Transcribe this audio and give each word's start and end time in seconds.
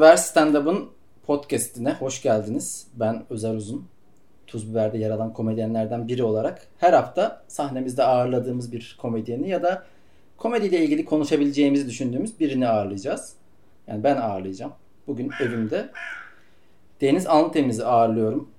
Ver 0.00 0.16
Stand-Up'ın 0.16 0.88
podcastine 1.26 1.92
hoş 1.92 2.22
geldiniz. 2.22 2.86
Ben 2.94 3.24
Özer 3.30 3.54
Uzun. 3.54 3.88
Tuz 4.46 4.70
Biber'de 4.70 4.98
yer 4.98 5.10
alan 5.10 5.32
komedyenlerden 5.32 6.08
biri 6.08 6.22
olarak 6.22 6.66
her 6.78 6.92
hafta 6.92 7.42
sahnemizde 7.48 8.04
ağırladığımız 8.04 8.72
bir 8.72 8.98
komedyeni 9.00 9.48
ya 9.48 9.62
da 9.62 9.86
komediyle 10.36 10.84
ilgili 10.84 11.04
konuşabileceğimizi 11.04 11.88
düşündüğümüz 11.88 12.40
birini 12.40 12.68
ağırlayacağız. 12.68 13.32
Yani 13.86 14.04
ben 14.04 14.16
ağırlayacağım. 14.16 14.72
Bugün 15.06 15.30
evimde 15.40 15.88
Deniz 17.00 17.26
Anlıtemiz'i 17.26 17.84
ağırlıyorum. 17.84 18.50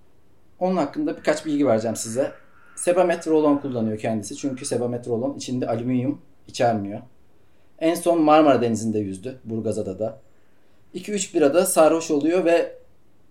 Onun 0.60 0.78
hakkında 0.78 1.18
birkaç 1.18 1.46
bilgi 1.46 1.68
vereceğim 1.68 1.96
size. 1.96 2.32
Sebamet 2.76 3.28
rolon 3.28 3.58
kullanıyor 3.58 3.98
kendisi. 4.00 4.36
Çünkü 4.36 4.66
Sebamet 4.66 5.08
rolon 5.08 5.36
içinde 5.36 5.68
alüminyum 5.68 6.22
içermiyor. 6.48 7.00
En 7.80 7.96
son 7.96 8.22
Marmara 8.22 8.62
Denizi'nde 8.62 9.00
yüzdü. 9.00 9.40
Burgazada'da. 9.44 10.29
2-3 10.96 11.34
birada 11.34 11.66
sarhoş 11.66 12.12
oluyor 12.12 12.46
ve 12.46 12.76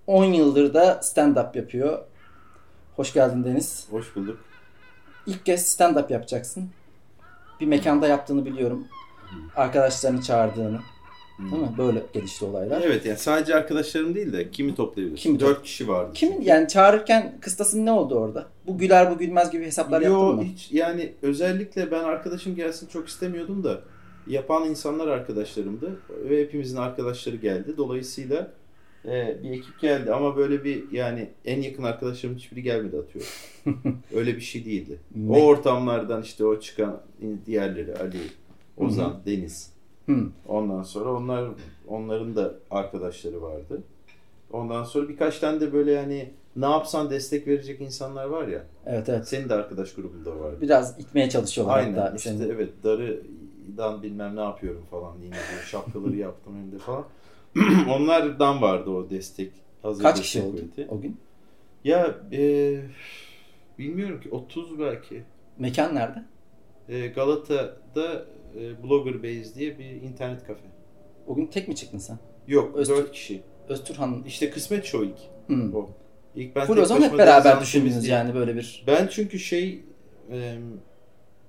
10 0.06 0.24
yıldır 0.24 0.74
da 0.74 1.00
stand-up 1.02 1.56
yapıyor. 1.56 1.98
Hoş 2.96 3.12
geldin 3.12 3.44
Deniz. 3.44 3.86
Hoş 3.90 4.16
bulduk. 4.16 4.38
İlk 5.26 5.46
kez 5.46 5.80
stand-up 5.80 6.12
yapacaksın. 6.12 6.70
Bir 7.60 7.66
mekanda 7.66 8.06
yaptığını 8.08 8.44
biliyorum. 8.44 8.86
Arkadaşlarını 9.56 10.22
çağırdığını. 10.22 10.80
Değil 11.38 11.62
mi? 11.62 11.74
Böyle 11.78 12.02
gelişti 12.12 12.44
olaylar. 12.44 12.80
Evet 12.80 13.06
yani 13.06 13.18
sadece 13.18 13.54
arkadaşlarım 13.54 14.14
değil 14.14 14.32
de 14.32 14.50
kimi 14.50 14.74
toplayabilirsin? 14.74 15.22
Kimi 15.22 15.40
Dört 15.40 15.62
kişi 15.62 15.88
vardı. 15.88 16.10
Kimin 16.14 16.40
yani 16.40 16.68
çağırırken 16.68 17.38
kıstasın 17.40 17.86
ne 17.86 17.92
oldu 17.92 18.14
orada? 18.14 18.46
Bu 18.66 18.78
güler 18.78 19.10
bu 19.10 19.18
gülmez 19.18 19.50
gibi 19.50 19.64
hesaplar 19.64 20.00
yaptın 20.00 20.18
Yo 20.18 20.32
mı? 20.32 20.42
hiç 20.44 20.72
yani 20.72 21.12
özellikle 21.22 21.90
ben 21.90 22.04
arkadaşım 22.04 22.54
gelsin 22.56 22.86
çok 22.86 23.08
istemiyordum 23.08 23.64
da 23.64 23.80
yapan 24.28 24.68
insanlar 24.68 25.08
arkadaşlarımdı 25.08 26.00
ve 26.10 26.40
hepimizin 26.40 26.76
arkadaşları 26.76 27.36
geldi. 27.36 27.76
Dolayısıyla 27.76 28.52
e, 29.04 29.36
bir 29.42 29.50
ekip 29.50 29.80
geldi 29.80 30.12
ama 30.12 30.36
böyle 30.36 30.64
bir 30.64 30.92
yani 30.92 31.28
en 31.44 31.62
yakın 31.62 31.82
arkadaşlarım 31.82 32.36
hiçbiri 32.36 32.62
gelmedi 32.62 32.96
atıyorum. 32.96 33.30
Öyle 34.14 34.36
bir 34.36 34.40
şey 34.40 34.64
değildi. 34.64 34.98
O 35.28 35.44
ortamlardan 35.44 36.22
işte 36.22 36.44
o 36.44 36.60
çıkan 36.60 37.00
diğerleri 37.46 37.96
Ali, 37.96 38.20
Ozan, 38.76 39.20
Deniz. 39.26 39.72
Hı. 40.06 40.16
Ondan 40.48 40.82
sonra 40.82 41.12
onlar 41.12 41.50
onların 41.88 42.36
da 42.36 42.54
arkadaşları 42.70 43.42
vardı. 43.42 43.82
Ondan 44.52 44.84
sonra 44.84 45.08
birkaç 45.08 45.38
tane 45.38 45.60
de 45.60 45.72
böyle 45.72 45.92
yani 45.92 46.30
ne 46.56 46.66
yapsan 46.66 47.10
destek 47.10 47.46
verecek 47.46 47.80
insanlar 47.80 48.24
var 48.24 48.48
ya. 48.48 48.64
Evet 48.86 49.08
evet. 49.08 49.28
Senin 49.28 49.48
de 49.48 49.54
arkadaş 49.54 49.94
grubunda 49.94 50.40
vardı. 50.40 50.56
Biraz 50.60 51.00
itmeye 51.00 51.28
çalışıyorlar 51.28 51.78
Aynen 51.78 51.94
hatta 51.94 52.16
işte 52.16 52.30
seni. 52.30 52.52
evet 52.52 52.70
darıdan 53.76 54.02
bilmem 54.02 54.36
ne 54.36 54.40
yapıyorum 54.40 54.86
falan 54.90 55.14
yine 55.22 55.34
böyle 55.34 55.66
şapkaları 55.66 56.16
yaptım 56.26 56.56
hem 56.56 56.72
de 56.72 56.78
falan. 56.78 57.04
Onlardan 57.88 58.62
vardı 58.62 58.90
o 58.90 59.10
destek. 59.10 59.52
Hazır 59.82 60.02
Kaç 60.02 60.16
destek 60.16 60.24
kişi 60.24 60.42
oldu 60.42 60.56
kuvveti. 60.56 60.86
o 60.90 61.00
gün? 61.00 61.16
Ya 61.84 62.14
e, 62.32 62.80
bilmiyorum 63.78 64.20
ki 64.20 64.30
30 64.30 64.78
belki. 64.78 65.22
Mekan 65.58 65.94
nerede? 65.94 66.24
E, 66.88 67.06
Galata'da 67.06 68.26
e, 68.60 68.82
Blogger 68.82 69.22
Base 69.22 69.54
diye 69.54 69.78
bir 69.78 69.84
internet 69.84 70.46
kafe. 70.46 70.64
O 71.26 71.34
gün 71.34 71.46
tek 71.46 71.68
mi 71.68 71.76
çıktın 71.76 71.98
sen? 71.98 72.18
Yok 72.48 72.76
Öztürk. 72.76 72.98
4 72.98 73.12
kişi. 73.12 73.42
Öztürhan. 73.68 74.24
İşte 74.26 74.50
kısmet 74.50 74.84
show 74.84 75.06
ilk. 75.06 75.18
Hmm. 75.46 75.74
O. 75.74 75.90
İlk 76.34 76.56
ben 76.56 76.66
Full 76.66 76.76
o 76.78 76.84
zaman 76.84 77.02
hep 77.02 77.18
beraber 77.18 77.60
düşündünüz 77.60 78.06
yani 78.06 78.34
böyle 78.34 78.56
bir. 78.56 78.84
Ben 78.86 79.06
çünkü 79.10 79.38
şey 79.38 79.84
e, 80.30 80.58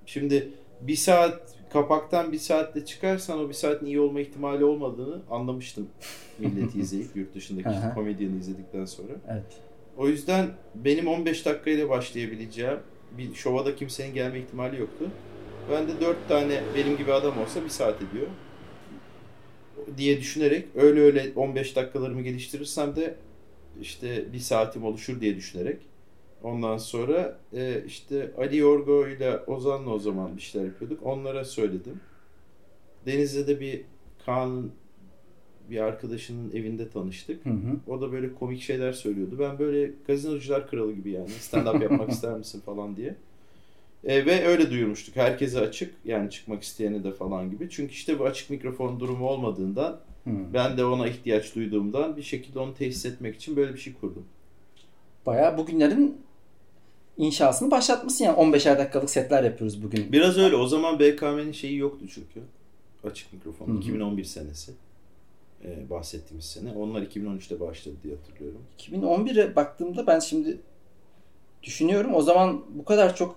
şimdi 0.06 0.48
bir 0.80 0.96
saat 0.96 1.54
kapaktan 1.72 2.32
bir 2.32 2.38
saatte 2.38 2.84
çıkarsan 2.84 3.38
o 3.38 3.48
bir 3.48 3.54
saatin 3.54 3.86
iyi 3.86 4.00
olma 4.00 4.20
ihtimali 4.20 4.64
olmadığını 4.64 5.20
anlamıştım 5.30 5.88
milleti 6.38 6.78
izleyip 6.80 7.16
yurt 7.16 7.34
dışındaki 7.34 7.94
komedyeni 7.94 8.38
izledikten 8.38 8.84
sonra. 8.84 9.12
Evet. 9.28 9.44
O 9.96 10.08
yüzden 10.08 10.46
benim 10.74 11.08
15 11.08 11.46
dakikayla 11.46 11.88
başlayabileceğim 11.88 12.78
bir 13.18 13.34
şova 13.34 13.66
da 13.66 13.76
kimsenin 13.76 14.14
gelme 14.14 14.38
ihtimali 14.38 14.80
yoktu. 14.80 15.10
Ben 15.70 15.88
de 15.88 16.00
4 16.00 16.28
tane 16.28 16.60
benim 16.76 16.96
gibi 16.96 17.12
adam 17.12 17.38
olsa 17.38 17.64
bir 17.64 17.68
saat 17.68 17.96
ediyor 18.02 18.26
diye 19.96 20.20
düşünerek 20.20 20.66
öyle 20.74 21.00
öyle 21.00 21.32
15 21.36 21.76
dakikalarımı 21.76 22.22
geliştirirsem 22.22 22.96
de 22.96 23.14
işte 23.80 24.32
bir 24.32 24.38
saatim 24.38 24.84
oluşur 24.84 25.20
diye 25.20 25.36
düşünerek 25.36 25.78
ondan 26.42 26.78
sonra 26.78 27.38
e, 27.52 27.82
işte 27.86 28.30
Ali 28.38 28.56
Yorgo 28.56 29.06
ile 29.06 29.38
Ozan'la 29.46 29.90
o 29.90 29.98
zaman 29.98 30.36
bir 30.36 30.42
şeyler 30.42 30.66
yapıyorduk. 30.66 31.06
Onlara 31.06 31.44
söyledim. 31.44 32.00
Deniz'de 33.06 33.46
de 33.46 33.60
bir 33.60 33.82
Kaan 34.26 34.70
bir 35.70 35.80
arkadaşının 35.80 36.50
evinde 36.50 36.88
tanıştık. 36.88 37.46
Hı 37.46 37.50
hı. 37.50 37.92
O 37.92 38.00
da 38.00 38.12
böyle 38.12 38.34
komik 38.34 38.60
şeyler 38.60 38.92
söylüyordu. 38.92 39.36
Ben 39.38 39.58
böyle 39.58 39.92
gazinocular 40.06 40.70
kralı 40.70 40.92
gibi 40.92 41.10
yani 41.10 41.28
stand-up 41.28 41.82
yapmak 41.82 42.10
ister 42.10 42.38
misin 42.38 42.60
falan 42.60 42.96
diye. 42.96 43.16
E, 44.04 44.26
ve 44.26 44.46
öyle 44.46 44.70
duyurmuştuk. 44.70 45.16
Herkese 45.16 45.60
açık 45.60 45.94
yani 46.04 46.30
çıkmak 46.30 46.62
isteyene 46.62 47.04
de 47.04 47.12
falan 47.12 47.50
gibi. 47.50 47.70
Çünkü 47.70 47.92
işte 47.92 48.18
bu 48.18 48.24
açık 48.24 48.50
mikrofon 48.50 49.00
durumu 49.00 49.28
olmadığından 49.28 50.00
Hı. 50.24 50.30
ben 50.54 50.78
de 50.78 50.84
ona 50.84 51.08
ihtiyaç 51.08 51.54
duyduğumdan 51.54 52.16
bir 52.16 52.22
şekilde 52.22 52.58
onu 52.58 52.74
tesis 52.74 53.06
etmek 53.06 53.36
için 53.36 53.56
böyle 53.56 53.74
bir 53.74 53.78
şey 53.78 53.92
kurdum. 54.00 54.24
Bayağı 55.26 55.58
bugünlerin 55.58 56.16
inşasını 57.24 57.70
başlatmışsın 57.70 58.24
yani 58.24 58.36
15'er 58.38 58.78
dakikalık 58.78 59.10
setler 59.10 59.44
yapıyoruz 59.44 59.82
bugün. 59.82 60.12
Biraz 60.12 60.38
öyle. 60.38 60.56
O 60.56 60.66
zaman 60.66 60.98
BKM'nin 60.98 61.52
şeyi 61.52 61.76
yoktu 61.76 62.06
çünkü. 62.14 62.40
Açık 63.04 63.32
mikrofon. 63.32 63.66
Hı 63.66 63.72
hı. 63.72 63.76
2011 63.76 64.24
senesi. 64.24 64.72
e, 65.64 65.90
bahsettiğimiz 65.90 66.44
sene. 66.44 66.72
Onlar 66.72 67.02
2013'te 67.02 67.60
başladı 67.60 67.94
diye 68.02 68.14
hatırlıyorum. 68.16 68.60
2011'e 68.78 69.56
baktığımda 69.56 70.06
ben 70.06 70.18
şimdi 70.18 70.56
düşünüyorum 71.62 72.14
o 72.14 72.22
zaman 72.22 72.64
bu 72.74 72.84
kadar 72.84 73.16
çok 73.16 73.36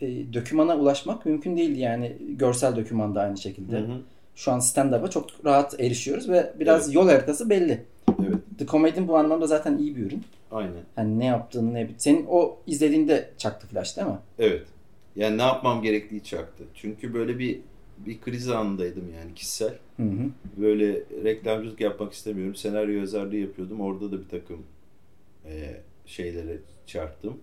e, 0.00 0.06
dökümana 0.32 0.76
ulaşmak 0.76 1.26
mümkün 1.26 1.56
değildi 1.56 1.80
yani 1.80 2.16
görsel 2.28 2.76
dökümanda 2.76 3.20
aynı 3.20 3.38
şekilde. 3.38 3.76
Hı 3.78 3.84
hı. 3.84 4.00
Şu 4.36 4.52
an 4.52 4.58
stand-up'a 4.58 5.10
çok 5.10 5.26
rahat 5.44 5.80
erişiyoruz 5.80 6.28
ve 6.28 6.52
biraz 6.60 6.84
Evet. 6.84 6.94
yol 6.94 7.08
haritası 7.08 7.50
belli. 7.50 7.84
Evet. 8.28 8.38
The 8.58 8.66
Comedy'nin 8.66 9.08
bu 9.08 9.16
anlamda 9.16 9.46
zaten 9.46 9.78
iyi 9.78 9.96
bir 9.96 10.06
ürün. 10.06 10.22
Aynen. 10.50 10.82
Hani 10.96 11.18
ne 11.18 11.24
yaptığını 11.24 11.74
ne 11.74 11.90
senin 11.98 12.26
o 12.28 12.56
izlediğinde 12.66 13.30
çaktı 13.38 13.66
flash 13.66 13.96
değil 13.96 14.08
mi? 14.08 14.18
Evet. 14.38 14.66
Yani 15.16 15.38
ne 15.38 15.42
yapmam 15.42 15.82
gerektiği 15.82 16.24
çaktı. 16.24 16.64
Çünkü 16.74 17.14
böyle 17.14 17.38
bir 17.38 17.60
bir 17.98 18.20
kriz 18.20 18.48
anındaydım 18.50 19.04
yani 19.20 19.34
kişisel. 19.34 19.74
Hı 19.96 20.02
hı. 20.02 20.30
Böyle 20.56 21.02
reklamcılık 21.24 21.80
yapmak 21.80 22.12
istemiyorum. 22.12 22.54
Senaryo 22.54 22.98
yazarlığı 23.00 23.36
yapıyordum. 23.36 23.80
Orada 23.80 24.12
da 24.12 24.20
bir 24.20 24.28
takım 24.28 24.62
e, 25.44 25.80
şeylere 26.06 26.58
çarptım. 26.86 27.38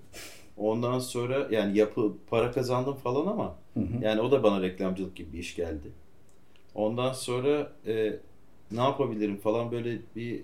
Ondan 0.58 1.00
sonra 1.00 1.48
yani 1.52 1.78
yapı 1.78 2.14
para 2.30 2.52
kazandım 2.52 2.96
falan 2.96 3.28
ama 3.28 3.56
Hı 3.74 3.80
hı. 3.80 4.04
yani 4.04 4.22
o 4.22 4.32
da 4.32 4.44
bana 4.44 4.62
reklamcılık 4.62 5.16
gibi 5.16 5.34
bir 5.34 5.40
iş 5.40 5.56
geldi. 5.56 5.88
Ondan 6.76 7.14
sonra 7.14 7.72
e, 7.88 8.14
ne 8.72 8.82
yapabilirim 8.82 9.38
falan 9.38 9.72
böyle 9.72 9.98
bir 10.16 10.42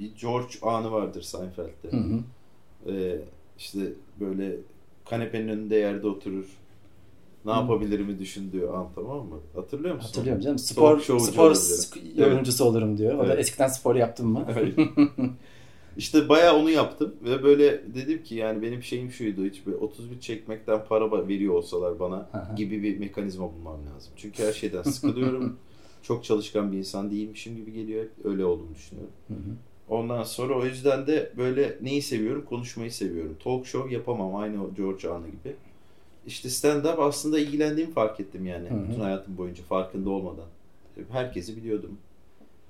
bir 0.00 0.10
George 0.20 0.54
anı 0.62 0.92
vardır 0.92 1.22
Seinfeld'de. 1.22 1.90
Hı 1.90 1.96
hı. 1.96 2.20
E, 2.92 3.18
işte 3.58 3.80
böyle 4.20 4.56
kanepenin 5.10 5.48
önünde 5.48 5.76
yerde 5.76 6.06
oturur. 6.06 6.44
Ne 7.44 7.52
Hı. 7.52 7.56
yapabilirimi 7.56 8.18
düşündüğü 8.18 8.66
an 8.66 8.88
tamam 8.94 9.26
mı? 9.26 9.36
Hatırlıyor 9.54 9.94
musun? 9.94 10.08
Hatırlıyorum 10.08 10.42
canım. 10.42 10.58
Spor, 10.58 11.00
spor 11.00 11.50
sk- 11.54 12.20
yorumcusu 12.20 12.64
olurum 12.64 12.98
diyor. 12.98 13.14
O 13.14 13.18
da 13.18 13.26
Evet. 13.26 13.38
eskiden 13.38 13.68
spor 13.68 13.96
yaptım 13.96 14.28
mı? 14.28 14.46
Evet. 14.50 14.74
İşte 15.96 16.28
bayağı 16.28 16.56
onu 16.56 16.70
yaptım 16.70 17.14
ve 17.22 17.42
böyle 17.42 17.94
dedim 17.94 18.22
ki 18.22 18.34
yani 18.34 18.62
benim 18.62 18.82
şeyim 18.82 19.10
şuydu 19.10 19.44
hiç 19.44 19.66
böyle 19.66 19.76
31 19.76 20.20
çekmekten 20.20 20.84
para 20.88 21.28
veriyor 21.28 21.54
olsalar 21.54 22.00
bana 22.00 22.16
Aha. 22.16 22.54
gibi 22.56 22.82
bir 22.82 22.98
mekanizma 22.98 23.52
bulmam 23.52 23.78
lazım. 23.94 24.12
Çünkü 24.16 24.42
her 24.42 24.52
şeyden 24.52 24.82
sıkılıyorum. 24.82 25.56
Çok 26.02 26.24
çalışkan 26.24 26.72
bir 26.72 26.78
insan 26.78 27.10
değilmişim 27.10 27.56
gibi 27.56 27.72
geliyor. 27.72 28.06
Öyle 28.24 28.44
olduğunu 28.44 28.74
düşünüyorum. 28.74 29.12
Hı 29.28 29.34
hı. 29.34 29.56
Ondan 29.90 30.22
sonra 30.22 30.54
o 30.54 30.64
yüzden 30.64 31.06
de 31.06 31.32
böyle 31.36 31.76
neyi 31.82 32.02
seviyorum? 32.02 32.44
Konuşmayı 32.48 32.92
seviyorum. 32.92 33.36
Talk 33.44 33.66
show 33.66 33.94
yapamam 33.94 34.36
aynı 34.36 34.64
o 34.64 34.74
George 34.74 35.08
Anı 35.08 35.26
gibi. 35.26 35.56
İşte 36.26 36.48
stand-up 36.48 37.02
aslında 37.02 37.38
ilgilendiğimi 37.38 37.92
fark 37.92 38.20
ettim 38.20 38.46
yani. 38.46 38.70
Hı 38.70 38.74
hı. 38.74 38.88
Bütün 38.88 39.00
hayatım 39.00 39.38
boyunca 39.38 39.62
farkında 39.62 40.10
olmadan. 40.10 40.44
Herkesi 41.10 41.56
biliyordum. 41.56 41.98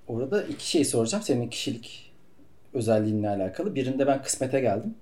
Orada 0.08 0.42
iki 0.42 0.68
şey 0.70 0.84
soracağım 0.84 1.24
senin 1.24 1.48
kişilik 1.48 2.12
özelliğinle 2.74 3.28
alakalı. 3.28 3.74
Birinde 3.74 4.06
ben 4.06 4.22
kısmete 4.22 4.60
geldim. 4.60 4.94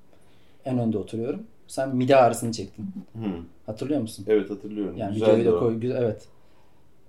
En 0.65 0.79
önde 0.79 0.99
oturuyorum. 0.99 1.43
Sen 1.67 1.97
mide 1.97 2.17
ağrısını 2.17 2.53
çektin. 2.53 2.85
Hı. 3.15 3.29
Hatırlıyor 3.67 4.01
musun? 4.01 4.25
Evet 4.29 4.51
hatırlıyorum. 4.51 4.97
Yani 4.97 5.13
Güzeldi 5.15 5.41
videoyu 5.41 5.57
da 5.57 5.59
koy. 5.61 5.81
güzel- 5.81 6.03
Evet. 6.03 6.29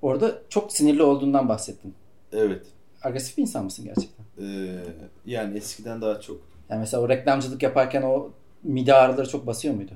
Orada 0.02 0.42
çok 0.50 0.72
sinirli 0.72 1.04
olduğundan 1.04 1.50
bahsettin. 1.50 1.94
Evet. 2.34 2.66
Agresif 3.04 3.38
bir 3.38 3.42
insan 3.42 3.64
mısın 3.66 3.86
gerçekten? 3.86 4.26
Ee, 4.42 4.84
yani 5.26 5.58
eskiden 5.58 6.02
daha 6.02 6.22
çok. 6.22 6.42
Yani 6.70 6.80
mesela 6.80 7.04
o 7.04 7.10
reklamcılık 7.10 7.64
yaparken 7.64 8.02
o 8.02 8.32
mide 8.64 8.94
ağrıları 8.94 9.30
çok 9.30 9.48
basıyor 9.48 9.74
muydu? 9.74 9.92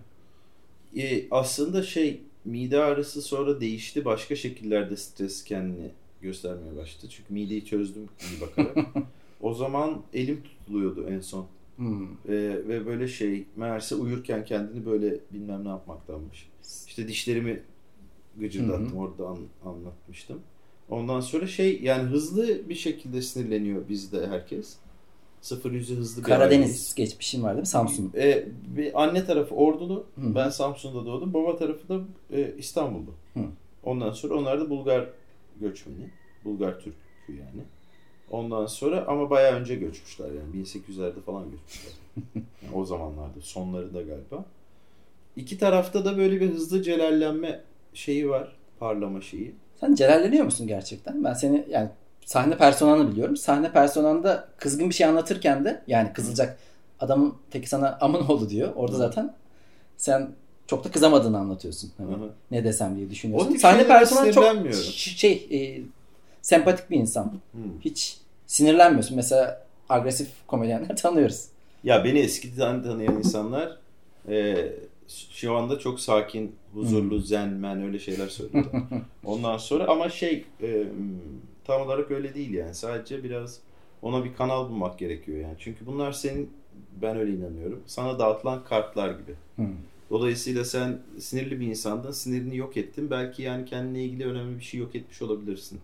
Ee, 0.97 1.23
aslında 1.31 1.83
şey 1.83 2.21
mide 2.45 2.79
ağrısı 2.83 3.21
sonra 3.21 3.61
değişti. 3.61 4.05
Başka 4.05 4.35
şekillerde 4.35 4.97
stres 4.97 5.43
kendini 5.43 5.91
göstermeye 6.21 6.75
başladı. 6.77 7.07
Çünkü 7.09 7.33
mideyi 7.33 7.65
çözdüm 7.65 8.09
iyi 8.31 8.41
bakarak. 8.41 8.77
o 9.41 9.53
zaman 9.53 10.01
elim 10.13 10.43
tutuluyordu 10.43 11.07
en 11.09 11.19
son. 11.19 11.47
Hmm. 11.75 12.03
Ee, 12.03 12.33
ve 12.67 12.85
böyle 12.85 13.07
şey 13.07 13.45
meğerse 13.55 13.95
uyurken 13.95 14.45
kendini 14.45 14.85
böyle 14.85 15.19
bilmem 15.33 15.65
ne 15.65 15.69
yapmaktanmış. 15.69 16.49
İşte 16.87 17.07
dişlerimi 17.07 17.61
gıcırdattım 18.39 18.91
Hı 18.91 18.95
hı. 18.95 18.97
orada 18.99 19.27
an- 19.27 19.71
anlatmıştım. 19.71 20.41
Ondan 20.89 21.19
sonra 21.19 21.47
şey 21.47 21.81
yani 21.81 22.03
hızlı 22.03 22.69
bir 22.69 22.75
şekilde 22.75 23.21
sinirleniyor 23.21 23.89
bizde 23.89 24.27
herkes. 24.27 24.75
Sıfır 25.41 25.71
yüzü 25.71 25.95
hızlı 25.95 26.25
bir 26.25 26.31
aileyiz. 26.31 26.49
Karadeniz 26.49 26.95
geçmişin 26.95 27.43
var 27.43 27.51
değil 27.51 27.59
mi? 27.59 27.67
Samsun. 27.67 28.11
Ee, 28.15 28.47
bir 28.75 29.03
anne 29.03 29.25
tarafı 29.25 29.55
Ordulu. 29.55 30.05
Hı. 30.15 30.35
Ben 30.35 30.49
Samsun'da 30.49 31.05
doğdum. 31.05 31.33
Baba 31.33 31.57
tarafı 31.57 31.89
da 31.89 31.99
e, 32.31 32.53
İstanbul'da. 32.57 33.11
Hı. 33.33 33.43
Ondan 33.83 34.11
sonra 34.11 34.35
onlar 34.35 34.61
da 34.61 34.69
Bulgar 34.69 35.09
göçmeni. 35.61 36.09
Bulgar 36.45 36.79
Türk'ü 36.79 37.33
yani. 37.33 37.63
Ondan 38.31 38.65
sonra 38.65 39.05
ama 39.07 39.29
bayağı 39.29 39.59
önce 39.59 39.75
göçmüşler 39.75 40.25
yani 40.27 40.63
1800'lerde 40.63 41.21
falan 41.21 41.43
göçmüşler. 41.51 41.93
Yani 42.63 42.75
o 42.75 42.85
zamanlarda 42.85 43.41
sonlarında 43.41 44.01
galiba. 44.01 44.45
İki 45.35 45.57
tarafta 45.57 46.05
da 46.05 46.17
böyle 46.17 46.41
bir 46.41 46.49
hızlı 46.49 46.81
celallenme 46.81 47.61
şeyi 47.93 48.29
var. 48.29 48.55
Parlama 48.79 49.21
şeyi. 49.21 49.55
Sen 49.79 49.95
celalleniyor 49.95 50.45
musun 50.45 50.67
gerçekten? 50.67 51.23
Ben 51.23 51.33
seni 51.33 51.65
yani 51.69 51.89
sahne 52.25 52.57
personanı 52.57 53.11
biliyorum. 53.11 53.37
Sahne 53.37 53.71
personanda 53.71 54.47
kızgın 54.57 54.89
bir 54.89 54.95
şey 54.95 55.07
anlatırken 55.07 55.65
de 55.65 55.81
yani 55.87 56.13
kızılacak 56.13 56.57
adamın 56.99 57.35
teki 57.51 57.69
sana 57.69 57.97
aman 58.01 58.31
oldu 58.31 58.49
diyor. 58.49 58.73
Orada 58.75 58.93
Hı. 58.93 58.97
zaten 58.97 59.33
sen 59.97 60.29
çok 60.67 60.83
da 60.83 60.91
kızamadığını 60.91 61.37
anlatıyorsun. 61.37 61.91
Hani 61.97 62.11
Hı 62.11 62.15
hı. 62.15 62.29
ne 62.51 62.63
desem 62.63 62.95
diye 62.95 63.09
düşünüyorsun. 63.09 63.55
Sahne 63.55 63.79
şeylere 63.79 63.99
personanı 63.99 64.33
çok 64.33 64.73
şey 64.95 65.47
e, 65.51 65.81
sempatik 66.41 66.89
bir 66.89 66.97
insan. 66.97 67.33
Hmm. 67.51 67.79
Hiç 67.81 68.17
sinirlenmiyorsun. 68.47 69.15
Mesela 69.15 69.65
agresif 69.89 70.27
komedyenler 70.47 70.95
tanıyoruz. 70.97 71.45
Ya 71.83 72.03
beni 72.03 72.19
eskiden 72.19 72.83
tanıyan 72.83 73.17
insanlar 73.17 73.77
e, 74.29 74.55
şu 75.31 75.55
anda 75.55 75.79
çok 75.79 75.99
sakin, 75.99 76.55
huzurlu, 76.73 77.19
zen, 77.19 77.49
men 77.49 77.81
öyle 77.83 77.99
şeyler 77.99 78.27
söylüyorlar. 78.27 78.83
Ondan 79.25 79.57
sonra 79.57 79.87
ama 79.87 80.09
şey 80.09 80.45
e, 80.61 80.87
tam 81.63 81.81
olarak 81.81 82.11
öyle 82.11 82.33
değil 82.33 82.53
yani. 82.53 82.75
Sadece 82.75 83.23
biraz 83.23 83.59
ona 84.01 84.25
bir 84.25 84.33
kanal 84.33 84.69
bulmak 84.69 84.99
gerekiyor 84.99 85.37
yani. 85.37 85.55
Çünkü 85.59 85.85
bunlar 85.85 86.11
senin 86.11 86.49
ben 87.01 87.17
öyle 87.17 87.31
inanıyorum. 87.31 87.83
Sana 87.85 88.19
dağıtılan 88.19 88.63
kartlar 88.63 89.11
gibi. 89.11 89.35
Hmm. 89.55 89.75
Dolayısıyla 90.09 90.65
sen 90.65 90.99
sinirli 91.19 91.59
bir 91.59 91.67
insandın, 91.67 92.11
sinirini 92.11 92.57
yok 92.57 92.77
ettin. 92.77 93.11
Belki 93.11 93.41
yani 93.41 93.65
kendine 93.65 94.03
ilgili 94.03 94.25
önemli 94.25 94.59
bir 94.59 94.63
şey 94.63 94.79
yok 94.79 94.95
etmiş 94.95 95.21
olabilirsin. 95.21 95.79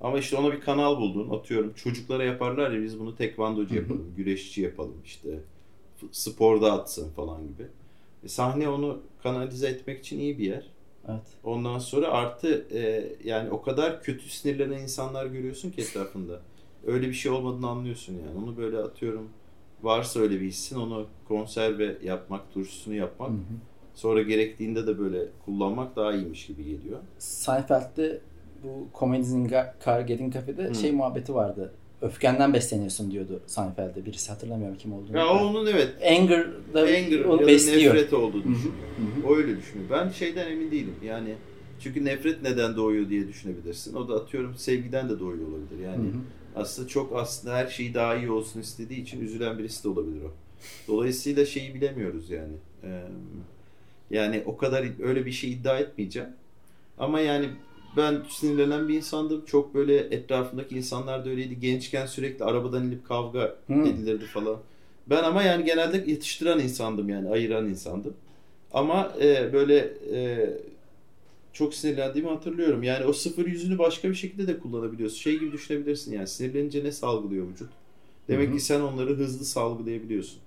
Ama 0.00 0.18
işte 0.18 0.36
ona 0.36 0.52
bir 0.52 0.60
kanal 0.60 0.96
buldun. 0.96 1.30
Atıyorum 1.30 1.72
çocuklara 1.74 2.24
yaparlar 2.24 2.70
ya 2.70 2.82
biz 2.82 3.00
bunu 3.00 3.16
tekvandocu 3.16 3.74
yapalım, 3.74 4.14
güreşçi 4.16 4.62
yapalım 4.62 4.96
işte 5.04 5.28
sporda 6.12 6.72
atsın 6.72 7.10
falan 7.10 7.42
gibi. 7.48 7.66
E, 8.24 8.28
sahne 8.28 8.68
onu 8.68 9.00
kanalize 9.24 9.68
etmek 9.68 10.00
için 10.00 10.18
iyi 10.18 10.38
bir 10.38 10.44
yer. 10.44 10.70
Evet. 11.08 11.22
Ondan 11.44 11.78
sonra 11.78 12.08
artı 12.08 12.66
e, 12.72 13.12
yani 13.24 13.50
o 13.50 13.62
kadar 13.62 14.02
kötü 14.02 14.28
sinirlenen 14.28 14.78
insanlar 14.78 15.26
görüyorsun 15.26 15.70
ki 15.70 15.82
etrafında. 15.82 16.40
Öyle 16.86 17.08
bir 17.08 17.12
şey 17.12 17.32
olmadığını 17.32 17.68
anlıyorsun 17.68 18.12
yani. 18.12 18.44
Onu 18.44 18.56
böyle 18.56 18.78
atıyorum 18.78 19.28
varsa 19.82 20.20
öyle 20.20 20.40
bir 20.40 20.46
hissin 20.46 20.76
onu 20.76 21.06
konserve 21.28 21.98
yapmak, 22.02 22.52
turşusunu 22.52 22.94
yapmak. 22.94 23.28
Hı 23.28 23.34
hı. 23.34 23.38
Sonra 23.94 24.22
gerektiğinde 24.22 24.86
de 24.86 24.98
böyle 24.98 25.28
kullanmak 25.44 25.96
daha 25.96 26.12
iyiymiş 26.14 26.46
gibi 26.46 26.64
geliyor. 26.64 26.98
Seinfeld'de 27.18 28.20
bu 28.62 28.88
komedinin 28.92 29.52
Carget'in 29.84 30.30
kafede 30.30 30.68
Hı. 30.68 30.74
şey 30.74 30.92
muhabbeti 30.92 31.34
vardı. 31.34 31.72
Öfkenden 32.04 32.54
besleniyorsun 32.54 33.10
diyordu 33.10 33.40
Seinfeld'de. 33.46 34.06
Birisi 34.06 34.28
hatırlamıyorum 34.32 34.76
kim 34.78 34.92
olduğunu. 34.92 35.16
Ya 35.16 35.28
onun 35.28 35.66
evet 35.66 35.88
Anger'da 36.18 36.80
anger 36.80 37.24
onu 37.24 37.40
ya 37.40 37.46
besliyor. 37.46 37.94
nefret 37.94 38.12
olduğunu 38.12 38.42
düşünüyor. 38.42 38.74
Hı 38.96 39.26
hı. 39.26 39.32
O 39.32 39.36
öyle 39.36 39.56
düşünüyor. 39.56 39.90
Ben 39.90 40.08
şeyden 40.08 40.50
emin 40.50 40.70
değilim. 40.70 40.94
Yani 41.04 41.34
çünkü 41.80 42.04
nefret 42.04 42.42
neden 42.42 42.76
doğuyor 42.76 43.08
diye 43.08 43.28
düşünebilirsin. 43.28 43.94
O 43.94 44.08
da 44.08 44.14
atıyorum 44.14 44.54
sevgiden 44.56 45.08
de 45.08 45.20
doğuyor 45.20 45.48
olabilir. 45.48 45.84
Yani 45.84 45.96
Hı 46.04 46.08
hı. 46.08 46.20
aslında 46.56 46.88
çok 46.88 47.16
aslında 47.16 47.54
her 47.56 47.66
şey 47.66 47.94
daha 47.94 48.16
iyi 48.16 48.30
olsun 48.30 48.60
istediği 48.60 49.02
için 49.02 49.20
üzülen 49.20 49.58
birisi 49.58 49.84
de 49.84 49.88
olabilir 49.88 50.22
o. 50.22 50.32
Dolayısıyla 50.88 51.46
şeyi 51.46 51.74
bilemiyoruz 51.74 52.30
yani. 52.30 52.54
Ee, 52.84 53.02
yani 54.10 54.42
o 54.46 54.56
kadar 54.56 54.86
öyle 55.02 55.26
bir 55.26 55.32
şey 55.32 55.52
iddia 55.52 55.78
etmeyeceğim. 55.78 56.28
Ama 56.98 57.20
yani 57.20 57.48
ben 57.96 58.22
sinirlenen 58.28 58.88
bir 58.88 58.94
insandım. 58.94 59.44
Çok 59.46 59.74
böyle 59.74 59.96
etrafındaki 59.96 60.76
insanlar 60.76 61.24
da 61.24 61.28
öyleydi. 61.28 61.60
Gençken 61.60 62.06
sürekli 62.06 62.44
arabadan 62.44 62.86
inip 62.86 63.08
kavga 63.08 63.56
Hı. 63.66 63.72
edilirdi 63.72 64.24
falan. 64.24 64.56
Ben 65.06 65.22
ama 65.22 65.42
yani 65.42 65.64
genelde 65.64 66.10
yetiştiren 66.10 66.58
insandım 66.58 67.08
yani 67.08 67.28
ayıran 67.28 67.68
insandım. 67.68 68.14
Ama 68.72 69.12
e, 69.20 69.52
böyle 69.52 69.76
e, 70.14 70.50
çok 71.52 71.74
sinirlendiğimi 71.74 72.30
hatırlıyorum. 72.30 72.82
Yani 72.82 73.04
o 73.04 73.12
sıfır 73.12 73.46
yüzünü 73.46 73.78
başka 73.78 74.10
bir 74.10 74.14
şekilde 74.14 74.46
de 74.46 74.58
kullanabiliyorsun. 74.58 75.18
Şey 75.18 75.38
gibi 75.38 75.52
düşünebilirsin 75.52 76.12
yani 76.12 76.28
sinirlenince 76.28 76.84
ne 76.84 76.92
salgılıyor 76.92 77.48
vücut? 77.48 77.70
Demek 78.28 78.48
Hı 78.48 78.52
hı. 78.52 78.56
ki 78.56 78.64
sen 78.64 78.80
onları 78.80 79.16
hızlı 79.16 79.44
salgılayabiliyorsun. 79.44 80.38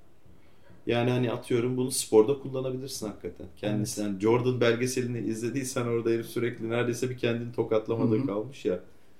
Yani 0.87 1.09
hani 1.09 1.31
atıyorum 1.31 1.77
bunu 1.77 1.91
sporda 1.91 2.39
kullanabilirsin 2.39 3.07
hakikaten. 3.07 3.47
Kendisinden 3.57 4.19
Jordan 4.19 4.61
belgeselini 4.61 5.27
izlediysen 5.27 5.85
orada 5.85 6.09
herif 6.09 6.25
sürekli 6.25 6.69
neredeyse 6.69 7.09
bir 7.09 7.17
kendini 7.17 7.53
tokatlamadığı 7.53 8.17
Hı 8.17 8.21
hı. 8.21 8.27
kalmış 8.27 8.65
ya. 8.65 8.79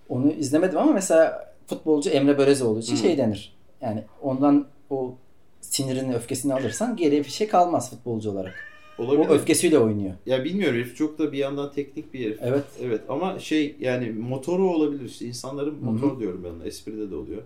Onu 0.10 0.32
izlemedim 0.32 0.78
ama 0.78 0.92
mesela 0.92 1.54
futbolcu 1.68 2.10
Emre 2.10 2.38
Börezoğlu 2.38 2.80
için 2.80 2.94
Hı. 2.94 2.98
şey 2.98 3.18
denir. 3.18 3.56
Yani 3.82 4.04
ondan 4.22 4.68
o 4.90 5.16
sinirini, 5.62 6.16
öfkesini 6.16 6.54
alırsan 6.54 6.96
geriye 6.96 7.24
bir 7.24 7.30
şey 7.30 7.48
kalmaz 7.48 7.90
futbolcu 7.90 8.32
olarak. 8.32 8.54
Olabilir. 8.98 9.30
O 9.30 9.34
öfkesiyle 9.34 9.80
oynuyor. 9.80 10.14
Ya 10.26 10.44
bilmiyorum 10.44 10.76
herif 10.76 10.96
çok 10.96 11.20
da 11.20 11.32
bir 11.32 11.38
yandan 11.38 11.72
teknik 11.72 12.14
bir 12.14 12.26
herif. 12.26 12.40
Evet. 12.42 12.64
Evet 12.82 13.02
ama 13.10 13.40
şey 13.40 13.76
yani 13.80 14.10
motoru 14.10 14.70
olabilir 14.70 15.06
işte 15.06 15.26
insanların 15.26 15.84
motor 15.84 16.20
diyorum 16.20 16.44
ben 16.44 16.68
espride 16.68 17.12
de 17.12 17.16
oluyor. 17.16 17.42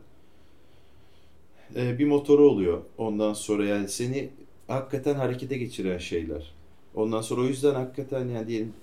Ee, 1.75 2.00
bir 2.00 2.06
motoru 2.06 2.50
oluyor 2.50 2.81
ondan 2.97 3.33
sonra 3.33 3.65
yani 3.65 3.88
seni 3.88 4.29
hakikaten 4.68 5.15
harekete 5.15 5.57
geçiren 5.57 5.97
şeyler. 5.97 6.53
Ondan 6.95 7.21
sonra 7.21 7.41
o 7.41 7.45
yüzden 7.45 7.75
hakikaten 7.75 8.27
yani 8.27 8.47
diyelim 8.47 8.73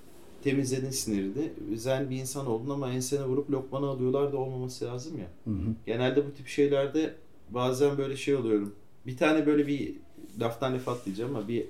temizledin 0.45 0.91
sinirini. 0.91 1.51
Zen 1.75 2.11
bir 2.11 2.17
insan 2.17 2.47
oldun 2.47 2.71
ama 2.71 2.91
ensene 2.93 3.25
vurup 3.25 3.51
lokmanı 3.51 3.87
alıyorlar 3.87 4.33
da 4.33 4.37
olmaması 4.37 4.85
lazım 4.85 5.19
ya. 5.19 5.27
Hı 5.45 5.51
hı. 5.51 5.75
Genelde 5.87 6.27
bu 6.27 6.33
tip 6.33 6.47
şeylerde 6.47 7.15
bazen 7.51 7.99
böyle 7.99 8.17
şey 8.17 8.35
oluyorum. 8.35 8.75
Bir 9.07 9.17
tane 9.17 9.47
böyle 9.47 9.67
bir 9.67 9.95
laftan 10.41 10.75
laf 10.75 10.89
atlayacağım 10.89 11.37
ama 11.37 11.49
bir 11.49 11.65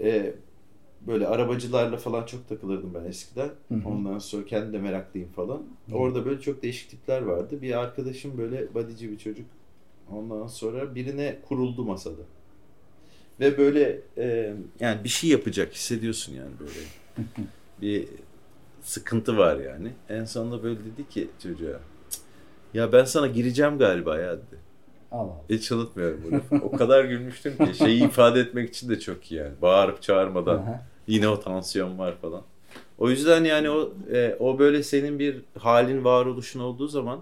e, 0.00 0.34
böyle 1.06 1.26
arabacılarla 1.26 1.96
falan 1.96 2.26
çok 2.26 2.48
takılırdım 2.48 2.94
ben 2.94 3.04
eskiden. 3.04 3.50
Hı 3.68 3.74
hı. 3.74 3.88
Ondan 3.88 4.18
sonra 4.18 4.44
kendim 4.44 4.72
de 4.72 4.78
meraklıyım 4.78 5.28
falan. 5.28 5.62
Orada 5.92 6.24
böyle 6.24 6.40
çok 6.40 6.62
değişik 6.62 6.90
tipler 6.90 7.22
vardı. 7.22 7.62
Bir 7.62 7.78
arkadaşım 7.78 8.38
böyle 8.38 8.74
badici 8.74 9.10
bir 9.10 9.18
çocuk. 9.18 9.46
Ondan 10.12 10.46
sonra 10.46 10.94
birine 10.94 11.38
kuruldu 11.48 11.84
masada. 11.84 12.22
Ve 13.40 13.58
böyle 13.58 14.00
e, 14.18 14.54
yani 14.80 15.04
bir 15.04 15.08
şey 15.08 15.30
yapacak 15.30 15.72
hissediyorsun 15.74 16.34
yani 16.34 16.50
böyle. 16.60 16.72
bir 17.82 18.08
sıkıntı 18.82 19.36
var 19.38 19.56
yani. 19.56 19.92
En 20.08 20.24
sonunda 20.24 20.62
böyle 20.62 20.78
dedi 20.80 21.08
ki 21.08 21.28
çocuğa 21.42 21.80
"Cık, 22.10 22.20
ya 22.74 22.92
ben 22.92 23.04
sana 23.04 23.26
gireceğim 23.26 23.78
galiba 23.78 24.18
ya 24.18 24.32
dedi. 24.32 24.64
Allah. 25.12 25.40
Hiç 25.50 25.72
unutmuyorum 25.72 26.20
bunu. 26.50 26.60
o 26.62 26.70
kadar 26.76 27.04
gülmüştüm 27.04 27.56
ki 27.66 27.78
şeyi 27.78 28.04
ifade 28.04 28.40
etmek 28.40 28.68
için 28.68 28.88
de 28.88 29.00
çok 29.00 29.32
iyi 29.32 29.34
yani. 29.40 29.52
Bağırıp 29.62 30.02
çağırmadan 30.02 30.80
yine 31.06 31.28
o 31.28 31.40
tansiyon 31.40 31.98
var 31.98 32.14
falan. 32.22 32.42
O 32.98 33.10
yüzden 33.10 33.44
yani 33.44 33.70
o 33.70 33.92
e, 34.12 34.36
o 34.38 34.58
böyle 34.58 34.82
senin 34.82 35.18
bir 35.18 35.42
halin 35.58 36.04
varoluşun 36.04 36.60
olduğu 36.60 36.88
zaman 36.88 37.20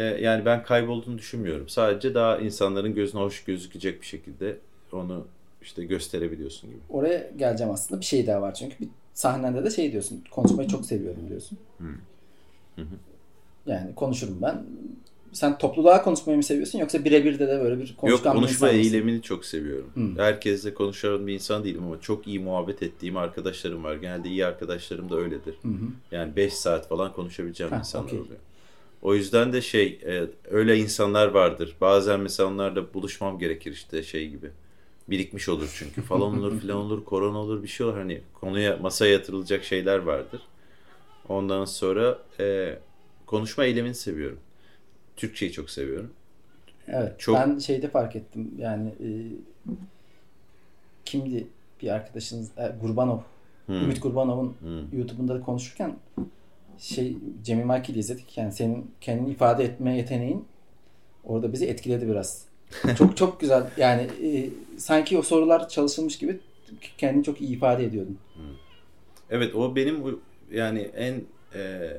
yani 0.00 0.44
ben 0.44 0.62
kaybolduğunu 0.64 1.18
düşünmüyorum. 1.18 1.68
Sadece 1.68 2.14
daha 2.14 2.38
insanların 2.38 2.94
gözüne 2.94 3.20
hoş 3.20 3.44
gözükecek 3.44 4.00
bir 4.00 4.06
şekilde 4.06 4.56
onu 4.92 5.26
işte 5.62 5.84
gösterebiliyorsun 5.84 6.70
gibi. 6.70 6.80
Oraya 6.90 7.30
geleceğim 7.36 7.72
aslında. 7.72 8.00
Bir 8.00 8.06
şey 8.06 8.26
daha 8.26 8.40
var 8.42 8.54
çünkü 8.54 8.78
bir 8.80 8.88
sahnende 9.14 9.64
de 9.64 9.70
şey 9.70 9.92
diyorsun. 9.92 10.24
Konuşmayı 10.30 10.68
çok 10.68 10.84
seviyorum 10.86 11.28
diyorsun. 11.28 11.58
Hı. 11.78 11.84
Hı 12.76 12.82
hı. 12.82 12.94
Yani 13.66 13.94
konuşurum 13.94 14.38
ben. 14.42 14.62
Sen 15.32 15.58
topluluğa 15.58 16.02
konuşmayı 16.02 16.36
mı 16.36 16.42
seviyorsun 16.42 16.78
yoksa 16.78 17.04
birebir 17.04 17.38
de 17.38 17.48
de 17.48 17.60
böyle 17.60 17.80
bir 17.80 17.88
Yok 17.88 17.96
konuşkan 17.98 18.34
bir 18.34 18.40
konuşma 18.40 18.66
mısın? 18.66 18.78
eylemini 18.78 19.22
çok 19.22 19.44
seviyorum. 19.44 19.90
Hı. 19.94 20.22
Herkesle 20.22 20.74
konuşan 20.74 21.26
bir 21.26 21.34
insan 21.34 21.64
değilim 21.64 21.82
ama 21.84 22.00
çok 22.00 22.26
iyi 22.26 22.38
muhabbet 22.40 22.82
ettiğim 22.82 23.16
arkadaşlarım 23.16 23.84
var. 23.84 23.94
Genelde 23.96 24.28
iyi 24.28 24.46
arkadaşlarım 24.46 25.10
da 25.10 25.16
öyledir. 25.16 25.54
Hı 25.62 25.68
hı. 25.68 25.86
Yani 26.12 26.36
5 26.36 26.52
saat 26.54 26.88
falan 26.88 27.12
konuşabileceğim 27.12 27.72
Ha, 27.72 27.78
insanlar 27.78 28.06
okey. 28.06 28.18
oluyor. 28.20 28.38
O 29.04 29.14
yüzden 29.14 29.52
de 29.52 29.62
şey 29.62 30.00
e, 30.06 30.24
öyle 30.50 30.78
insanlar 30.78 31.28
vardır. 31.28 31.76
Bazen 31.80 32.20
mesela 32.20 32.48
onlarla 32.48 32.94
buluşmam 32.94 33.38
gerekir 33.38 33.72
işte 33.72 34.02
şey 34.02 34.30
gibi. 34.30 34.50
Birikmiş 35.10 35.48
olur 35.48 35.74
çünkü 35.78 36.02
falan 36.08 36.38
olur 36.38 36.60
filan 36.60 36.78
olur 36.78 37.04
korona 37.04 37.38
olur 37.38 37.62
bir 37.62 37.68
şey 37.68 37.86
olur. 37.86 37.96
Hani 37.96 38.22
konuya 38.34 38.76
masaya 38.76 39.12
yatırılacak 39.12 39.64
şeyler 39.64 39.98
vardır. 39.98 40.42
Ondan 41.28 41.64
sonra 41.64 42.18
e, 42.40 42.78
konuşma 43.26 43.64
eylemini 43.64 43.94
seviyorum. 43.94 44.38
Türkçeyi 45.16 45.52
çok 45.52 45.70
seviyorum. 45.70 46.10
Evet. 46.88 47.20
Çok- 47.20 47.36
Ben 47.36 47.58
şeyde 47.58 47.88
fark 47.88 48.16
ettim. 48.16 48.50
Yani 48.58 48.88
e, 48.88 49.08
kimdi 51.04 51.46
bir 51.82 51.88
arkadaşınız 51.88 52.50
e, 52.58 52.72
Gurbanov. 52.80 53.18
Hmm. 53.66 53.74
Ümit 53.74 54.02
Gurbanov'un 54.02 54.54
Hmm. 54.60 54.98
YouTube'unda 54.98 55.34
da 55.34 55.40
konuşurken 55.40 55.96
şey 56.78 57.16
Cemil 57.42 57.64
Marki'yi 57.64 57.98
izledik. 57.98 58.38
Yani 58.38 58.52
senin 58.52 58.90
kendini 59.00 59.30
ifade 59.30 59.64
etme 59.64 59.96
yeteneğin 59.96 60.44
orada 61.24 61.52
bizi 61.52 61.66
etkiledi 61.66 62.08
biraz. 62.08 62.44
çok 62.98 63.16
çok 63.16 63.40
güzel. 63.40 63.70
Yani 63.76 64.02
e, 64.02 64.50
sanki 64.78 65.18
o 65.18 65.22
sorular 65.22 65.68
çalışılmış 65.68 66.18
gibi 66.18 66.40
kendini 66.98 67.24
çok 67.24 67.40
iyi 67.40 67.56
ifade 67.56 67.84
ediyordun. 67.84 68.18
Evet 69.30 69.54
o 69.54 69.76
benim 69.76 70.18
yani 70.52 70.80
en 70.80 71.22
e, 71.54 71.90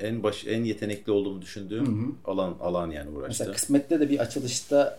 en 0.00 0.22
baş 0.22 0.46
en 0.46 0.64
yetenekli 0.64 1.12
olduğumu 1.12 1.42
düşündüğüm 1.42 1.86
Hı 1.86 2.06
hı. 2.06 2.32
alan 2.32 2.56
alan 2.60 2.90
yani 2.90 3.10
uğraştı. 3.10 3.28
Mesela 3.28 3.52
kısmette 3.52 4.00
de 4.00 4.10
bir 4.10 4.18
açılışta 4.18 4.98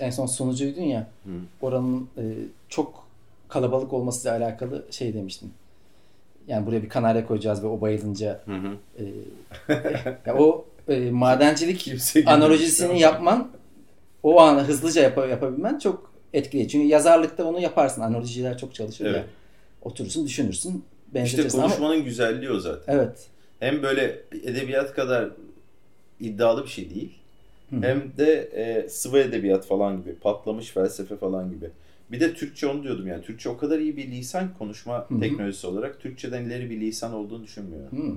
en 0.00 0.10
son 0.10 0.26
sunucuydun 0.26 0.82
ya. 0.82 1.10
Hı. 1.24 1.30
Oranın 1.60 2.08
e, 2.18 2.22
çok 2.68 3.06
kalabalık 3.48 3.92
olmasıyla 3.92 4.36
alakalı 4.36 4.86
şey 4.90 5.14
demiştin. 5.14 5.52
Yani 6.48 6.66
buraya 6.66 6.82
bir 6.82 6.88
kanarya 6.88 7.26
koyacağız 7.26 7.62
ve 7.62 7.66
o 7.66 7.80
bayılınca 7.80 8.40
Hı 8.44 8.54
hı. 8.56 8.76
e, 8.98 9.04
ya 10.26 10.36
o 10.38 10.64
e, 10.88 11.10
madencilik 11.10 11.92
analojisini 12.26 13.00
yapman 13.00 13.48
o 14.22 14.40
anı 14.40 14.60
hızlıca 14.64 15.02
yap- 15.02 15.30
yapabilmen 15.30 15.78
çok 15.78 16.12
etkili. 16.32 16.68
Çünkü 16.68 16.86
yazarlıkta 16.86 17.44
onu 17.44 17.60
yaparsın. 17.60 18.02
Analojiler 18.02 18.58
çok 18.58 18.74
çalışır 18.74 19.04
ya. 19.04 19.10
Evet. 19.10 19.24
Oturursun, 19.82 20.26
düşünürsün, 20.26 20.70
İşte 20.70 21.14
benzetirsin 21.14 21.58
ama 21.58 21.66
konuşmanın 21.68 22.04
güzelliği 22.04 22.50
o 22.50 22.58
zaten. 22.60 22.94
evet. 22.94 23.26
Hem 23.60 23.82
böyle 23.82 24.18
edebiyat 24.44 24.94
kadar 24.94 25.28
iddialı 26.20 26.64
bir 26.64 26.68
şey 26.68 26.90
değil. 26.94 27.12
Hı. 27.70 27.76
Hem 27.82 28.12
de 28.18 28.32
e, 28.54 28.88
sıvı 28.88 29.18
edebiyat 29.18 29.66
falan 29.66 29.96
gibi, 30.02 30.14
patlamış 30.14 30.70
felsefe 30.70 31.16
falan 31.16 31.50
gibi. 31.50 31.70
Bir 32.12 32.20
de 32.20 32.34
Türkçe 32.34 32.66
onu 32.66 32.82
diyordum 32.82 33.06
yani. 33.06 33.24
Türkçe 33.24 33.48
o 33.48 33.56
kadar 33.56 33.78
iyi 33.78 33.96
bir 33.96 34.10
lisan 34.10 34.54
konuşma 34.58 35.06
Hı 35.08 35.14
hı. 35.14 35.20
teknolojisi 35.20 35.66
olarak 35.66 36.00
Türkçeden 36.00 36.44
ileri 36.44 36.70
bir 36.70 36.80
lisan 36.80 37.14
olduğunu 37.14 37.44
düşünmüyorum. 37.44 37.98
Hı. 37.98 38.16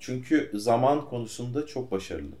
Çünkü 0.00 0.50
zaman 0.54 1.04
konusunda 1.04 1.66
çok 1.66 1.90
başarılı. 1.90 2.32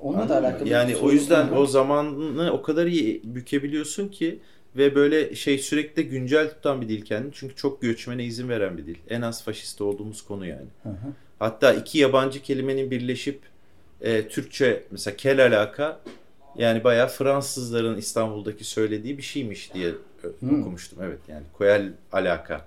Onunla 0.00 0.18
da 0.18 0.22
Anladın 0.22 0.42
mı? 0.42 0.48
alakalı. 0.48 0.68
Yani 0.68 0.96
o 0.96 1.10
yüzden 1.10 1.52
o 1.52 1.66
zamanını 1.66 2.52
o 2.52 2.62
kadar 2.62 2.86
iyi 2.86 3.20
bükebiliyorsun 3.24 4.08
ki 4.08 4.38
ve 4.76 4.94
böyle 4.94 5.34
şey 5.34 5.58
sürekli 5.58 6.08
güncel 6.08 6.50
tutan 6.50 6.80
bir 6.80 6.88
dil 6.88 7.02
kendini. 7.04 7.32
Çünkü 7.34 7.56
çok 7.56 7.82
göçmene 7.82 8.24
izin 8.24 8.48
veren 8.48 8.78
bir 8.78 8.86
dil. 8.86 8.96
En 9.08 9.22
az 9.22 9.44
faşist 9.44 9.80
olduğumuz 9.80 10.22
konu 10.22 10.46
yani. 10.46 10.66
Hı 10.82 10.88
hı. 10.88 11.12
Hatta 11.38 11.72
iki 11.72 11.98
yabancı 11.98 12.42
kelimenin 12.42 12.90
birleşip 12.90 13.40
e, 14.00 14.28
Türkçe 14.28 14.82
mesela 14.90 15.16
kel 15.16 15.46
alaka 15.46 16.00
yani 16.58 16.84
bayağı 16.84 17.08
Fransızların 17.08 17.96
İstanbul'daki 17.96 18.64
söylediği 18.64 19.18
bir 19.18 19.22
şeymiş 19.22 19.74
diye 19.74 19.92
Hmm. 20.40 20.60
okumuştum. 20.62 20.98
Evet 21.02 21.18
yani 21.28 21.42
koyal 21.52 21.88
alaka. 22.12 22.64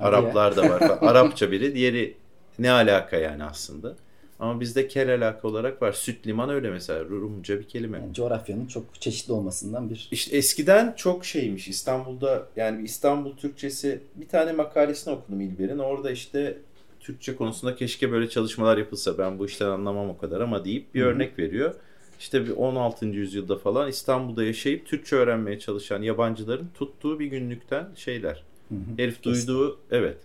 Araplar 0.00 0.56
da 0.56 0.62
var. 0.62 0.80
Arapça 1.00 1.50
biri 1.50 1.74
diğeri 1.74 2.14
ne 2.58 2.70
alaka 2.70 3.16
yani 3.16 3.44
aslında. 3.44 3.94
Ama 4.38 4.60
bizde 4.60 4.88
kel 4.88 5.14
alaka 5.14 5.48
olarak 5.48 5.82
var. 5.82 5.92
Süt 5.92 6.26
liman 6.26 6.50
öyle 6.50 6.70
mesela 6.70 7.04
Rumca 7.04 7.58
bir 7.58 7.68
kelime. 7.68 7.98
Yani 7.98 8.14
coğrafyanın 8.14 8.66
çok 8.66 9.00
çeşitli 9.00 9.32
olmasından 9.32 9.90
bir 9.90 10.08
İşte 10.10 10.36
eskiden 10.36 10.94
çok 10.96 11.24
şeymiş 11.24 11.68
İstanbul'da 11.68 12.46
yani 12.56 12.84
İstanbul 12.84 13.36
Türkçesi 13.36 14.00
bir 14.14 14.28
tane 14.28 14.52
makalesini 14.52 15.14
okudum 15.14 15.40
İlber'in. 15.40 15.78
Orada 15.78 16.10
işte 16.10 16.58
Türkçe 17.00 17.36
konusunda 17.36 17.74
keşke 17.74 18.12
böyle 18.12 18.28
çalışmalar 18.28 18.78
yapılsa 18.78 19.18
ben 19.18 19.38
bu 19.38 19.46
işten 19.46 19.66
anlamam 19.66 20.10
o 20.10 20.18
kadar 20.18 20.40
ama 20.40 20.64
deyip 20.64 20.94
bir 20.94 21.00
Hı 21.00 21.04
hı. 21.04 21.08
örnek 21.08 21.38
veriyor. 21.38 21.74
İşte 22.20 22.46
bir 22.46 22.50
16. 22.50 23.06
yüzyılda 23.06 23.58
falan 23.58 23.88
İstanbul'da 23.88 24.44
yaşayıp 24.44 24.86
Türkçe 24.86 25.16
öğrenmeye 25.16 25.58
çalışan 25.58 26.02
yabancıların 26.02 26.68
tuttuğu 26.74 27.18
bir 27.18 27.26
günlükten 27.26 27.88
şeyler. 27.96 28.42
Hı 28.68 28.74
hı. 28.74 28.78
Herif 28.96 29.22
duyduğu 29.22 29.78
evet. 29.90 30.16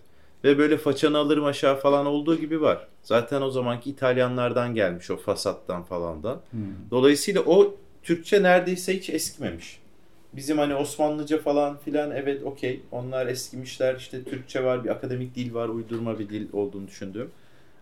Ve 0.44 0.58
böyle 0.58 0.78
façanı 0.78 1.18
alırım 1.18 1.44
aşağı 1.44 1.80
falan 1.80 2.06
olduğu 2.06 2.36
gibi 2.36 2.60
var. 2.60 2.88
Zaten 3.02 3.42
o 3.42 3.50
zamanki 3.50 3.90
İtalyanlardan 3.90 4.74
gelmiş 4.74 5.10
o 5.10 5.16
fasattan 5.16 5.82
falan 5.82 6.22
da. 6.22 6.30
Hı. 6.30 6.56
Dolayısıyla 6.90 7.40
o 7.40 7.74
Türkçe 8.02 8.42
neredeyse 8.42 8.96
hiç 8.96 9.10
eskimemiş. 9.10 9.80
Bizim 10.32 10.58
hani 10.58 10.74
Osmanlıca 10.74 11.38
falan 11.38 11.78
filan 11.78 12.10
evet 12.10 12.42
okey 12.42 12.80
onlar 12.92 13.26
eskimişler 13.26 13.96
işte 13.96 14.24
Türkçe 14.24 14.64
var 14.64 14.84
bir 14.84 14.88
akademik 14.88 15.34
dil 15.34 15.54
var 15.54 15.68
uydurma 15.68 16.18
bir 16.18 16.28
dil 16.28 16.46
olduğunu 16.52 16.88
düşündüğüm. 16.88 17.30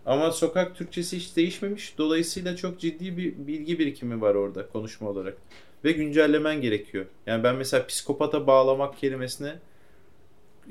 Ama 0.05 0.31
sokak 0.31 0.75
Türkçesi 0.75 1.17
hiç 1.17 1.35
değişmemiş. 1.35 1.97
Dolayısıyla 1.97 2.55
çok 2.55 2.79
ciddi 2.79 3.17
bir 3.17 3.47
bilgi 3.47 3.79
birikimi 3.79 4.21
var 4.21 4.35
orada 4.35 4.67
konuşma 4.67 5.09
olarak. 5.09 5.37
Ve 5.83 5.91
güncellemen 5.91 6.61
gerekiyor. 6.61 7.05
Yani 7.25 7.43
ben 7.43 7.55
mesela 7.55 7.85
psikopata 7.85 8.47
bağlamak 8.47 8.97
kelimesine 8.97 9.55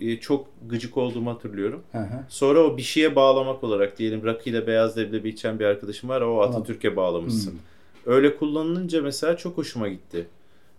e, 0.01 0.17
çok 0.17 0.47
gıcık 0.69 0.97
olduğumu 0.97 1.31
hatırlıyorum. 1.31 1.83
Hı 1.93 1.99
hı. 1.99 2.25
Sonra 2.29 2.61
o 2.61 2.77
bir 2.77 2.83
şeye 2.83 3.17
bağlamak 3.17 3.65
olarak 3.65 3.99
diyelim 3.99 4.25
rakıyla 4.25 4.67
beyaz 4.67 4.99
leblebi 4.99 5.29
içen 5.29 5.59
bir 5.59 5.65
arkadaşım 5.65 6.09
var 6.09 6.21
o 6.21 6.43
Atatürk'e 6.43 6.97
bağlamışsın. 6.97 7.51
Hmm. 7.51 7.59
Öyle 8.15 8.37
kullanılınca 8.37 9.03
mesela 9.03 9.37
çok 9.37 9.59
hoşuma 9.59 9.89
gitti. 9.89 10.27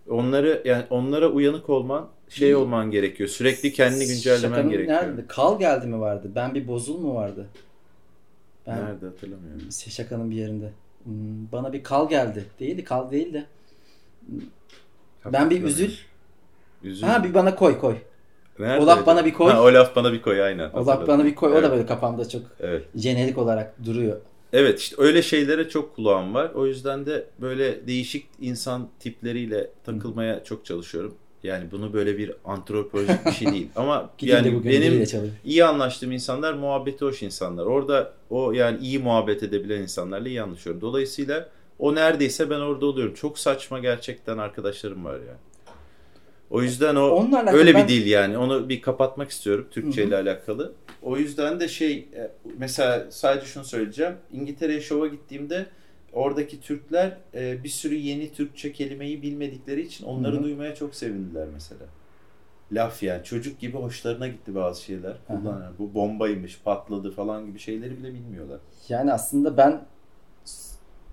Onları 0.08 0.62
yani 0.64 0.84
onlara 0.90 1.28
uyanık 1.28 1.70
olman, 1.70 2.08
şey 2.28 2.54
olman 2.54 2.90
gerekiyor. 2.90 3.28
Sürekli 3.28 3.72
kendini 3.72 4.06
güncellemen 4.06 4.56
Şakanın 4.56 4.70
gerekiyor. 4.70 5.02
Nerede? 5.02 5.26
Kal 5.26 5.58
geldi 5.58 5.86
mi 5.86 6.00
vardı? 6.00 6.30
Ben 6.34 6.54
bir 6.54 6.68
bozul 6.68 6.98
mu 6.98 7.14
vardı? 7.14 7.46
Ben 8.66 8.84
Nerede 8.84 9.06
hatırlamıyorum. 9.06 9.62
şakanın 9.88 10.30
bir 10.30 10.36
yerinde. 10.36 10.72
Hmm, 11.04 11.52
Bana 11.52 11.72
bir 11.72 11.82
kal 11.82 12.08
geldi. 12.08 12.44
Değildi 12.60 12.84
kal 12.84 13.10
değil 13.10 13.32
de. 13.34 13.46
Ben 15.32 15.50
bir 15.50 15.62
üzül. 15.62 15.90
Üzül. 16.82 17.06
Ha 17.06 17.24
bir 17.24 17.34
bana 17.34 17.54
koy 17.54 17.78
koy. 17.78 17.96
Nerede? 18.58 18.82
o 18.82 18.86
laf 18.86 19.06
bana 19.06 19.24
bir 19.24 19.34
koy. 19.34 19.52
Ha, 19.52 19.62
o 19.62 19.74
laf 19.74 19.96
bana 19.96 20.12
bir 20.12 20.22
koy 20.22 20.42
aynen. 20.42 20.70
O 20.70 20.78
laf 20.78 20.86
Hatırladım. 20.86 21.08
bana 21.18 21.24
bir 21.24 21.34
koy. 21.34 21.50
O 21.52 21.54
da 21.54 21.58
Evet. 21.58 21.70
böyle 21.70 21.86
kafamda 21.86 22.28
çok 22.28 22.42
Evet. 22.60 22.84
jenerik 22.94 23.38
olarak 23.38 23.84
duruyor. 23.84 24.20
Evet 24.52 24.80
işte 24.80 24.96
öyle 24.98 25.22
şeylere 25.22 25.68
çok 25.68 25.96
kulağım 25.96 26.34
var. 26.34 26.50
O 26.54 26.66
yüzden 26.66 27.06
de 27.06 27.26
böyle 27.40 27.86
değişik 27.86 28.26
insan 28.40 28.88
tipleriyle 29.00 29.70
takılmaya 29.84 30.44
çok 30.44 30.64
çalışıyorum. 30.64 31.14
Yani 31.46 31.70
bunu 31.70 31.92
böyle 31.92 32.18
bir 32.18 32.32
antropolojik 32.44 33.26
bir 33.26 33.30
şey 33.30 33.52
değil. 33.52 33.68
Ama 33.76 34.10
de 34.22 34.26
yani 34.26 34.54
bugün 34.54 34.72
benim 34.72 35.04
iyi 35.44 35.64
anlaştığım 35.64 36.12
insanlar 36.12 36.52
muhabbeti 36.52 37.04
hoş 37.04 37.22
insanlar. 37.22 37.64
Orada 37.64 38.12
o 38.30 38.52
yani 38.52 38.78
iyi 38.78 38.98
muhabbet 38.98 39.42
edebilen 39.42 39.82
insanlarla 39.82 40.28
iyi 40.28 40.42
anlaşıyorum. 40.42 40.80
Dolayısıyla 40.80 41.48
o 41.78 41.94
neredeyse 41.94 42.50
ben 42.50 42.60
orada 42.60 42.86
oluyorum. 42.86 43.14
Çok 43.14 43.38
saçma 43.38 43.78
gerçekten 43.78 44.38
arkadaşlarım 44.38 45.04
var 45.04 45.14
yani. 45.14 45.38
O 46.50 46.62
yüzden 46.62 46.96
o 46.96 47.00
alakalı 47.36 47.56
öyle 47.58 47.74
ben- 47.74 47.84
bir 47.84 47.88
dil 47.88 48.06
yani. 48.06 48.38
Onu 48.38 48.68
bir 48.68 48.82
kapatmak 48.82 49.30
istiyorum 49.30 49.66
Türkçe 49.70 50.04
ile 50.04 50.16
alakalı. 50.16 50.72
O 51.02 51.16
yüzden 51.16 51.60
de 51.60 51.68
şey 51.68 52.08
e, 52.14 52.30
mesela 52.58 53.06
sadece 53.10 53.46
şunu 53.46 53.64
söyleyeceğim. 53.64 54.12
İngiltere'ye 54.32 54.80
şova 54.80 55.06
gittiğimde 55.06 55.66
oradaki 56.16 56.60
Türkler 56.60 57.16
e, 57.34 57.64
bir 57.64 57.68
sürü 57.68 57.94
yeni 57.94 58.32
Türkçe 58.32 58.72
kelimeyi 58.72 59.22
bilmedikleri 59.22 59.82
için 59.82 60.06
onları 60.06 60.36
Hı 60.36 60.40
hı. 60.40 60.44
duymaya 60.44 60.74
çok 60.74 60.94
sevindiler 60.94 61.48
mesela. 61.52 61.82
Laf 62.72 63.02
yani 63.02 63.24
çocuk 63.24 63.60
gibi 63.60 63.76
hoşlarına 63.76 64.28
gitti 64.28 64.54
bazı 64.54 64.82
şeyler. 64.82 65.16
Ulan 65.28 65.62
bu 65.78 65.94
bombaymış, 65.94 66.60
patladı 66.64 67.10
falan 67.10 67.46
gibi 67.46 67.58
şeyleri 67.58 67.98
bile 67.98 68.14
bilmiyorlar. 68.14 68.58
Yani 68.88 69.12
aslında 69.12 69.56
ben 69.56 69.80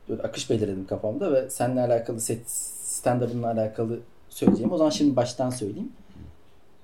böyle 0.09 0.21
akış 0.21 0.49
belirledim 0.49 0.87
kafamda 0.87 1.33
ve 1.33 1.49
seninle 1.49 1.81
alakalı 1.81 2.21
set 2.21 2.49
stand-up'ınla 2.49 3.51
alakalı 3.51 3.99
söyleyeceğim. 4.29 4.71
O 4.71 4.77
zaman 4.77 4.89
şimdi 4.89 5.15
baştan 5.15 5.49
söyleyeyim. 5.49 5.91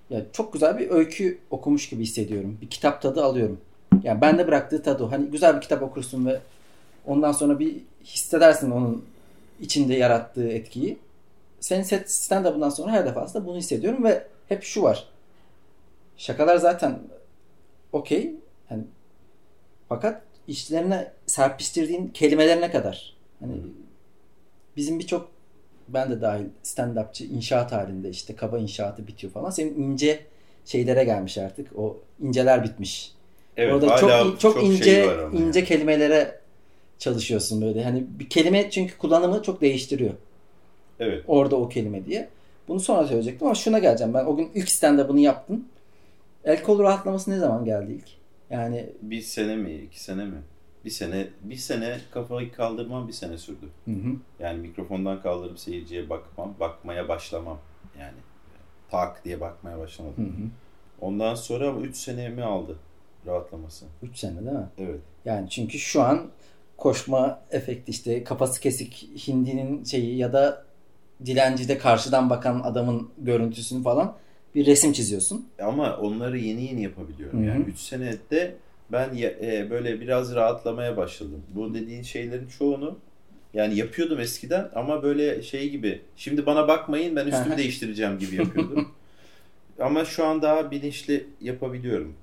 Ya 0.09 0.21
çok 0.31 0.53
güzel 0.53 0.77
bir 0.77 0.89
öykü 0.89 1.39
okumuş 1.49 1.89
gibi 1.89 2.03
hissediyorum. 2.03 2.57
Bir 2.61 2.69
kitap 2.69 3.01
tadı 3.01 3.23
alıyorum. 3.23 3.61
Yani 4.03 4.21
bende 4.21 4.47
bıraktığı 4.47 4.83
tadı 4.83 5.03
o. 5.03 5.11
Hani 5.11 5.27
güzel 5.27 5.55
bir 5.55 5.61
kitap 5.61 5.83
okursun 5.83 6.25
ve 6.25 6.39
ondan 7.09 7.31
sonra 7.31 7.59
bir 7.59 7.75
hissedersin 8.03 8.71
onun 8.71 9.05
içinde 9.61 9.93
yarattığı 9.93 10.47
etkiyi. 10.47 10.97
Senin 11.59 11.83
set 11.83 12.09
stand-up'ından 12.09 12.71
sonra 12.71 12.91
her 12.91 13.05
defasında 13.05 13.45
bunu 13.45 13.57
hissediyorum 13.57 14.03
ve 14.03 14.27
hep 14.49 14.63
şu 14.63 14.83
var. 14.83 15.07
Şakalar 16.17 16.57
zaten 16.57 16.99
okey. 17.91 18.33
Yani 18.71 18.83
fakat 19.89 20.21
işlerine 20.47 21.11
serpiştirdiğin 21.25 22.07
kelimelerine 22.07 22.71
kadar. 22.71 23.15
Hani 23.39 23.53
bizim 24.77 24.99
birçok 24.99 25.29
ben 25.87 26.11
de 26.11 26.21
dahil 26.21 26.45
stand-upçı 26.63 27.23
inşaat 27.25 27.71
halinde 27.71 28.09
işte 28.09 28.35
kaba 28.35 28.59
inşaatı 28.59 29.07
bitiyor 29.07 29.33
falan. 29.33 29.49
Senin 29.49 29.83
ince 29.83 30.25
şeylere 30.65 31.03
gelmiş 31.03 31.37
artık. 31.37 31.79
O 31.79 31.97
inceler 32.21 32.63
bitmiş. 32.63 33.11
Orada 33.57 33.97
çok 33.97 34.39
çok, 34.39 34.63
ince 34.63 34.83
şey 34.83 35.07
ince 35.33 35.63
kelimelere 35.63 36.39
çalışıyorsun 36.99 37.61
böyle. 37.61 37.83
Hani 37.83 38.05
bir 38.19 38.29
kelime 38.29 38.69
çünkü 38.69 38.97
kullanımı 38.97 39.43
çok 39.43 39.61
değiştiriyor. 39.61 40.13
Evet. 40.99 41.23
Orada 41.27 41.55
o 41.55 41.69
kelime 41.69 42.05
diye. 42.05 42.29
Bunu 42.67 42.79
sonra 42.79 43.07
söyleyecektim 43.07 43.47
ama 43.47 43.55
şuna 43.55 43.79
geleceğim. 43.79 44.13
Ben 44.13 44.25
o 44.25 44.35
gün 44.35 44.51
ilk 44.55 44.69
stand-up'ını 44.69 45.19
yaptım. 45.19 45.65
El 46.43 46.63
kol 46.63 46.79
rahatlaması 46.79 47.31
ne 47.31 47.39
zaman 47.39 47.65
geldi 47.65 47.91
ilk? 47.91 48.07
Yani 48.49 48.85
Bir 49.01 49.21
sene 49.21 49.55
mi, 49.55 49.73
iki 49.73 50.03
sene 50.03 50.25
mi? 50.25 50.37
Bir 50.85 50.89
sene 50.89 51.27
bir 51.43 51.55
sene 51.55 51.97
kafayı 52.11 52.51
kaldırmam 52.51 53.07
bir 53.07 53.13
sene 53.13 53.37
sürdü. 53.37 53.65
Hı 53.85 53.91
hı. 53.91 54.15
Yani 54.39 54.59
mikrofondan 54.59 55.21
kaldırıp 55.21 55.59
seyirciye 55.59 56.09
bakmam, 56.09 56.53
bakmaya 56.59 57.09
başlamam. 57.09 57.57
Yani 57.99 58.17
tak 58.91 59.25
diye 59.25 59.41
bakmaya 59.41 59.77
Hı 59.77 59.79
başlamadım. 59.81 60.23
hı. 60.25 60.49
Ondan 61.05 61.35
sonra 61.35 61.71
3 61.81 61.95
senemi 61.97 62.43
aldı 62.43 62.75
rahatlaması. 63.27 63.85
3 64.03 64.17
sene 64.17 64.39
değil 64.39 64.51
mi? 64.57 64.67
Evet. 64.77 64.99
Yani 65.25 65.49
çünkü 65.49 65.79
şu 65.79 66.01
an 66.01 66.27
koşma 66.79 67.41
efekti 67.51 67.91
işte 67.91 68.24
kafası 68.24 68.62
kesik 68.62 69.09
hindinin 69.27 69.83
şeyi 69.83 70.17
ya 70.17 70.33
da 70.33 70.65
dilencide 71.25 71.77
karşıdan 71.77 72.29
bakan 72.29 72.59
adamın 72.59 73.09
görüntüsünü 73.17 73.83
falan 73.83 74.15
bir 74.55 74.65
resim 74.65 74.93
çiziyorsun. 74.93 75.48
Ama 75.62 75.98
onları 75.98 76.38
yeni 76.38 76.63
yeni 76.63 76.83
yapabiliyorum. 76.83 77.39
Hı 77.39 77.43
hı. 77.43 77.48
Yani 77.48 77.63
3 77.63 77.79
senede 77.79 78.55
ben 78.91 79.09
e, 79.17 79.67
böyle 79.69 80.01
biraz 80.01 80.36
rahatlamaya 80.36 80.98
başladım. 80.98 81.43
Bu 81.55 81.74
dediğin 81.74 82.03
şeylerin 82.03 82.48
çoğunu 82.48 82.98
yani 83.53 83.77
yapıyordum 83.77 84.19
eskiden 84.19 84.69
ama 84.75 85.03
böyle 85.03 85.41
şey 85.41 85.69
gibi. 85.69 86.01
Şimdi 86.15 86.45
bana 86.45 86.67
bakmayın 86.67 87.15
ben 87.15 87.27
üstümü 87.27 87.57
değiştireceğim 87.57 88.19
gibi 88.19 88.36
yapıyordum. 88.36 88.91
ama 89.79 90.05
şu 90.05 90.25
an 90.25 90.41
daha 90.41 90.71
bilinçli 90.71 91.27
yapabiliyorum. 91.41 92.13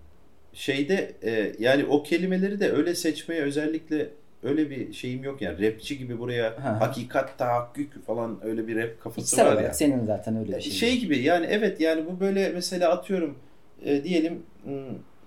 Şeyde 0.52 1.14
e, 1.22 1.52
yani 1.58 1.84
o 1.84 2.02
kelimeleri 2.02 2.60
de 2.60 2.72
öyle 2.72 2.94
seçmeye 2.94 3.42
özellikle 3.42 4.10
öyle 4.46 4.70
bir 4.70 4.92
şeyim 4.92 5.24
yok 5.24 5.42
yani. 5.42 5.66
Rapçi 5.66 5.98
gibi 5.98 6.18
buraya 6.18 6.50
hı. 6.50 6.60
hakikat 6.60 7.38
tahakkük 7.38 8.06
falan 8.06 8.38
öyle 8.42 8.66
bir 8.66 8.76
rap 8.76 9.00
kafası 9.00 9.26
İçsel 9.26 9.46
var 9.46 9.52
olarak 9.52 9.64
ya. 9.64 9.74
senin 9.74 10.04
zaten 10.04 10.36
öyle 10.36 10.56
bir 10.56 10.62
şey. 10.62 10.72
Şey 10.72 10.98
gibi 10.98 11.18
yani 11.18 11.46
evet 11.50 11.80
yani 11.80 12.06
bu 12.06 12.20
böyle 12.20 12.48
mesela 12.48 12.90
atıyorum 12.92 13.38
e, 13.84 14.04
diyelim 14.04 14.42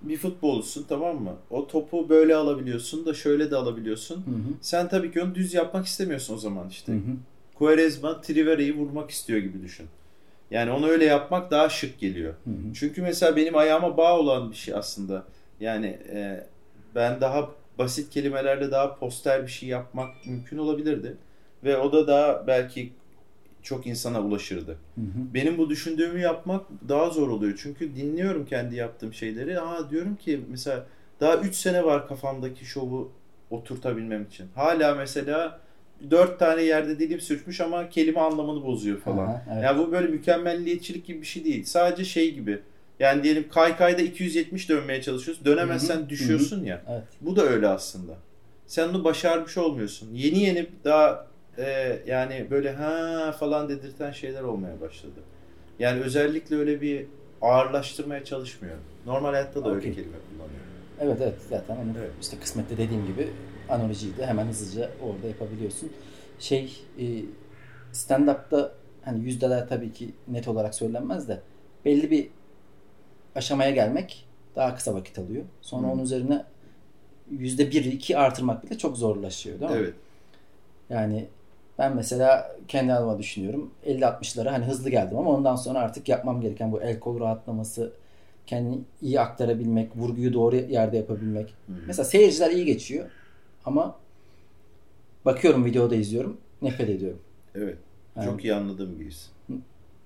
bir 0.02 0.18
futbolcusun 0.18 0.86
tamam 0.90 1.22
mı? 1.22 1.36
O 1.50 1.68
topu 1.68 2.10
böyle 2.10 2.36
alabiliyorsun 2.36 3.06
da 3.06 3.14
şöyle 3.14 3.52
de 3.52 3.56
alabiliyorsun. 3.56 4.16
Hı 4.16 4.20
hı. 4.20 4.54
Sen 4.62 4.90
tabii 4.90 5.12
ki 5.12 5.22
onu 5.22 5.36
düz 5.36 5.54
yapmak 5.54 5.86
istemiyorsun 5.86 6.34
o 6.34 6.38
zaman 6.38 6.70
işte. 6.70 6.92
Hı 6.92 6.96
hı. 6.96 7.16
Quaresma 7.56 8.22
Trivere'yi 8.22 8.78
vurmak 8.78 9.12
istiyor 9.12 9.40
gibi 9.40 9.62
düşün. 9.62 9.86
Yani 10.52 10.72
onu 10.72 10.88
öyle 10.88 11.06
yapmak 11.06 11.52
daha 11.52 11.70
şık 11.70 12.00
geliyor. 12.00 12.34
Hı 12.44 12.50
hı. 12.50 12.74
Çünkü 12.74 13.02
mesela 13.02 13.36
benim 13.36 13.56
ayağıma 13.56 13.98
bağ 13.98 14.20
olan 14.20 14.52
bir 14.52 14.56
şey 14.56 14.74
aslında. 14.74 15.24
Yani 15.60 16.00
e, 16.14 16.44
ben 16.96 17.22
daha 17.22 17.50
basit 17.80 18.10
kelimelerle 18.10 18.72
daha 18.72 18.96
poster 18.96 19.44
bir 19.44 19.52
şey 19.52 19.70
yapmak 19.70 20.26
mümkün 20.26 20.58
olabilirdi. 20.58 21.18
Ve 21.64 21.78
o 21.78 21.92
da 21.92 22.08
daha 22.08 22.48
belki 22.48 22.94
çok 23.64 23.88
insana 23.88 24.22
ulaşırdı. 24.22 24.72
Hı 24.72 25.02
hı. 25.02 25.34
Benim 25.34 25.58
bu 25.58 25.70
düşündüğümü 25.70 26.20
yapmak 26.20 26.66
daha 26.90 27.10
zor 27.10 27.28
oluyor. 27.28 27.60
Çünkü 27.62 27.96
dinliyorum 27.96 28.46
kendi 28.46 28.76
yaptığım 28.76 29.14
şeyleri. 29.14 29.60
Aa 29.60 29.90
diyorum 29.90 30.16
ki 30.16 30.40
mesela 30.50 30.86
daha 31.20 31.38
3 31.38 31.56
sene 31.56 31.84
var 31.84 32.08
kafamdaki 32.08 32.66
şovu 32.66 33.12
oturtabilmem 33.50 34.24
için. 34.24 34.48
Hala 34.56 34.96
mesela 34.96 35.60
4 36.12 36.40
tane 36.40 36.62
yerde 36.62 37.00
dilim 37.00 37.20
sürçmüş 37.20 37.62
ama 37.62 37.90
kelime 37.90 38.20
anlamını 38.20 38.66
bozuyor 38.66 39.00
falan. 39.00 39.28
Aha, 39.28 39.46
evet. 39.54 39.64
Yani 39.64 39.80
bu 39.80 39.92
böyle 39.92 40.08
mükemmelliyetçilik 40.08 41.06
gibi 41.06 41.22
bir 41.22 41.26
şey 41.26 41.46
değil. 41.46 41.64
Sadece 41.64 42.06
şey 42.06 42.34
gibi. 42.34 42.60
Yani 43.00 43.24
diyelim 43.24 43.50
kaykayda 43.50 44.02
270 44.02 44.70
dönmeye 44.70 45.02
çalışıyorsun. 45.02 45.46
Dönemezsen 45.46 46.10
düşüyorsun 46.10 46.64
ya. 46.64 46.82
Evet. 46.90 47.04
Bu 47.22 47.36
da 47.36 47.42
öyle 47.44 47.68
aslında. 47.68 48.14
Sen 48.68 48.90
onu 48.90 49.04
başarmış 49.04 49.58
olmuyorsun. 49.58 50.10
Yeni 50.14 50.40
yeni 50.40 50.68
daha 50.84 51.28
e, 51.58 52.00
yani 52.08 52.48
böyle 52.52 52.72
ha 52.72 53.32
falan 53.40 53.70
dedirten 53.70 54.12
şeyler 54.12 54.42
olmaya 54.44 54.82
başladı. 54.82 55.20
Yani 55.80 56.02
özellikle 56.02 56.56
öyle 56.56 56.82
bir 56.82 57.06
ağırlaştırmaya 57.42 58.26
çalışmıyorum. 58.26 58.84
Normal 59.06 59.30
hayatta 59.30 59.66
da 59.66 59.70
öyle 59.70 59.80
Okey. 59.80 59.94
kelime 59.94 60.16
kullanıyorum. 60.30 60.70
Evet 61.02 61.18
evet 61.22 61.38
zaten 61.50 61.76
onu 61.76 61.94
Evet. 62.00 62.12
işte 62.22 62.38
kısmette 62.40 62.78
dediğim 62.78 63.06
gibi 63.08 63.28
analojiyi 63.70 64.18
de 64.18 64.26
hemen 64.26 64.48
hızlıca 64.48 64.90
orada 65.04 65.28
yapabiliyorsun. 65.28 65.92
Şey 66.40 66.80
e, 67.00 67.06
stand-up'ta 67.94 68.72
hani 69.02 69.24
yüzdeler 69.26 69.70
tabii 69.70 69.94
ki 69.94 70.10
net 70.28 70.48
olarak 70.48 70.76
söylenmez 70.76 71.28
de 71.28 71.42
belli 71.86 72.12
bir 72.12 72.28
aşamaya 73.36 73.72
gelmek 73.72 74.26
daha 74.56 74.76
kısa 74.76 74.94
vakit 74.94 75.20
alıyor. 75.20 75.44
Sonra 75.62 75.88
Hı. 75.88 75.92
onun 75.92 76.04
üzerine 76.04 76.46
yüzde 77.32 77.72
bir 77.72 77.86
iki 77.86 78.18
artırmak 78.18 78.64
bile 78.64 78.78
çok 78.78 78.98
zorlaşıyor 78.98 79.60
değil 79.60 79.72
mi? 79.72 79.78
Evet. 79.78 79.94
Yani 80.90 81.28
ben 81.78 81.96
mesela 81.96 82.56
kendi 82.68 82.94
adıma 82.94 83.20
düşünüyorum. 83.20 83.72
50-60'lara 83.86 84.52
hani 84.52 84.66
hızlı 84.66 84.90
geldim 84.90 85.18
ama 85.18 85.32
ondan 85.32 85.56
sonra 85.56 85.80
artık 85.80 86.10
yapmam 86.10 86.42
gereken 86.42 86.72
bu 86.72 86.82
el 86.82 87.00
kol 87.00 87.20
rahatlaması, 87.20 87.94
kendini 88.48 88.80
iyi 89.02 89.20
aktarabilmek, 89.20 89.96
vurguyu 89.96 90.34
doğru 90.34 90.56
yerde 90.56 90.98
yapabilmek. 90.98 91.50
Hı 91.50 91.74
hı. 91.74 91.78
Mesela 91.88 92.06
seyirciler 92.06 92.52
iyi 92.52 92.66
geçiyor 92.66 93.10
ama 93.66 93.96
bakıyorum 95.26 95.66
videoda 95.66 95.96
izliyorum 95.96 96.38
nefret 96.62 96.90
ediyorum. 96.90 97.20
Evet. 97.56 97.78
Yani 98.16 98.26
Çok 98.26 98.44
iyi 98.44 98.54
anladığım 98.54 99.00
bir 99.00 99.06
his. 99.06 99.30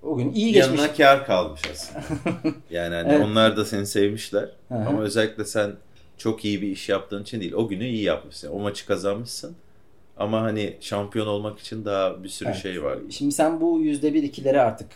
O 0.04 0.16
gün 0.16 0.32
iyi 0.32 0.52
geçmiş. 0.52 0.80
Yanına 0.80 0.94
kar 0.94 1.26
kalmış 1.26 1.60
aslında. 1.72 2.00
Yani 2.70 2.94
hani 2.94 3.12
Evet. 3.12 3.24
onlar 3.26 3.56
da 3.56 3.64
seni 3.64 3.86
sevmişler. 3.86 4.48
Hı 4.68 4.74
hı. 4.74 4.88
Ama 4.88 5.02
özellikle 5.02 5.44
sen 5.44 5.72
çok 6.18 6.44
iyi 6.44 6.62
bir 6.62 6.68
iş 6.68 6.88
yaptığın 6.88 7.22
için 7.22 7.40
değil. 7.40 7.52
O 7.52 7.68
günü 7.68 7.84
iyi 7.84 8.02
yapmışsın. 8.02 8.50
O 8.52 8.58
maçı 8.58 8.86
kazanmışsın. 8.86 9.54
Ama 10.16 10.42
hani 10.42 10.76
şampiyon 10.80 11.26
olmak 11.26 11.58
için 11.58 11.84
daha 11.84 12.24
bir 12.24 12.28
sürü 12.28 12.48
Evet. 12.48 12.62
şey 12.62 12.82
var. 12.82 12.98
Şimdi 13.10 13.32
sen 13.32 13.60
bu 13.60 13.80
yüzde 13.80 14.14
bir 14.14 14.22
ikileri 14.22 14.60
artık 14.60 14.88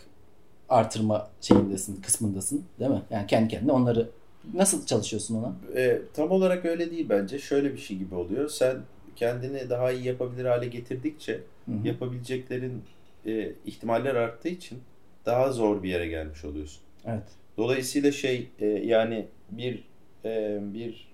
artırma 0.69 1.29
şeyindesin, 1.41 2.03
kısmındasın 2.03 2.65
değil 2.81 2.91
mi? 2.91 3.03
Yani 3.11 3.27
kendi 3.27 3.49
kendine 3.49 3.73
onları 3.73 4.09
nasıl 4.55 4.87
çalışıyorsun 4.87 5.35
ona? 5.37 5.53
E, 5.81 5.99
tam 6.15 6.31
olarak 6.31 6.65
öyle 6.65 6.91
değil 6.91 7.07
bence. 7.09 7.39
Şöyle 7.39 7.73
bir 7.73 7.79
şey 7.79 7.97
gibi 7.97 8.15
oluyor. 8.15 8.49
Sen 8.49 8.77
kendini 9.17 9.71
daha 9.71 9.93
iyi 9.93 10.05
yapabilir 10.05 10.45
hale 10.45 10.67
getirdikçe 10.67 11.33
Hı 11.67 11.73
hı. 11.73 11.87
yapabileceklerin 11.89 12.83
e, 13.27 13.53
ihtimaller 13.67 14.15
arttığı 14.15 14.49
için 14.49 14.79
daha 15.29 15.53
zor 15.53 15.83
bir 15.83 15.89
yere 15.89 16.07
gelmiş 16.07 16.45
oluyorsun. 16.45 16.83
Evet. 17.07 17.23
Dolayısıyla 17.57 18.13
şey 18.13 18.49
e, 18.59 18.67
yani 18.67 19.27
bir 19.51 19.85
e, 20.25 20.59
bir 20.75 21.09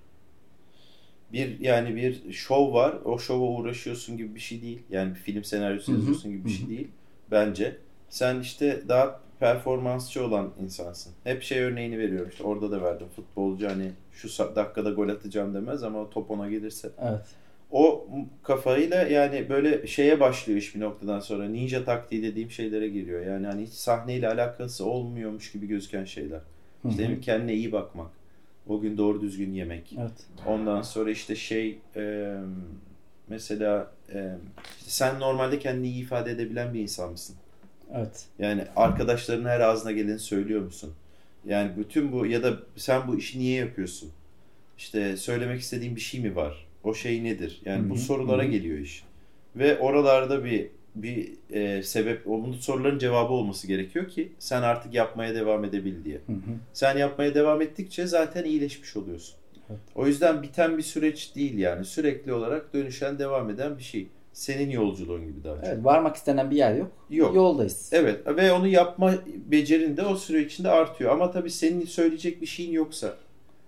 bir 1.33 1.61
yani 1.61 1.97
bir 1.97 2.33
şov 2.33 2.75
var. 2.75 2.95
O 3.05 3.19
şova 3.19 3.45
uğraşıyorsun 3.45 4.17
gibi 4.17 4.35
bir 4.35 4.41
şey 4.41 4.63
değil. 4.63 4.83
Yani 4.91 5.11
bir 5.15 5.21
film 5.21 5.45
senaryosu 5.45 5.93
Hı 5.93 5.97
hı. 5.97 5.99
yazıyorsun 5.99 6.31
gibi 6.33 6.45
bir 6.45 6.51
Hı 6.51 6.55
şey 6.55 6.69
değil 6.69 6.89
bence. 7.31 7.77
Sen 8.09 8.41
işte 8.41 8.83
daha 8.89 9.21
performansçı 9.41 10.25
olan 10.25 10.51
insansın. 10.63 11.13
Hep 11.25 11.43
şey 11.43 11.61
örneğini 11.61 11.99
veriyorum. 11.99 12.29
İşte 12.31 12.45
orada 12.45 12.71
da 12.71 12.83
verdim. 12.83 13.07
Futbolcu 13.17 13.69
hani 13.69 13.93
şu 14.13 14.29
dakikada 14.57 14.91
gol 14.91 15.09
atacağım 15.09 15.55
demez 15.55 15.83
ama 15.83 16.11
top 16.11 16.31
ona 16.31 16.51
gelirse. 16.51 16.91
Evet. 17.03 17.27
O 17.75 18.09
kafayla 18.43 19.03
yani 19.03 19.49
böyle 19.49 19.87
şeye 19.87 20.21
başlıyor 20.21 20.59
iş 20.59 20.75
bir 20.75 20.81
noktadan 20.81 21.21
sonra. 21.21 21.49
Ninja 21.49 21.85
taktiği 21.85 22.23
dediğim 22.23 22.51
şeylere 22.51 22.89
giriyor. 22.89 23.27
Yani 23.27 23.47
hani 23.47 23.63
hiç 23.63 23.73
sahneyle 23.73 24.29
alakası 24.29 24.87
olmuyormuş 24.87 25.53
gibi 25.53 25.67
gözüken 25.67 26.05
şeyler. 26.05 26.41
İşte 26.89 27.03
hı. 27.03 27.07
demin 27.09 27.21
kendine 27.21 27.55
iyi 27.55 27.73
bakmak. 27.73 28.11
O 28.69 28.81
gün 28.81 28.99
doğru 28.99 29.21
düzgün 29.21 29.53
yemek. 29.53 29.95
Evet. 30.01 30.27
Ondan 30.47 30.83
sonra 30.83 31.11
işte 31.11 31.37
şey 31.37 31.79
e, 31.97 32.35
mesela 33.29 33.91
e, 34.13 34.35
işte 34.79 34.91
sen 34.91 35.21
normalde 35.21 35.59
kendini 35.59 35.89
iyi 35.89 36.03
ifade 36.03 36.31
edebilen 36.31 36.75
bir 36.75 36.81
insan 36.81 37.11
mısın? 37.11 37.37
Evet. 37.95 38.27
Yani 38.39 38.65
arkadaşların 38.77 39.49
her 39.49 39.61
ağzına 39.61 39.93
geleni 39.93 40.19
söylüyor 40.19 40.63
musun? 40.63 40.93
Yani 41.47 41.71
bütün 41.77 42.13
bu 42.13 42.27
ya 42.27 42.43
da 42.43 42.57
sen 42.77 43.09
bu 43.09 43.19
işi 43.19 43.39
niye 43.39 43.57
yapıyorsun? 43.57 44.11
İşte 44.79 45.17
söylemek 45.17 45.61
istediğin 45.61 45.97
bir 45.97 46.01
şey 46.01 46.21
mi 46.21 46.37
var? 46.37 46.64
O 46.85 46.95
şey 46.95 47.25
nedir? 47.25 47.63
Yani 47.65 47.87
Hı 47.87 47.91
bu 47.91 47.97
sorulara 47.97 48.43
hı 48.43 48.47
hı. 48.47 48.51
geliyor 48.51 48.79
iş. 48.79 49.05
Ve 49.57 49.79
oralarda 49.79 50.45
bir 50.45 50.69
bir 50.95 51.33
e, 51.51 51.83
sebep, 51.83 52.29
o 52.29 52.45
bu 52.45 52.55
soruların 52.55 52.99
cevabı 52.99 53.33
olması 53.33 53.67
gerekiyor 53.67 54.09
ki 54.09 54.33
sen 54.39 54.63
artık 54.63 54.95
yapmaya 54.95 55.35
devam 55.35 55.65
edebil 55.65 56.05
diye. 56.05 56.17
Hı 56.17 56.33
hı. 56.33 56.57
Sen 56.73 56.97
yapmaya 56.99 57.35
devam 57.35 57.63
ettikçe 57.63 58.07
zaten 58.07 58.45
iyileşmiş 58.45 58.97
oluyorsun. 58.97 59.35
Evet. 59.71 59.81
O 59.95 60.07
yüzden 60.07 60.43
biten 60.43 60.79
bir 60.79 60.83
süreç 60.83 61.37
değil 61.37 61.59
yani. 61.59 61.85
Sürekli 61.85 62.33
olarak 62.33 62.75
dönüşen, 62.75 63.19
devam 63.19 63.51
eden 63.51 63.79
bir 63.79 63.83
şey. 63.83 64.09
Senin 64.33 64.71
yolculuğun 64.71 65.27
gibi 65.27 65.45
daha 65.45 65.55
çok. 65.55 65.65
Evet. 65.65 65.85
Varmak 65.85 66.17
istenen 66.17 66.51
bir 66.51 66.57
yer 66.57 66.75
yok. 66.75 66.93
Yok. 67.11 67.37
Yoldayız. 67.37 67.91
Evet 67.93 68.21
ve 68.27 68.53
onu 68.53 68.67
yapma 68.67 69.15
becerin 69.47 69.97
de 69.97 70.03
o 70.03 70.17
süre 70.17 70.43
içinde 70.43 70.69
artıyor. 70.71 71.13
Ama 71.13 71.31
tabii 71.31 71.51
senin 71.51 71.85
söyleyecek 71.85 72.41
bir 72.43 72.47
şeyin 72.47 72.73
yoksa, 72.73 73.17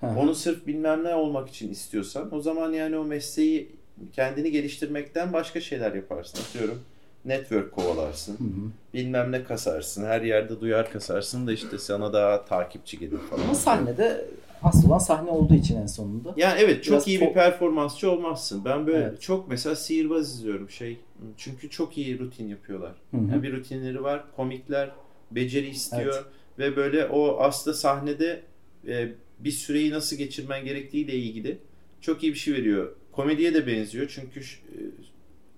Hı 0.00 0.06
hı. 0.06 0.18
onu 0.18 0.34
sırf 0.34 0.66
bilmem 0.66 1.04
ne 1.04 1.14
olmak 1.14 1.48
için 1.48 1.70
istiyorsan 1.70 2.34
o 2.34 2.40
zaman 2.40 2.72
yani 2.72 2.98
o 2.98 3.04
mesleği 3.04 3.76
kendini 4.12 4.50
geliştirmekten 4.50 5.32
başka 5.32 5.60
şeyler 5.60 5.94
yaparsın. 5.94 6.38
Atıyorum 6.38 6.80
network 7.24 7.72
kovalarsın, 7.72 8.32
Hı 8.32 8.44
hı. 8.44 8.70
bilmem 8.94 9.32
ne 9.32 9.44
kasarsın, 9.44 10.04
her 10.04 10.22
yerde 10.22 10.60
duyar 10.60 10.92
kasarsın 10.92 11.46
da 11.46 11.52
işte 11.52 11.78
sana 11.78 12.12
daha 12.12 12.44
takipçi 12.44 12.98
gelir 12.98 13.18
falan. 13.18 13.42
Ama 13.42 13.54
sahnede 13.54 14.24
asıl 14.62 14.88
olan 14.88 14.98
sahne 14.98 15.30
olduğu 15.30 15.54
için 15.54 15.82
en 15.82 15.86
sonunda. 15.86 16.34
Yani 16.36 16.60
evet 16.60 16.84
çok 16.84 16.92
Biraz 16.92 17.08
iyi 17.08 17.20
bir 17.20 17.32
performansçı 17.32 18.10
olmazsın. 18.10 18.64
Ben 18.64 18.86
böyle 18.86 19.04
Evet. 19.04 19.20
çok 19.20 19.48
mesela 19.48 19.76
sihirbaz 19.76 20.28
izliyorum 20.30 20.70
şey. 20.70 20.98
Çünkü 21.36 21.70
çok 21.70 21.98
iyi 21.98 22.18
rutin 22.18 22.48
yapıyorlar. 22.48 22.92
Hı 23.10 23.16
hı. 23.16 23.30
Yani 23.30 23.42
bir 23.42 23.52
rutinleri 23.52 24.02
var. 24.02 24.24
Komikler 24.36 24.90
beceri 25.30 25.68
istiyor 25.68 26.24
ve 26.58 26.76
böyle 26.76 27.06
o 27.06 27.36
aslında 27.40 27.76
sahnede 27.76 28.42
e, 28.88 29.08
bir 29.38 29.50
süreyi 29.50 29.90
nasıl 29.90 30.16
geçirmen 30.16 30.64
gerektiğiyle 30.64 31.14
ilgili 31.14 31.58
çok 32.00 32.22
iyi 32.22 32.32
bir 32.32 32.38
şey 32.38 32.54
veriyor. 32.54 32.92
komediye 33.12 33.54
de 33.54 33.66
benziyor 33.66 34.12
çünkü 34.14 34.40
e, 34.40 34.78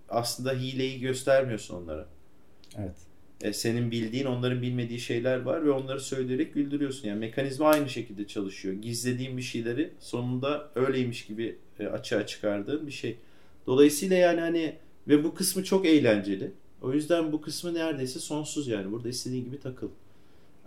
aslında 0.09 0.53
hileyi 0.53 1.01
göstermiyorsun 1.01 1.83
onlara. 1.83 2.09
Evet. 2.79 2.97
E, 3.41 3.53
senin 3.53 3.91
bildiğin 3.91 4.25
onların 4.25 4.63
bilmediği 4.63 5.01
şeyler 5.01 5.41
var 5.41 5.65
ve 5.65 5.71
onları 5.71 6.01
söyleyerek 6.01 6.55
güldürüyorsun. 6.55 7.09
Yani 7.09 7.19
mekanizma 7.19 7.69
aynı 7.69 7.89
şekilde 7.89 8.27
çalışıyor. 8.27 8.75
Gizlediğin 8.75 9.37
bir 9.37 9.43
şeyleri 9.43 9.91
sonunda 10.01 10.71
öyleymiş 10.75 11.27
gibi 11.27 11.57
e, 11.81 11.87
açığa 11.87 12.27
çıkardığın 12.27 12.87
bir 12.87 12.93
şey. 12.93 13.17
Dolayısıyla 13.67 14.17
yani 14.17 14.41
hani 14.41 14.77
ve 15.09 15.25
bu 15.25 15.35
kısmı 15.35 15.65
çok 15.65 15.87
eğlenceli. 15.87 16.51
O 16.83 16.93
yüzden 16.93 17.33
bu 17.33 17.41
kısmı 17.41 17.75
neredeyse 17.75 18.19
sonsuz 18.19 18.69
yani. 18.69 18.93
Burada 18.93 19.09
istediğin 19.09 19.45
gibi 19.45 19.61
takıl. 19.61 19.89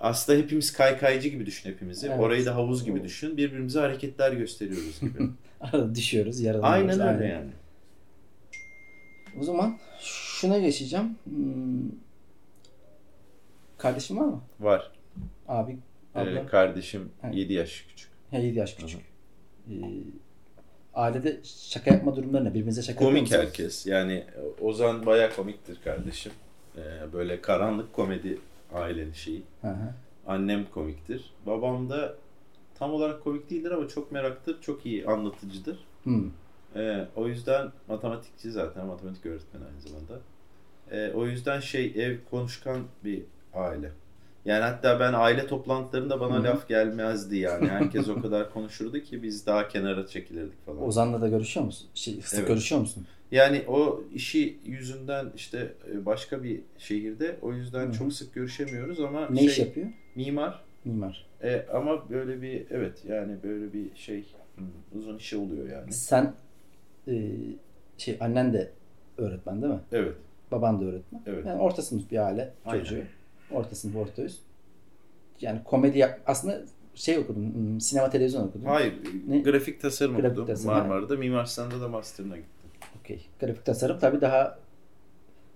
Aslında 0.01 0.39
hepimiz 0.39 0.73
kaykaycı 0.73 1.29
gibi 1.29 1.45
düşün 1.45 1.69
hepimizi. 1.69 2.07
Evet. 2.07 2.19
Orayı 2.19 2.45
da 2.45 2.55
havuz 2.55 2.85
gibi 2.85 3.03
düşün. 3.03 3.37
Birbirimize 3.37 3.79
hareketler 3.79 4.31
gösteriyoruz 4.31 4.99
gibi. 5.01 5.29
Arada 5.61 5.95
düşüyoruz, 5.95 6.39
yaralanıyoruz. 6.39 6.99
Aynen 6.99 7.15
öyle 7.15 7.27
yani. 7.27 7.49
O 9.39 9.43
zaman 9.43 9.77
şuna 10.01 10.59
geçeceğim. 10.59 11.15
Hmm. 11.23 11.91
Kardeşim 13.77 14.17
var 14.17 14.25
mı? 14.25 14.41
Var. 14.59 14.91
Abi, 15.47 15.77
abla. 16.15 16.39
Ee, 16.39 16.45
kardeşim 16.45 17.09
Evet. 17.23 17.35
7 17.35 17.53
yaş 17.53 17.85
küçük. 17.89 18.09
He, 18.31 18.41
7 18.41 18.59
yaş 18.59 18.75
küçük. 18.75 19.01
Ee, 19.69 19.73
ailede 20.93 21.39
şaka 21.43 21.93
yapma 21.93 22.15
durumları 22.15 22.45
ne? 22.45 22.49
Birbirinize 22.49 22.81
şaka 22.81 22.99
Komik 23.05 23.31
herkes. 23.31 23.87
Yani 23.87 24.23
Ozan 24.61 25.05
baya 25.05 25.35
komiktir 25.35 25.77
kardeşim. 25.83 26.31
Ee, 26.77 27.13
böyle 27.13 27.41
karanlık 27.41 27.93
komedi 27.93 28.37
ailenin 28.73 29.13
şeyi. 29.13 29.43
Hı 29.61 29.67
hı. 29.67 29.93
Annem 30.27 30.65
komiktir. 30.73 31.33
Babam 31.45 31.89
da 31.89 32.15
tam 32.75 32.93
olarak 32.93 33.23
komik 33.23 33.49
değildir 33.49 33.71
ama 33.71 33.87
çok 33.87 34.11
meraktır. 34.11 34.61
Çok 34.61 34.85
iyi 34.85 35.07
anlatıcıdır. 35.07 35.79
Hmm. 36.03 36.29
Ee, 36.75 37.05
o 37.15 37.27
yüzden 37.27 37.71
matematikçi 37.87 38.51
zaten. 38.51 38.85
Matematik 38.85 39.25
öğretmeni 39.25 39.63
aynı 39.65 39.81
zamanda. 39.81 40.19
Ee, 40.91 41.11
o 41.15 41.25
yüzden 41.27 41.59
şey 41.59 41.85
ev 41.95 42.17
konuşkan 42.31 42.81
bir 43.03 43.23
aile. 43.53 43.91
Yani 44.45 44.63
hatta 44.63 44.99
ben 44.99 45.13
aile 45.13 45.47
toplantılarında 45.47 46.19
bana 46.19 46.35
Hı 46.35 46.39
hı. 46.39 46.43
laf 46.43 46.67
gelmezdi 46.67 47.37
yani. 47.37 47.67
Herkes 47.67 48.09
o 48.09 48.19
kadar 48.21 48.53
konuşurdu 48.53 48.99
ki 48.99 49.23
biz 49.23 49.45
daha 49.45 49.67
kenara 49.67 50.07
çekilirdik 50.07 50.65
falan. 50.65 50.83
Ozan'la 50.83 51.21
da 51.21 51.27
görüşüyor 51.29 51.65
musun? 51.65 51.89
Şey, 51.93 52.21
sık 52.21 52.39
Evet. 52.39 52.47
görüşüyor 52.47 52.81
musun? 52.81 53.07
Yani 53.31 53.63
o 53.67 54.03
işi 54.13 54.57
yüzünden 54.65 55.25
işte 55.35 55.73
e, 55.91 56.05
başka 56.05 56.43
bir 56.43 56.61
şehirde 56.77 57.35
o 57.41 57.53
yüzden 57.53 57.85
Hı 57.85 57.89
hı. 57.89 57.93
çok 57.93 58.13
sık 58.13 58.33
görüşemiyoruz 58.33 58.99
ama 58.99 59.27
Ne 59.29 59.37
şey, 59.39 59.45
iş 59.47 59.59
yapıyor? 59.59 59.87
mimar 60.15 60.63
Mimar. 60.85 61.25
E, 61.43 61.65
ama 61.73 62.09
böyle 62.09 62.41
bir 62.41 62.65
evet 62.71 63.03
yani 63.07 63.35
böyle 63.43 63.73
bir 63.73 63.95
şey 63.95 64.25
uzun 64.97 65.17
işi 65.17 65.37
oluyor 65.37 65.69
yani. 65.69 65.91
Sen 65.91 66.33
e, 67.07 67.31
şey 67.97 68.17
annen 68.19 68.53
de 68.53 68.71
öğretmen 69.17 69.61
değil 69.61 69.73
mi? 69.73 69.79
Evet. 69.91 70.15
Baban 70.51 70.81
da 70.81 70.85
öğretmen. 70.85 71.21
Evet. 71.25 71.45
Yani 71.45 71.61
orta 71.61 71.81
sınıf 71.81 72.11
bir 72.11 72.25
aile 72.25 72.53
Aynen. 72.65 72.83
çocuğu. 72.83 73.03
Orta 73.51 73.75
sınıf, 73.75 73.95
orta 73.95 74.23
üst. 74.23 74.39
Yani 75.41 75.59
komedi 75.63 75.97
yap 75.97 76.19
aslında 76.25 76.61
şey 76.95 77.17
okudum, 77.17 77.81
sinema 77.81 78.09
televizyon 78.09 78.47
okudum. 78.47 78.65
Hayır, 78.65 78.93
Ne? 79.27 79.39
grafik 79.39 79.81
tasarım 79.81 80.15
Grafik 80.15 80.31
okudum 80.31 80.45
tasarım, 80.47 80.77
Marmara'da. 80.77 81.15
Mimar 81.15 81.45
Sinan'da 81.45 81.81
da 81.81 81.87
master'ına 81.87 82.37
gittim. 82.37 82.60
Okey. 82.99 83.25
Grafik 83.39 83.65
tasarım 83.65 83.99
tabii 83.99 84.21
daha 84.21 84.59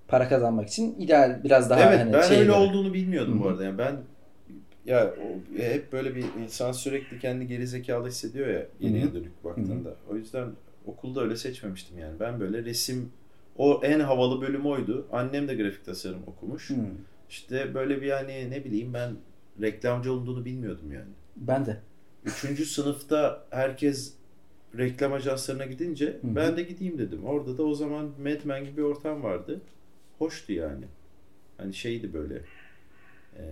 para 0.07 0.29
kazanmak 0.29 0.67
için 0.67 0.95
ideal 0.99 1.43
biraz 1.43 1.69
daha 1.69 1.79
evet, 1.89 1.99
hani 1.99 2.13
ben 2.13 2.21
şey 2.21 2.37
öyle 2.39 2.49
böyle. 2.49 2.59
olduğunu 2.59 2.93
bilmiyordum 2.93 3.39
Hı 3.39 3.43
bu 3.43 3.47
arada. 3.47 3.63
Yani 3.63 3.77
ben 3.77 3.97
ya 4.85 5.13
o- 5.23 5.59
e, 5.61 5.73
hep 5.73 5.91
böyle 5.93 6.15
bir 6.15 6.25
insan 6.43 6.71
sürekli 6.71 7.19
kendi 7.19 7.47
gerizekalı 7.47 8.07
hissediyor 8.07 8.47
ya 8.47 8.59
hı. 8.81 9.13
dönük 9.13 9.43
baktığında. 9.43 9.95
O 10.09 10.15
yüzden 10.15 10.47
okulda 10.85 11.21
öyle 11.21 11.35
seçmemiştim 11.35 11.99
yani. 11.99 12.19
Ben 12.19 12.39
böyle 12.39 12.63
resim 12.63 13.11
o 13.57 13.81
en 13.83 13.99
havalı 13.99 14.41
bölüm 14.41 14.65
oydu. 14.65 15.07
Annem 15.11 15.47
de 15.47 15.55
grafik 15.55 15.85
tasarım 15.85 16.23
okumuş. 16.27 16.69
Hmm. 16.69 16.77
İşte 17.29 17.73
böyle 17.73 18.01
bir 18.01 18.05
yani 18.07 18.51
ne 18.51 18.63
bileyim 18.65 18.93
ben 18.93 19.15
reklamcı 19.61 20.13
olduğunu 20.13 20.45
bilmiyordum 20.45 20.91
yani. 20.91 21.09
Ben 21.35 21.65
de. 21.65 21.77
Üçüncü 22.25 22.65
sınıfta 22.65 23.45
herkes 23.49 24.13
reklam 24.77 25.13
ajanslarına 25.13 25.65
gidince 25.65 26.05
Hı 26.05 26.27
hı. 26.27 26.35
ben 26.35 26.57
de 26.57 26.63
gideyim 26.63 26.97
dedim. 26.97 27.25
Orada 27.25 27.57
da 27.57 27.63
o 27.63 27.73
zaman 27.73 28.05
Mad 28.05 28.45
Men 28.45 28.65
gibi 28.65 28.77
bir 28.77 28.81
ortam 28.81 29.23
vardı. 29.23 29.61
Hoştu 30.17 30.53
yani. 30.53 30.85
Hani 31.57 31.73
şeydi 31.73 32.13
böyle 32.13 32.41
e, 33.37 33.43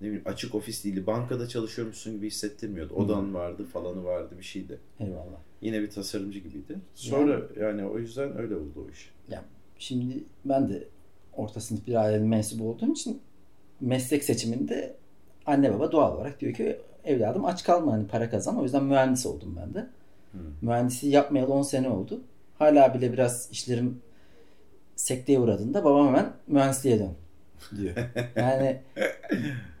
ne 0.00 0.06
bileyim 0.06 0.22
açık 0.24 0.54
ofis 0.54 0.84
değildi. 0.84 1.06
Bankada 1.06 1.48
çalışıyormuşsun 1.48 2.14
gibi 2.14 2.26
hissettirmiyordu. 2.26 2.94
Odan 2.94 3.34
vardı 3.34 3.64
falanı 3.72 4.04
vardı 4.04 4.34
bir 4.38 4.44
şeydi. 4.44 4.78
Eyvallah. 5.00 5.40
Yine 5.60 5.80
bir 5.82 5.90
tasarımcı 5.90 6.38
gibiydi. 6.38 6.78
Sonra 6.94 7.42
yani 7.60 7.84
o 7.84 7.98
yüzden 7.98 8.38
öyle 8.38 8.56
oldu 8.56 8.86
o 8.86 8.90
iş. 8.90 9.10
Şimdi 9.78 10.24
ben 10.44 10.68
de 10.68 10.84
orta 11.32 11.60
sınıf 11.60 11.86
bir 11.86 11.94
ailenin 11.94 12.28
mensubu 12.28 12.70
olduğum 12.70 12.92
için 12.92 13.20
meslek 13.80 14.24
seçiminde 14.24 14.96
anne 15.46 15.74
baba 15.74 15.92
doğal 15.92 16.16
olarak 16.16 16.40
diyor 16.40 16.54
ki 16.54 16.78
evladım 17.04 17.44
aç 17.44 17.64
kalma 17.64 17.92
hani 17.92 18.06
para 18.06 18.30
kazan. 18.30 18.58
O 18.58 18.62
yüzden 18.62 18.84
mühendis 18.84 19.26
oldum 19.26 19.58
ben 19.60 19.74
de. 19.74 19.86
Hı. 20.32 20.38
Mühendisliği 20.62 21.14
yapmayalı 21.14 21.52
10 21.52 21.62
sene 21.62 21.88
oldu. 21.88 22.20
Hala 22.58 22.94
bile 22.94 23.12
biraz 23.12 23.48
işlerim 23.52 24.02
sekteye 24.96 25.38
uğradığında 25.38 25.84
babam 25.84 26.06
hemen 26.06 26.32
mühendisliğe 26.46 26.98
dön 26.98 27.14
diyor. 27.76 27.94
Yani 28.36 28.80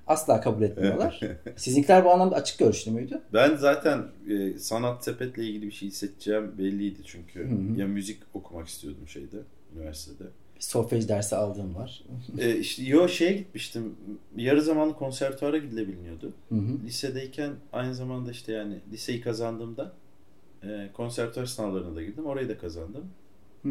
asla 0.06 0.40
kabul 0.40 0.62
etmiyorlar. 0.62 1.20
Sizinkiler 1.56 2.04
bu 2.04 2.10
anlamda 2.10 2.36
açık 2.36 2.58
görüşlü 2.58 2.90
müydü? 2.90 3.20
Ben 3.32 3.56
zaten 3.56 4.04
e, 4.30 4.58
sanat 4.58 5.04
sepetle 5.04 5.44
ilgili 5.44 5.66
bir 5.66 5.72
şey 5.72 5.88
hissedeceğim 5.88 6.58
belliydi 6.58 6.98
çünkü. 7.04 7.40
Hı 7.40 7.54
hı. 7.54 7.80
Ya 7.80 7.86
müzik 7.86 8.22
okumak 8.34 8.68
istiyordum 8.68 9.08
şeyde, 9.08 9.36
üniversitede. 9.76 10.28
Bir 10.56 10.60
solfej 10.60 11.08
dersi 11.08 11.36
aldığım 11.36 11.74
var. 11.74 12.04
E, 12.38 12.56
işte 12.56 12.82
yo 12.82 13.08
şeye 13.08 13.32
gitmiştim. 13.32 13.96
Yarı 14.36 14.62
zamanlı 14.62 14.94
konservatuara 14.94 15.58
gidilebiliyordu. 15.58 16.32
Hı 16.48 16.54
hı. 16.54 16.86
Lisedeyken 16.86 17.52
aynı 17.72 17.94
zamanda 17.94 18.30
işte 18.30 18.52
yani 18.52 18.78
liseyi 18.92 19.20
kazandığımda 19.20 19.92
e, 20.62 20.90
konservatuar 20.92 21.46
sınavlarına 21.46 21.96
da 21.96 22.02
girdim. 22.02 22.26
Orayı 22.26 22.48
da 22.48 22.58
kazandım. 22.58 23.04
Hı. 23.62 23.70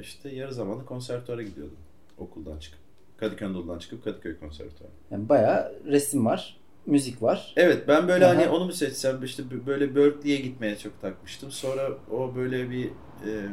İşte 0.00 0.34
yarı 0.34 0.54
zamanlı 0.54 0.86
konservatuara 0.86 1.42
gidiyordum 1.42 1.78
okuldan 2.20 2.58
çıkıp. 2.58 2.80
Kadıköy 3.16 3.48
Anadolu'dan 3.48 3.78
çıkıp 3.78 4.04
Kadıköy 4.04 4.38
konservatuarı. 4.38 4.92
Yani 5.10 5.28
bayağı 5.28 5.72
resim 5.86 6.26
var, 6.26 6.56
müzik 6.86 7.22
var. 7.22 7.52
Evet 7.56 7.88
ben 7.88 8.08
böyle 8.08 8.26
Aha. 8.26 8.36
hani 8.36 8.48
onu 8.48 8.64
mu 8.64 8.72
seçsem 8.72 9.24
işte 9.24 9.42
böyle 9.66 9.96
Berkeley'e 9.96 10.40
gitmeye 10.40 10.78
çok 10.78 11.00
takmıştım. 11.00 11.50
Sonra 11.50 11.90
o 12.10 12.34
böyle 12.34 12.70
bir 12.70 12.86
e, 13.26 13.48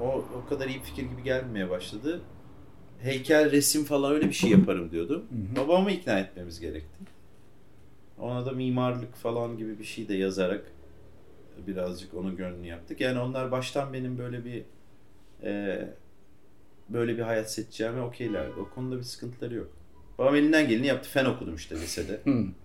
o 0.00 0.04
o 0.06 0.48
kadar 0.48 0.68
iyi 0.68 0.80
fikir 0.80 1.02
gibi 1.02 1.22
gelmemeye 1.22 1.70
başladı. 1.70 2.20
Heykel, 3.00 3.50
resim 3.50 3.84
falan 3.84 4.12
öyle 4.12 4.28
bir 4.28 4.32
şey 4.32 4.50
yaparım 4.50 4.90
diyordum. 4.90 5.22
Hı 5.30 5.60
hı. 5.60 5.64
Babamı 5.64 5.90
ikna 5.90 6.18
etmemiz 6.18 6.60
gerekti. 6.60 7.04
Ona 8.18 8.46
da 8.46 8.52
mimarlık 8.52 9.14
falan 9.14 9.56
gibi 9.58 9.78
bir 9.78 9.84
şey 9.84 10.08
de 10.08 10.14
yazarak 10.14 10.72
birazcık 11.66 12.14
onun 12.14 12.36
gönlünü 12.36 12.66
yaptık. 12.66 13.00
Yani 13.00 13.18
onlar 13.18 13.50
baştan 13.50 13.92
benim 13.92 14.18
böyle 14.18 14.44
bir 14.44 14.62
e, 15.42 15.84
böyle 16.88 17.16
bir 17.16 17.22
hayat 17.22 17.52
seçeceğime 17.52 18.00
okeylerdi. 18.00 18.60
O 18.60 18.74
konuda 18.74 18.98
bir 18.98 19.02
sıkıntıları 19.02 19.54
yok. 19.54 19.68
Babam 20.18 20.34
elinden 20.36 20.68
geleni 20.68 20.86
yaptı. 20.86 21.08
Fen 21.10 21.24
okudum 21.24 21.54
işte 21.54 21.74
lisede. 21.74 22.20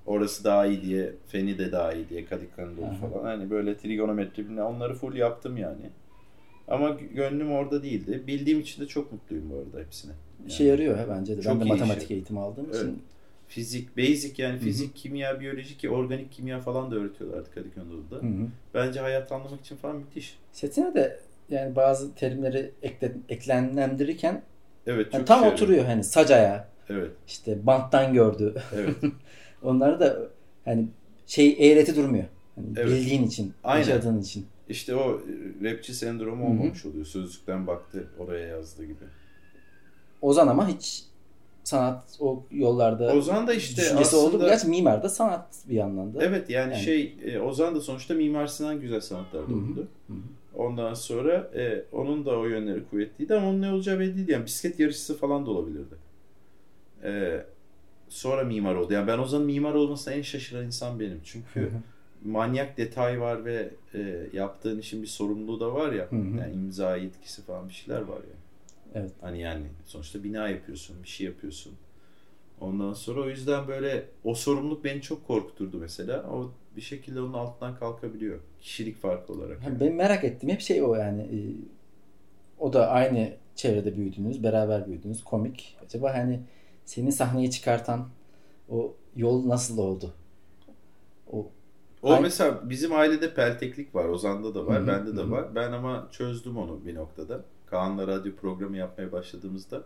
Orası 0.05 0.43
daha 0.43 0.65
iyi 0.65 0.81
diye, 0.81 1.13
feni 1.27 1.57
de 1.57 1.71
daha 1.71 1.93
iyi 1.93 2.09
diye, 2.09 2.25
Kadıköy 2.25 2.65
Anadolu 2.65 2.93
falan. 3.11 3.23
Hani 3.25 3.49
böyle 3.49 3.77
trigonometri 3.77 4.45
bilmem 4.45 4.65
onları 4.65 4.93
full 4.93 5.15
yaptım 5.15 5.57
yani. 5.57 5.89
Ama 6.67 6.89
gönlüm 6.89 7.51
orada 7.51 7.83
değildi. 7.83 8.23
Bildiğim 8.27 8.59
için 8.59 8.81
de 8.81 8.87
çok 8.87 9.11
mutluyum 9.11 9.49
bu 9.49 9.55
arada 9.55 9.85
hepsine. 9.85 10.13
İşe 10.47 10.63
yarıyor 10.63 10.97
ha 10.97 11.05
bence 11.09 11.37
de. 11.37 11.41
Çok 11.41 11.53
ben 11.53 11.61
de 11.61 11.65
matematik 11.65 12.03
işi. 12.03 12.13
eğitimi 12.13 12.39
aldığım 12.39 12.65
Evet. 12.65 12.75
için. 12.75 13.01
Fizik, 13.47 13.97
basic 13.97 14.43
yani 14.43 14.55
hı. 14.55 14.59
fizik, 14.59 14.95
kimya, 14.95 15.39
biyoloji 15.39 15.77
ki 15.77 15.89
organik 15.89 16.31
kimya 16.31 16.59
falan 16.59 16.91
da 16.91 16.95
öğretiyorlardı 16.95 17.51
Kadıköy 17.53 17.83
Anadolu'da. 17.83 18.15
Hı 18.15 18.19
hı. 18.29 18.47
Bence 18.73 18.99
hayat 18.99 19.31
anlamak 19.31 19.59
için 19.61 19.75
falan 19.75 19.95
müthiş. 19.95 20.37
Setine 20.51 20.93
de 20.93 21.19
yani 21.49 21.75
bazı 21.75 22.15
terimleri 22.15 22.71
ekle, 22.81 23.11
eklemlendirirken 23.29 24.41
Evet 24.87 25.05
çok 25.05 25.13
yani 25.13 25.25
tam 25.25 25.37
yarıyor. 25.39 25.53
oturuyor 25.53 25.85
hani 25.85 26.03
sacaya 26.03 26.67
Evet, 26.89 27.11
işte 27.27 27.65
banttan 27.67 28.13
gördü. 28.13 28.55
evet. 28.75 28.95
Onları 29.63 29.99
da 29.99 30.17
hani 30.65 30.87
şey 31.25 31.55
eğreti 31.71 31.95
durmuyor. 31.95 32.25
Hani 32.55 32.67
Evet. 32.77 32.87
Bildiğin 32.87 33.23
için, 33.27 33.53
Aynen. 33.63 33.79
yaşadığın 33.87 34.21
için. 34.21 34.45
İşte 34.69 34.95
o 34.95 35.21
e, 35.21 35.71
rapçi 35.71 35.93
sendromu 35.93 36.43
Hı 36.43 36.47
hı. 36.47 36.51
olmamış 36.51 36.85
oluyor. 36.85 37.05
Sözlükten 37.05 37.67
baktı 37.67 38.07
oraya 38.19 38.47
yazdığı 38.47 38.85
gibi. 38.85 39.03
Ozan 40.21 40.47
ama 40.47 40.67
hiç 40.67 41.03
sanat 41.67 42.17
o 42.19 42.43
yollarda 42.51 43.13
Ozan 43.13 43.47
da 43.47 43.53
işte 43.53 43.81
düşüncesi 43.81 44.15
oldu. 44.15 44.27
aslında... 44.27 44.47
Gerçi 44.47 44.67
mimar 44.67 45.03
da 45.03 45.09
sanat 45.09 45.47
bir 45.69 45.75
yandan 45.75 46.13
da. 46.13 46.23
Evet 46.23 46.49
yani, 46.49 46.73
Yani- 46.73 46.83
şey 46.83 47.15
e, 47.25 47.39
Ozan 47.39 47.75
da 47.75 47.81
sonuçta 47.81 48.13
Mimar 48.13 48.47
Sinan 48.47 48.81
Güzel 48.81 49.01
Sanatlar'da 49.01 49.53
okudu. 49.53 49.87
Ondan 50.55 50.93
sonra 50.93 51.51
e, 51.55 51.83
onun 51.91 52.25
da 52.25 52.39
o 52.39 52.45
yönleri 52.45 52.83
kuvvetliydi 52.89 53.35
ama 53.35 53.49
onun 53.49 53.61
ne 53.61 53.71
olacağı 53.71 53.99
belli 53.99 54.17
değildi. 54.17 54.31
Yani 54.31 54.45
bisiklet 54.45 54.79
yarışçısı 54.79 55.17
falan 55.17 55.45
da 55.45 55.51
olabilirdi. 55.51 55.95
E, 57.03 57.41
sonra 58.09 58.43
mimar 58.43 58.75
oldu. 58.75 58.93
Yani 58.93 59.07
ben 59.07 59.17
Ozan'ın 59.17 59.45
mimar 59.45 59.73
olmasına 59.73 60.13
en 60.13 60.21
şaşıran 60.21 60.65
insan 60.65 60.99
benim. 60.99 61.21
Çünkü 61.23 61.59
hı. 61.59 61.69
manyak 62.25 62.77
detay 62.77 63.21
var 63.21 63.45
ve 63.45 63.69
e, 63.93 64.27
yaptığın 64.33 64.79
işin 64.79 65.01
bir 65.01 65.07
sorumluluğu 65.07 65.59
da 65.59 65.73
var 65.73 65.91
ya. 65.91 66.11
Hı 66.11 66.15
hı. 66.15 66.37
Yani 66.39 66.53
imza 66.53 66.97
yetkisi 66.97 67.41
falan 67.41 67.69
bir 67.69 67.73
şeyler 67.73 68.01
var 68.01 68.17
ya. 68.17 68.46
Evet. 68.95 69.11
Hani 69.21 69.41
yani 69.41 69.65
sonuçta 69.85 70.23
bina 70.23 70.49
yapıyorsun, 70.49 71.03
bir 71.03 71.07
şey 71.07 71.27
yapıyorsun. 71.27 71.73
Ondan 72.61 72.93
sonra 72.93 73.21
o 73.21 73.29
yüzden 73.29 73.67
böyle 73.67 74.05
o 74.23 74.35
sorumluluk 74.35 74.83
beni 74.83 75.01
çok 75.01 75.27
korkuturdu 75.27 75.77
mesela. 75.79 76.23
O 76.31 76.51
bir 76.75 76.81
şekilde 76.81 77.21
onun 77.21 77.33
altından 77.33 77.75
kalkabiliyor. 77.75 78.39
Kişilik 78.61 78.97
farkı 78.97 79.33
olarak. 79.33 79.63
Yani 79.65 79.79
benim 79.79 79.95
merak 79.95 80.23
ettiğim 80.23 80.53
hep 80.53 80.61
şey 80.61 80.83
o 80.83 80.95
yani. 80.95 81.21
e, 81.21 81.39
o 82.59 82.73
da 82.73 82.89
aynı 82.89 83.33
çevrede 83.55 83.97
büyüdünüz, 83.97 84.43
beraber 84.43 84.87
büyüdünüz, 84.87 85.23
komik. 85.23 85.77
Acaba 85.85 86.13
hani 86.13 86.39
seni 86.85 87.11
sahneye 87.11 87.51
çıkartan 87.51 88.09
o 88.69 88.95
yol 89.15 89.47
nasıl 89.49 89.77
oldu? 89.77 90.13
O 91.33 91.51
O 92.01 92.09
Ay- 92.13 92.21
mesela 92.21 92.69
bizim 92.69 92.93
ailede 92.93 93.33
pelteklik 93.33 93.95
var. 93.95 94.05
Ozan'da 94.05 94.55
da 94.55 94.65
var, 94.65 94.81
Hı 94.81 94.83
hı, 94.83 94.87
bende 94.87 95.17
de 95.17 95.21
hı 95.21 95.25
hı. 95.25 95.31
var. 95.31 95.55
Ben 95.55 95.71
ama 95.71 96.07
çözdüm 96.11 96.57
onu 96.57 96.85
bir 96.85 96.95
noktada. 96.95 97.45
Kaan'la 97.69 98.07
radyo 98.07 98.35
programı 98.35 98.77
yapmaya 98.77 99.11
başladığımızda 99.11 99.83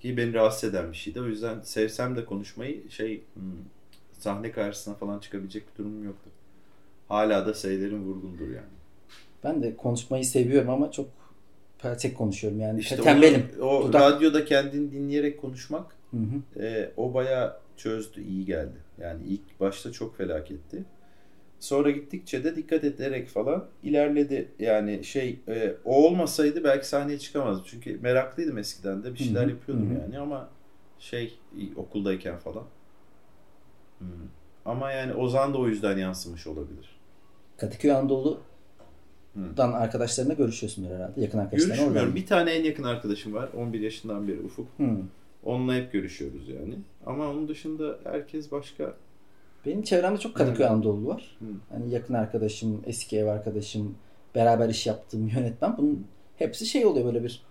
ki 0.00 0.16
beni 0.16 0.34
rahatsız 0.34 0.70
eden 0.70 0.92
bir 0.92 0.96
şeydi. 0.96 1.20
O 1.20 1.24
yüzden 1.24 1.60
sevsem 1.60 2.16
de 2.16 2.24
konuşmayı 2.24 2.90
şey 2.90 3.22
hmm, 3.34 3.42
sahne 4.18 4.52
karşısına 4.52 4.94
falan 4.94 5.18
çıkabilecek 5.18 5.62
bir 5.72 5.78
durumum 5.78 6.04
yoktu. 6.04 6.30
Hala 7.08 7.46
da 7.46 7.54
sayılarım 7.54 8.04
vurgundur 8.04 8.48
yani. 8.48 8.76
ben 9.44 9.62
de 9.62 9.76
konuşmayı 9.76 10.24
seviyorum 10.24 10.70
ama 10.70 10.90
çok 10.92 11.08
peltek 11.78 12.18
konuşuyorum 12.18 12.60
yani. 12.60 12.80
İşte 12.80 12.96
tembelim. 12.96 13.46
o 13.60 13.64
Dudak- 13.64 14.00
radyoda 14.00 14.44
kendini 14.44 14.92
dinleyerek 14.92 15.40
konuşmak 15.40 15.96
Hı 16.10 16.16
hı. 16.16 16.62
e, 16.62 16.92
o 16.96 17.14
bayağı 17.14 17.56
çözdü, 17.76 18.22
iyi 18.22 18.44
geldi. 18.44 18.76
Yani 19.00 19.22
ilk 19.28 19.60
başta 19.60 19.92
çok 19.92 20.16
felaketti. 20.16 20.84
Sonra 21.66 21.90
gittikçe 21.90 22.44
de 22.44 22.56
dikkat 22.56 22.84
ederek 22.84 23.28
falan 23.28 23.64
ilerledi. 23.82 24.48
Yani 24.58 25.04
şey 25.04 25.40
e, 25.48 25.74
o 25.84 26.06
olmasaydı 26.06 26.64
belki 26.64 26.88
sahneye 26.88 27.18
çıkamazdım. 27.18 27.64
Çünkü 27.68 27.98
meraklıydım 28.02 28.58
eskiden 28.58 29.04
de 29.04 29.14
bir 29.14 29.18
şeyler 29.18 29.42
Hı 29.42 29.46
hı, 29.46 29.50
yapıyordum 29.50 29.90
hı 29.90 29.94
hı. 29.94 29.98
yani 30.00 30.18
ama 30.18 30.48
şey 30.98 31.38
okuldayken 31.76 32.38
falan. 32.38 32.64
Hmm. 33.98 34.06
Ama 34.64 34.92
yani 34.92 35.14
Ozan 35.14 35.54
da 35.54 35.58
o 35.58 35.68
yüzden 35.68 35.98
yansımış 35.98 36.46
olabilir. 36.46 36.96
Kadıköy 37.56 37.92
Anadolu'dan 37.92 39.72
arkadaşlarına 39.72 40.32
görüşüyorsundur 40.32 40.90
herhalde. 40.90 41.20
Yakın 41.20 41.38
arkadaşlarına 41.38 41.74
Görüşmüyorum. 41.74 42.08
oradan. 42.08 42.16
Bir 42.16 42.26
tane 42.26 42.50
en 42.50 42.64
yakın 42.64 42.84
arkadaşım 42.84 43.34
var. 43.34 43.48
11 43.56 43.80
yaşından 43.80 44.28
beri 44.28 44.40
Ufuk. 44.40 44.68
Hı. 44.76 44.96
Onunla 45.44 45.74
hep 45.74 45.92
görüşüyoruz 45.92 46.48
yani. 46.48 46.74
Ama 47.06 47.30
onun 47.30 47.48
dışında 47.48 47.98
herkes 48.04 48.52
başka. 48.52 48.94
Benim 49.66 49.82
çevremde 49.82 50.18
çok 50.18 50.34
Kadıköy 50.34 50.66
Hı. 50.66 50.70
Anadolu 50.70 51.06
var. 51.06 51.36
Hı. 51.38 51.44
Hani 51.70 51.90
yakın 51.90 52.14
arkadaşım, 52.14 52.82
eski 52.86 53.18
ev 53.18 53.26
arkadaşım, 53.26 53.94
beraber 54.34 54.68
iş 54.68 54.86
yaptığım 54.86 55.28
yönetmen. 55.36 55.76
Bunun 55.78 56.06
hepsi 56.36 56.66
şey 56.66 56.86
oluyor 56.86 57.06
böyle 57.06 57.24
bir 57.24 57.42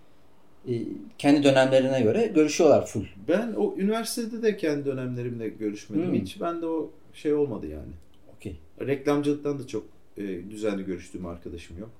e, 0.68 0.72
kendi 1.18 1.42
dönemlerine 1.42 2.00
göre 2.00 2.26
görüşüyorlar 2.26 2.86
full. 2.86 3.04
Ben 3.28 3.52
o 3.56 3.74
üniversitede 3.78 4.42
de 4.42 4.56
kendi 4.56 4.84
dönemlerimde 4.84 5.48
görüşmedim 5.48 6.06
Hmm. 6.06 6.14
hiç. 6.14 6.40
Ben 6.40 6.62
de 6.62 6.66
o 6.66 6.90
şey 7.12 7.34
olmadı 7.34 7.66
yani. 7.66 7.92
Okey. 8.36 8.56
Reklamcılıktan 8.80 9.58
da 9.58 9.66
çok 9.66 9.84
e, 10.16 10.50
düzenli 10.50 10.84
görüştüğüm 10.84 11.26
arkadaşım 11.26 11.78
yok. 11.78 11.90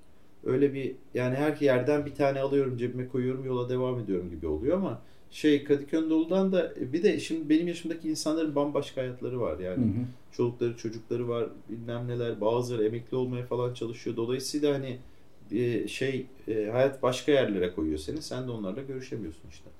Öyle 0.45 0.75
bir 0.75 0.95
yani 1.15 1.35
her 1.37 1.57
yerden 1.57 2.07
bir 2.07 2.15
tane 2.15 2.41
alıyorum 2.41 2.77
cebime 2.79 3.09
koyuyorum 3.09 3.45
yola 3.45 3.69
devam 3.69 4.01
ediyorum 4.01 4.31
gibi 4.31 4.47
oluyor 4.47 4.77
ama 4.77 5.01
şey 5.31 5.65
Kadıköy 5.65 6.01
Anadolu'dan 6.01 6.53
da 6.53 6.75
e, 6.81 6.93
bir 6.93 7.03
de 7.03 7.21
şimdi 7.21 7.49
benim 7.49 7.69
yaşımdaki 7.69 8.09
insanların 8.11 8.55
bambaşka 8.55 9.01
hayatları 9.01 9.41
var 9.41 9.59
yani. 9.59 9.77
Hı 9.85 9.89
hı. 9.89 10.05
Çolukları 10.33 10.77
çocukları 10.77 11.29
var 11.29 11.49
bilmem 11.69 12.09
neler 12.09 12.41
bazıları 12.41 12.87
emekli 12.87 13.17
olmaya 13.17 13.47
falan 13.47 13.75
çalışıyor. 13.75 14.17
Dolayısıyla 14.17 14.75
hani 14.75 14.99
e, 15.53 15.89
şey 15.89 16.27
e, 16.49 16.65
hayat 16.65 17.03
başka 17.03 17.33
yerlere 17.33 17.73
koyuyor 17.73 17.99
seni. 17.99 18.23
Sen 18.23 18.47
de 18.47 18.51
onlarla 18.51 18.83
görüşemiyorsun 18.83 19.49
işte. 19.51 19.71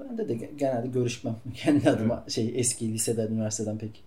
Bende 0.00 0.28
de 0.28 0.32
ge- 0.32 0.56
genelde 0.58 0.88
görüşmem. 0.88 1.36
Kendi 1.54 1.90
adıma 1.90 2.24
şey 2.28 2.52
eski 2.54 2.92
liseden, 2.92 3.26
üniversiteden 3.32 3.78
pek 3.78 4.02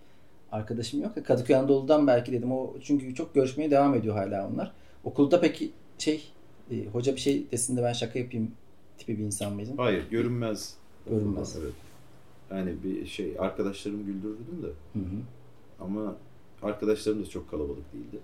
arkadaşım 0.52 1.02
yok. 1.02 1.26
Kadıköy 1.26 1.56
Anadolu'dan 1.56 2.06
belki 2.06 2.32
dedim 2.32 2.52
o 2.52 2.74
çünkü 2.82 3.14
çok 3.14 3.34
görüşmeye 3.34 3.70
devam 3.70 3.94
ediyor 3.94 4.16
hala 4.16 4.48
onlar. 4.48 4.72
Okulda 5.04 5.40
peki 5.40 5.70
şey 5.98 6.22
hoca 6.92 7.14
bir 7.14 7.20
şey 7.20 7.50
desin 7.52 7.76
de 7.76 7.82
ben 7.82 7.92
şaka 7.92 8.18
yapayım 8.18 8.50
tipi 9.00 9.18
bir 9.18 9.24
insan 9.24 9.52
mıydın? 9.52 9.76
Hayır 9.76 10.10
görünmez. 10.10 10.74
Görünmez. 11.06 11.56
Evet. 11.62 11.72
Yani 12.50 12.74
bir 12.84 13.06
şey 13.06 13.36
arkadaşlarımı 13.38 14.02
güldürürdüm 14.02 14.62
de 14.62 14.66
Hı 14.66 15.04
hı. 15.04 15.20
ama 15.80 16.16
arkadaşlarım 16.62 17.22
da 17.22 17.28
çok 17.28 17.50
kalabalık 17.50 17.92
değildi. 17.92 18.18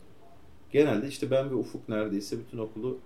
Genelde 0.73 1.09
işte 1.09 1.31
ben 1.31 1.51
ve 1.51 1.55
Ufuk 1.55 1.89
neredeyse 1.89 2.39
bütün 2.39 2.59
okulu 2.59 2.99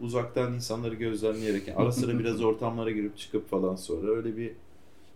uzaktan 0.00 0.54
insanları 0.54 0.94
gözlemleyerek 0.94 1.68
yani 1.68 1.78
ara 1.78 1.92
sıra 1.92 2.18
biraz 2.18 2.40
ortamlara 2.44 2.90
girip 2.90 3.16
çıkıp 3.16 3.50
falan 3.50 3.76
sonra 3.76 4.10
öyle 4.10 4.36
bir 4.36 4.52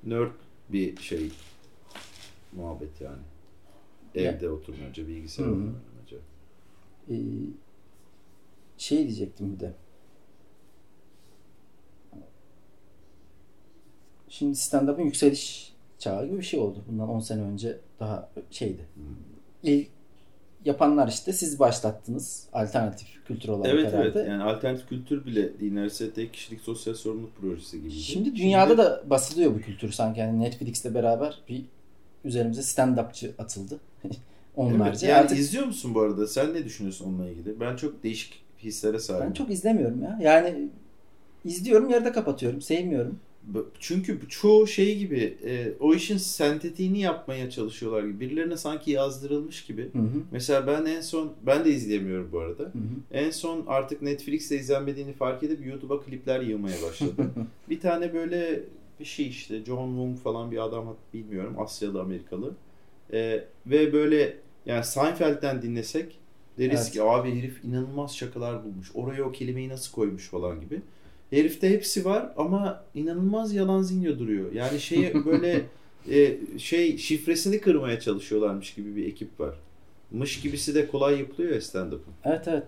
nerd 0.04 0.32
bir 0.68 0.96
şey 0.96 1.30
muhabbet 2.52 3.00
yani. 3.00 3.22
Evde 4.14 4.50
oturmaca, 4.50 5.06
bilgisayar 5.06 5.44
oynamaca. 5.44 6.18
Ee, 7.10 7.14
şey 8.78 8.98
diyecektim 8.98 9.54
bir 9.54 9.60
de. 9.60 9.72
Şimdi 14.38 14.56
stand-up'ın 14.56 15.02
yükseliş 15.02 15.72
çağı 15.98 16.26
gibi 16.26 16.38
bir 16.38 16.42
şey 16.42 16.60
oldu. 16.60 16.78
Bundan 16.88 17.08
10 17.08 17.20
sene 17.20 17.42
önce 17.42 17.78
daha 18.00 18.30
şeydi. 18.50 18.80
Hmm. 18.94 19.04
İlk 19.62 19.88
yapanlar 20.64 21.08
işte 21.08 21.32
siz 21.32 21.58
başlattınız. 21.58 22.46
Alternatif 22.52 23.08
kültür 23.26 23.48
olarak 23.48 23.74
Evet 23.74 23.92
herhalde. 23.92 24.12
evet 24.14 24.28
yani 24.28 24.42
alternatif 24.42 24.88
kültür 24.88 25.26
bile 25.26 25.52
tek 26.14 26.32
kişilik 26.32 26.60
sosyal 26.60 26.94
sorumluluk 26.94 27.36
projesi 27.36 27.76
gibiydi. 27.76 27.94
Şimdi 27.94 28.36
dünyada 28.36 28.78
da 28.78 29.02
basılıyor 29.10 29.54
bu 29.54 29.60
kültür 29.60 29.92
sanki. 29.92 30.20
Yani 30.20 30.40
Netflix'le 30.40 30.94
beraber 30.94 31.38
bir 31.48 31.64
üzerimize 32.24 32.60
stand-upçı 32.60 33.30
atıldı. 33.38 33.78
Onlarca. 34.56 34.90
Evet, 34.90 35.02
yani 35.02 35.14
Artık 35.14 35.38
izliyor 35.38 35.66
musun 35.66 35.94
bu 35.94 36.00
arada? 36.00 36.26
Sen 36.26 36.54
ne 36.54 36.64
düşünüyorsun 36.64 37.04
onunla 37.04 37.30
ilgili? 37.30 37.60
Ben 37.60 37.76
çok 37.76 38.02
değişik 38.02 38.42
hislere 38.58 38.98
sahibim. 38.98 39.26
ben 39.26 39.32
çok 39.32 39.50
izlemiyorum 39.50 40.02
ya. 40.02 40.18
Yani 40.22 40.68
izliyorum 41.44 41.90
yarıda 41.90 42.12
kapatıyorum. 42.12 42.62
Sevmiyorum. 42.62 43.18
Çünkü 43.78 44.20
çoğu 44.28 44.66
şey 44.66 44.98
gibi 44.98 45.38
e, 45.44 45.72
o 45.80 45.94
işin 45.94 46.16
sentetiğini 46.16 47.00
yapmaya 47.00 47.50
çalışıyorlar 47.50 48.02
gibi. 48.02 48.20
Birilerine 48.20 48.56
sanki 48.56 48.90
yazdırılmış 48.90 49.64
gibi. 49.64 49.82
Hı 49.92 49.98
hı. 49.98 50.22
Mesela 50.30 50.66
ben 50.66 50.84
en 50.84 51.00
son, 51.00 51.32
ben 51.46 51.64
de 51.64 51.70
izleyemiyorum 51.70 52.32
bu 52.32 52.38
arada. 52.38 52.62
Hı 52.62 52.68
hı. 52.68 52.72
En 53.12 53.30
son 53.30 53.64
artık 53.66 54.02
Netflix'te 54.02 54.56
izlenmediğini 54.56 55.12
fark 55.12 55.42
edip 55.42 55.66
YouTube'a 55.66 56.00
klipler 56.00 56.40
yığmaya 56.40 56.82
başladım. 56.82 57.32
bir 57.70 57.80
tane 57.80 58.14
böyle 58.14 58.62
bir 59.00 59.04
şey 59.04 59.28
işte 59.28 59.64
John 59.64 59.88
Wong 59.88 60.18
falan 60.18 60.50
bir 60.50 60.64
adam 60.64 60.96
bilmiyorum 61.14 61.54
Asyalı 61.58 62.00
Amerikalı. 62.00 62.54
E, 63.12 63.44
ve 63.66 63.92
böyle 63.92 64.36
yani 64.66 64.84
Seinfeld'den 64.84 65.62
dinlesek 65.62 66.18
deriz 66.58 66.80
Evet. 66.80 66.92
ki 66.92 67.02
abi 67.02 67.38
herif 67.38 67.64
inanılmaz 67.64 68.16
şakalar 68.16 68.64
bulmuş. 68.64 68.90
Oraya 68.94 69.24
o 69.24 69.32
kelimeyi 69.32 69.68
nasıl 69.68 69.92
koymuş 69.92 70.28
falan 70.28 70.60
gibi. 70.60 70.82
Herifte 71.30 71.70
hepsi 71.70 72.04
var 72.04 72.32
ama 72.36 72.84
inanılmaz 72.94 73.54
yalan 73.54 73.82
zinyo 73.82 74.18
duruyor. 74.18 74.52
Yani 74.52 74.80
şey 74.80 75.14
böyle 75.24 75.62
e, 76.10 76.38
şey 76.58 76.98
şifresini 76.98 77.60
kırmaya 77.60 78.00
çalışıyorlarmış 78.00 78.74
gibi 78.74 78.96
bir 78.96 79.06
ekip 79.06 79.40
var. 79.40 79.54
Mış 80.10 80.40
gibisi 80.40 80.74
de 80.74 80.86
kolay 80.86 81.18
yapılıyor 81.18 81.54
ya 81.54 81.60
stand-up'ın. 81.60 82.12
Evet 82.24 82.48
evet. 82.48 82.66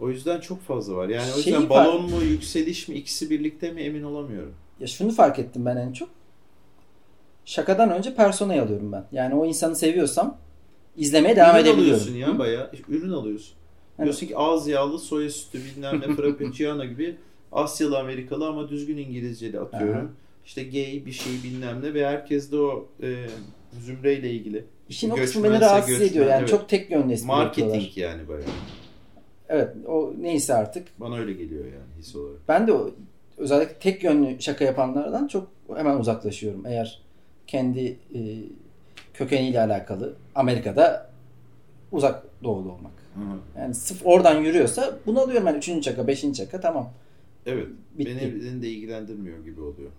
O 0.00 0.10
yüzden 0.10 0.40
çok 0.40 0.62
fazla 0.62 0.94
var. 0.96 1.08
Yani 1.08 1.30
o 1.38 1.40
Şeyi 1.42 1.54
yüzden 1.54 1.68
fark- 1.68 1.86
balon 1.88 2.10
mu, 2.10 2.22
yükseliş 2.22 2.88
mi 2.88 2.94
ikisi 2.94 3.30
birlikte 3.30 3.70
mi 3.72 3.80
emin 3.80 4.02
olamıyorum. 4.02 4.54
Ya 4.80 4.86
şunu 4.86 5.10
fark 5.12 5.38
ettim 5.38 5.66
ben 5.66 5.76
en 5.76 5.92
çok. 5.92 6.08
Şakadan 7.44 7.90
önce 7.90 8.14
personayı 8.14 8.62
alıyorum 8.62 8.92
ben. 8.92 9.04
Yani 9.12 9.34
o 9.34 9.46
insanı 9.46 9.76
seviyorsam 9.76 10.36
izlemeye 10.96 11.36
devam 11.36 11.50
ürün 11.56 11.60
edebiliyorum. 11.64 11.84
alıyorsun 11.94 12.14
ya 12.14 12.28
Hı? 12.34 12.38
bayağı. 12.38 12.70
Ürün 12.88 13.10
alıyorsun. 13.12 13.54
Hani- 13.96 14.04
Diyorsun 14.04 14.26
ki 14.26 14.36
az 14.36 14.68
yağlı 14.68 14.98
soya 14.98 15.30
sütü 15.30 15.58
bilmem 15.64 16.00
ne 16.00 16.14
frappuccino 16.16 16.84
gibi 16.84 17.16
Asyalı 17.52 17.98
Amerikalı 17.98 18.48
ama 18.48 18.68
düzgün 18.68 18.96
İngilizceli 18.96 19.60
atıyorum. 19.60 19.96
Aha. 19.96 20.10
İşte 20.46 20.64
gay 20.64 21.02
bir 21.06 21.12
şey 21.12 21.32
bilmem 21.44 21.82
ne 21.82 21.94
ve 21.94 22.06
herkes 22.06 22.52
de 22.52 22.56
o 22.56 22.88
e, 23.02 23.26
zümreyle 23.80 24.30
ilgili. 24.30 24.64
İşin 24.88 25.10
o 25.10 25.14
kısmı 25.14 25.44
beni 25.44 25.60
rahatsız 25.60 25.90
göçmen, 25.90 26.08
ediyor. 26.08 26.26
Yani 26.26 26.38
evet. 26.38 26.48
çok 26.48 26.68
tek 26.68 26.90
yönlü 26.90 27.12
espri 27.12 27.30
yapıyorlar. 27.30 27.74
Marketing 27.76 27.98
yani 27.98 28.28
bayağı. 28.28 28.44
Evet 29.48 29.68
o 29.86 30.12
neyse 30.20 30.54
artık. 30.54 30.88
Bana 31.00 31.16
öyle 31.16 31.32
geliyor 31.32 31.64
yani 31.64 31.98
his 31.98 32.16
olarak. 32.16 32.38
Ben 32.48 32.66
de 32.66 32.72
o 32.72 32.90
özellikle 33.38 33.74
tek 33.74 34.04
yönlü 34.04 34.40
şaka 34.40 34.64
yapanlardan 34.64 35.26
çok 35.26 35.48
hemen 35.76 35.96
uzaklaşıyorum. 35.96 36.66
Eğer 36.66 37.02
kendi 37.46 37.96
e, 38.14 38.20
kökeniyle 39.14 39.60
alakalı 39.60 40.14
Amerika'da 40.34 41.10
uzak 41.92 42.24
doğulu 42.44 42.72
olmak. 42.72 42.92
Hı. 43.14 43.20
Yani 43.60 43.74
sırf 43.74 44.06
oradan 44.06 44.40
yürüyorsa 44.40 44.98
bunu 45.06 45.20
alıyorum 45.20 45.46
ben. 45.46 45.54
Üçüncü 45.54 45.82
şaka, 45.90 46.06
beşinci 46.06 46.42
şaka 46.42 46.60
tamam. 46.60 46.90
Evet. 47.46 47.66
Bitti. 47.98 48.10
Beni, 48.10 48.44
beni 48.44 48.62
de 48.62 48.68
ilgilendirmiyor 48.68 49.44
gibi 49.44 49.60
oluyor. 49.60 49.90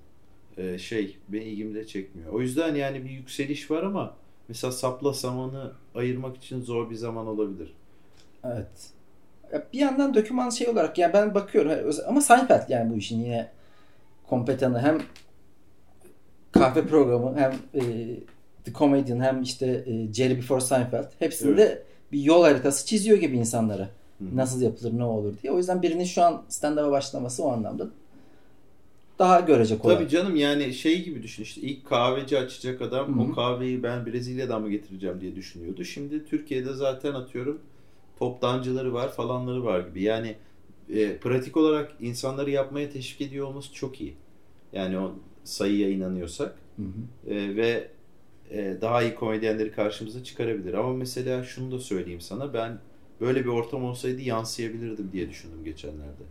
Ee, 0.58 0.77
şey, 0.77 1.17
beni 1.30 1.43
ilgimi 1.43 1.75
de 1.75 1.88
çekmiyor. 1.88 2.34
O 2.34 2.41
yüzden 2.41 2.75
yani 2.75 3.06
bir 3.06 3.10
yükseliş 3.10 3.71
var 3.71 3.84
ama 3.84 4.15
mesela 4.47 4.71
sapla 4.71 5.13
samanı 5.13 5.71
ayırmak 5.95 6.38
için 6.38 6.62
zor 6.62 6.89
bir 6.89 6.95
zaman 6.95 7.27
olabilir. 7.27 7.73
Evet. 8.43 8.91
Bir 9.73 9.80
yandan 9.80 10.13
döküman 10.13 10.49
şey 10.49 10.67
olarak 10.67 10.97
yani 10.97 11.13
ben 11.13 11.34
bakıyorum 11.34 11.71
ama 12.08 12.21
Seinfeld 12.21 12.69
yani 12.69 12.93
bu 12.93 12.97
işin 12.97 13.23
yine 13.23 13.51
kompetanı 14.27 14.80
hem 14.80 15.01
kahve 16.51 16.88
programı 16.88 17.39
hem 17.39 17.51
e, 17.73 17.82
The 18.63 18.73
Comedian 18.73 19.19
hem 19.19 19.41
işte 19.41 19.84
e, 19.88 20.13
Jerry 20.13 20.38
Before 20.38 20.62
Seinfeld 20.62 21.08
hepsinde 21.19 21.84
bir 22.12 22.19
yol 22.19 22.43
haritası 22.43 22.86
çiziyor 22.86 23.17
gibi 23.17 23.38
insanlara. 23.38 23.89
Hı 24.21 24.25
hı. 24.25 24.38
Nasıl 24.38 24.62
yapılır 24.62 24.97
ne 24.97 25.03
olur 25.03 25.34
diye. 25.43 25.53
O 25.53 25.57
yüzden 25.57 25.81
birinin 25.81 26.03
şu 26.03 26.23
an 26.23 26.43
stand-up'a 26.49 26.91
başlaması 26.91 27.43
o 27.43 27.51
anlamda 27.51 27.88
daha 29.19 29.39
görecek 29.39 29.81
kolay. 29.81 29.97
Tabii 29.97 30.10
canım 30.10 30.36
yani 30.36 30.73
şey 30.73 31.03
gibi 31.03 31.23
düşün 31.23 31.43
işte 31.43 31.62
ilk 31.62 31.86
kahveci 31.86 32.38
açacak 32.39 32.81
adam 32.81 33.07
Hı 33.07 33.23
hı. 33.23 33.31
o 33.31 33.36
kahveyi 33.36 33.84
ben 33.84 34.05
Brezilya'dan 34.05 34.62
mı 34.62 34.69
getireceğim 34.69 35.21
diye 35.21 35.36
düşünüyordu. 35.36 35.84
Şimdi 35.84 36.25
Türkiye'de 36.25 36.73
zaten 36.73 37.13
atıyorum 37.13 37.62
toptancıları 38.19 38.93
var 38.93 39.12
falanları 39.12 39.63
var 39.63 39.79
gibi. 39.79 40.03
Yani 40.03 40.36
e, 40.89 41.17
pratik 41.17 41.57
olarak 41.57 41.91
insanları 41.99 42.51
yapmaya 42.51 42.89
teşvik 42.89 43.21
ediyor 43.21 43.47
olması 43.47 43.73
çok 43.73 44.01
iyi. 44.01 44.13
Yani 44.73 44.97
o 44.97 45.12
sayıya 45.43 45.89
inanıyorsak 45.89 46.55
Hı 46.75 46.81
hı. 46.81 47.34
E, 47.34 47.55
ve 47.55 47.88
e, 48.51 48.77
daha 48.81 49.03
iyi 49.03 49.15
komedyenleri 49.15 49.71
karşımıza 49.71 50.23
çıkarabilir. 50.23 50.73
Ama 50.73 50.93
mesela 50.93 51.43
şunu 51.43 51.71
da 51.71 51.79
söyleyeyim 51.79 52.21
sana 52.21 52.53
ben 52.53 52.79
böyle 53.21 53.43
bir 53.43 53.49
ortam 53.49 53.84
olsaydı 53.84 54.21
yansıyabilirdim 54.21 55.10
diye 55.13 55.29
düşündüm 55.29 55.63
geçenlerde. 55.63 56.23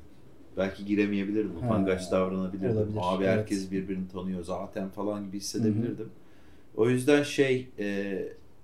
Belki 0.56 0.84
giremeyebilirdim, 0.84 1.56
utangaç 1.56 2.10
davranabilirdim. 2.10 2.70
olabilir, 2.70 2.98
Abi 3.02 3.24
evet. 3.24 3.38
herkes 3.38 3.70
birbirini 3.70 4.08
tanıyor 4.08 4.44
zaten 4.44 4.88
falan 4.88 5.26
gibi 5.26 5.36
hissedebilirdim. 5.36 6.08
O 6.76 6.88
yüzden 6.90 7.22
şey, 7.22 7.68
e, 7.78 8.18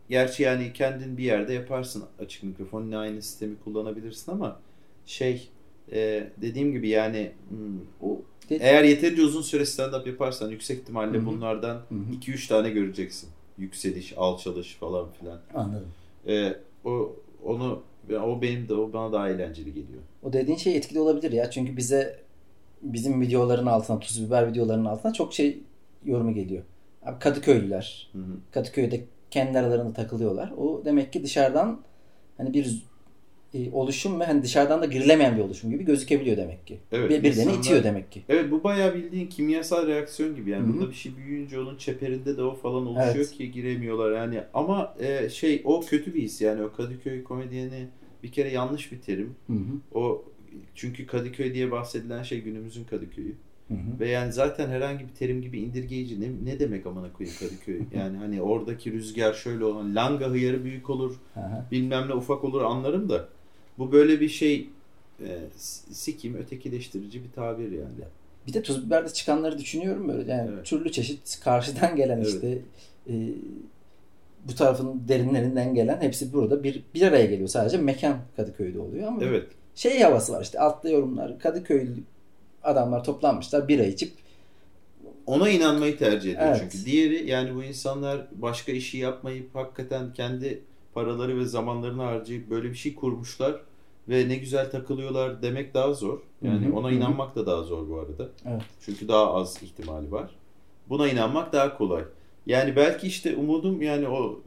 gerçi 0.09 0.43
yani 0.43 0.73
kendin 0.75 1.17
bir 1.17 1.23
yerde 1.25 1.53
yaparsın 1.53 2.05
açık 2.19 2.43
mikrofon, 2.43 2.85
yine 2.85 2.97
aynı 2.97 3.23
sistemi 3.23 3.57
kullanabilirsin 3.65 4.33
ama 4.33 4.61
şey, 5.07 5.49
e, 5.93 6.31
dediğim 6.37 6.73
gibi 6.73 6.89
yani 6.89 7.33
hmm, 7.49 8.09
O 8.11 8.21
de- 8.51 8.57
eğer 8.57 8.85
yeterince 8.85 9.23
uzun 9.23 9.43
süre 9.43 9.63
stand-up 9.63 10.09
yaparsan 10.09 10.51
yüksek 10.51 10.81
ihtimalle 10.81 11.19
Hı 11.19 11.23
hı. 11.23 11.27
bunlardan 11.27 11.75
Hı 11.75 11.95
hı. 11.95 12.15
2-3 12.15 12.49
tane 12.49 12.71
göreceksin. 12.71 13.29
Yükseliş, 13.59 14.15
alçalış 14.17 14.75
falan 14.75 15.07
filan. 15.21 15.41
Anladım. 15.55 15.89
Ee, 16.27 16.57
o 16.85 17.17
onu 17.45 17.83
o 18.15 18.43
benim 18.43 18.69
de 18.69 18.75
o 18.75 18.93
bana 18.93 19.13
daha 19.13 19.29
eğlenceli 19.29 19.75
geliyor. 19.75 20.03
O 20.23 20.33
dediğin 20.33 20.59
şey 20.59 20.77
etkili 20.77 21.01
olabilir 21.01 21.33
ya. 21.33 21.51
Çünkü 21.51 21.77
bize 21.77 22.19
bizim 22.83 23.21
videoların 23.21 23.67
altına, 23.67 23.99
tuz 23.99 24.27
biber 24.27 24.51
videolarının 24.51 24.85
altına 24.85 25.13
çok 25.13 25.35
şey 25.35 25.59
yorumu 26.05 26.35
geliyor. 26.35 26.63
Abi 27.03 27.19
Kadıköylüler. 27.19 28.11
Hı 28.13 28.19
hı. 28.19 28.37
Kadıköy'de 28.53 29.05
kendi 29.31 29.59
aralarında 29.59 29.93
takılıyorlar. 29.93 30.51
O 30.51 30.83
demek 30.85 31.13
ki 31.13 31.23
dışarıdan 31.23 31.81
hani 32.37 32.55
bir 32.55 32.83
e, 33.55 33.71
oluşum 33.73 34.21
ve 34.21 34.25
hani 34.25 34.43
dışarıdan 34.43 34.83
da 34.83 34.87
girilemeyen 34.87 35.37
bir 35.37 35.43
oluşum 35.43 35.71
gibi 35.71 35.85
gözükebiliyor 35.85 36.37
demek 36.37 36.67
ki. 36.67 36.79
Evet, 36.93 37.11
bir 37.11 37.23
birilerini 37.23 37.41
insanlar- 37.51 37.59
itiyor 37.59 37.85
demek 37.85 38.13
ki. 38.13 38.23
Evet 38.29 38.51
bu 38.51 38.65
bayağı 38.65 38.95
bildiğin 38.95 39.27
kimyasal 39.27 39.87
reaksiyon 39.87 40.37
gibi 40.37 40.51
yani 40.51 40.65
Hı 40.67 40.69
hı. 40.71 40.73
burada 40.75 40.91
bir 40.91 40.95
şey 40.95 41.17
büyüyünce 41.17 41.61
onun 41.61 41.77
çeperinde 41.77 42.37
de 42.37 42.43
o 42.43 42.55
falan 42.55 42.87
oluşuyor 42.87 43.15
Evet. 43.17 43.31
ki 43.31 43.51
giremiyorlar 43.53 44.13
yani 44.17 44.41
ama 44.55 44.95
e, 45.01 45.29
şey 45.29 45.63
o 45.65 45.81
kötü 45.81 46.15
bir 46.15 46.23
his 46.23 46.41
yani 46.41 46.63
o 46.63 46.73
Kadıköy 46.73 47.25
komedyeni 47.25 47.89
bir 48.23 48.33
kere 48.33 48.49
yanlış 48.53 48.93
bir 48.93 49.01
terim. 49.01 49.35
Hı 49.47 49.53
hı. 49.53 49.99
O 49.99 50.25
çünkü 50.75 51.07
Kadıköy 51.07 51.55
diye 51.55 51.71
bahsedilen 51.71 52.23
şey 52.23 52.41
günümüzün 52.41 52.85
Kadıköy'ü. 52.85 53.35
Hı 53.69 53.75
hı. 53.75 54.01
Ve 54.01 54.09
yani 54.09 54.33
zaten 54.33 54.69
herhangi 54.69 55.05
bir 55.09 55.15
terim 55.15 55.43
gibi 55.43 55.59
indirgeyici 55.61 56.21
ne, 56.21 56.27
ne 56.45 56.59
demek 56.61 56.87
amına 56.87 57.13
koyayım 57.13 57.39
Kadıköy? 57.41 57.81
Yani 57.99 58.17
hani 58.17 58.43
oradaki 58.43 58.93
rüzgar 58.93 59.33
şöyle 59.35 59.65
olan 59.65 59.95
langa 59.95 60.27
hıyarı 60.31 60.65
büyük 60.65 60.91
olur, 60.91 61.15
Aha. 61.37 61.67
bilmem 61.73 62.09
ne 62.09 62.15
ufak 62.15 62.45
olur 62.45 62.63
anlarım 62.63 63.09
da 63.09 63.29
bu 63.79 63.93
böyle 63.93 64.21
bir 64.21 64.29
şey 64.29 64.69
e, 65.21 65.39
sikim 65.91 66.35
ötekileştirici 66.37 67.25
bir 67.25 67.31
tabir 67.33 67.73
yani. 67.73 67.95
Bir 68.47 68.53
de 68.53 68.63
tuz 68.63 68.87
biberde 68.87 69.09
çıkanları 69.13 69.59
düşünüyorum 69.59 70.09
böyle. 70.09 70.33
Yani 70.33 70.51
Evet. 70.55 70.67
türlü 70.67 70.93
çeşit 70.93 71.41
karşıdan 71.41 71.97
gelen 71.97 72.17
Evet. 72.17 72.27
işte 72.29 72.59
e, 73.11 73.15
bu 74.49 74.55
tarafın 74.55 75.03
derinlerinden 75.09 75.75
gelen 75.75 76.01
hepsi 76.01 76.33
burada 76.33 76.65
bir 76.65 76.83
bir 76.95 77.03
araya 77.03 77.27
geliyor. 77.27 77.49
Sadece 77.49 77.77
mekan 77.77 78.17
Kadıköy'de 78.37 78.79
oluyor 78.79 79.09
ama 79.09 79.25
Evet. 79.25 79.47
şey 79.75 80.01
havası 80.01 80.33
var 80.33 80.43
işte 80.43 80.61
altta 80.61 80.89
yorumlar 80.89 81.39
Kadıköylü 81.39 81.95
adamlar 82.63 83.05
toplanmışlar 83.05 83.69
bira 83.69 83.85
içip 83.85 84.13
Ona 85.27 85.51
inanmayı 85.51 85.99
tercih 85.99 86.31
ediyor 86.31 86.47
Evet. 86.49 86.59
çünkü. 86.73 86.85
Diğeri 86.87 87.31
yani 87.31 87.55
bu 87.55 87.65
insanlar 87.65 88.27
başka 88.33 88.73
işi 88.73 88.99
yapmayıp 88.99 89.55
hakikaten 89.55 90.13
kendi 90.13 90.61
paraları 90.97 91.39
ve 91.39 91.45
zamanlarını 91.45 92.03
harcayıp 92.03 92.51
böyle 92.51 92.71
bir 92.71 92.75
şey 92.75 92.95
kurmuşlar 92.95 93.61
ve 94.09 94.29
ne 94.29 94.37
güzel 94.37 94.71
takılıyorlar 94.71 95.43
demek 95.43 95.75
daha 95.75 95.93
zor. 95.95 96.19
Yani 96.43 96.67
Hı 96.67 96.71
hı, 96.71 96.77
ona 96.77 96.91
inanmak 96.91 97.37
da 97.37 97.47
daha 97.47 97.63
zor 97.63 97.89
bu 97.89 97.99
arada. 97.99 98.29
Evet. 98.47 98.63
Çünkü 98.81 99.09
daha 99.09 99.35
az 99.35 99.63
ihtimali 99.63 100.13
var. 100.13 100.31
Buna 100.89 101.09
inanmak 101.09 101.53
daha 101.53 101.79
kolay. 101.79 102.05
Yani 102.47 102.77
belki 102.77 103.07
işte 103.07 103.37
umudum 103.37 103.83
yani 103.83 104.09
o 104.09 104.41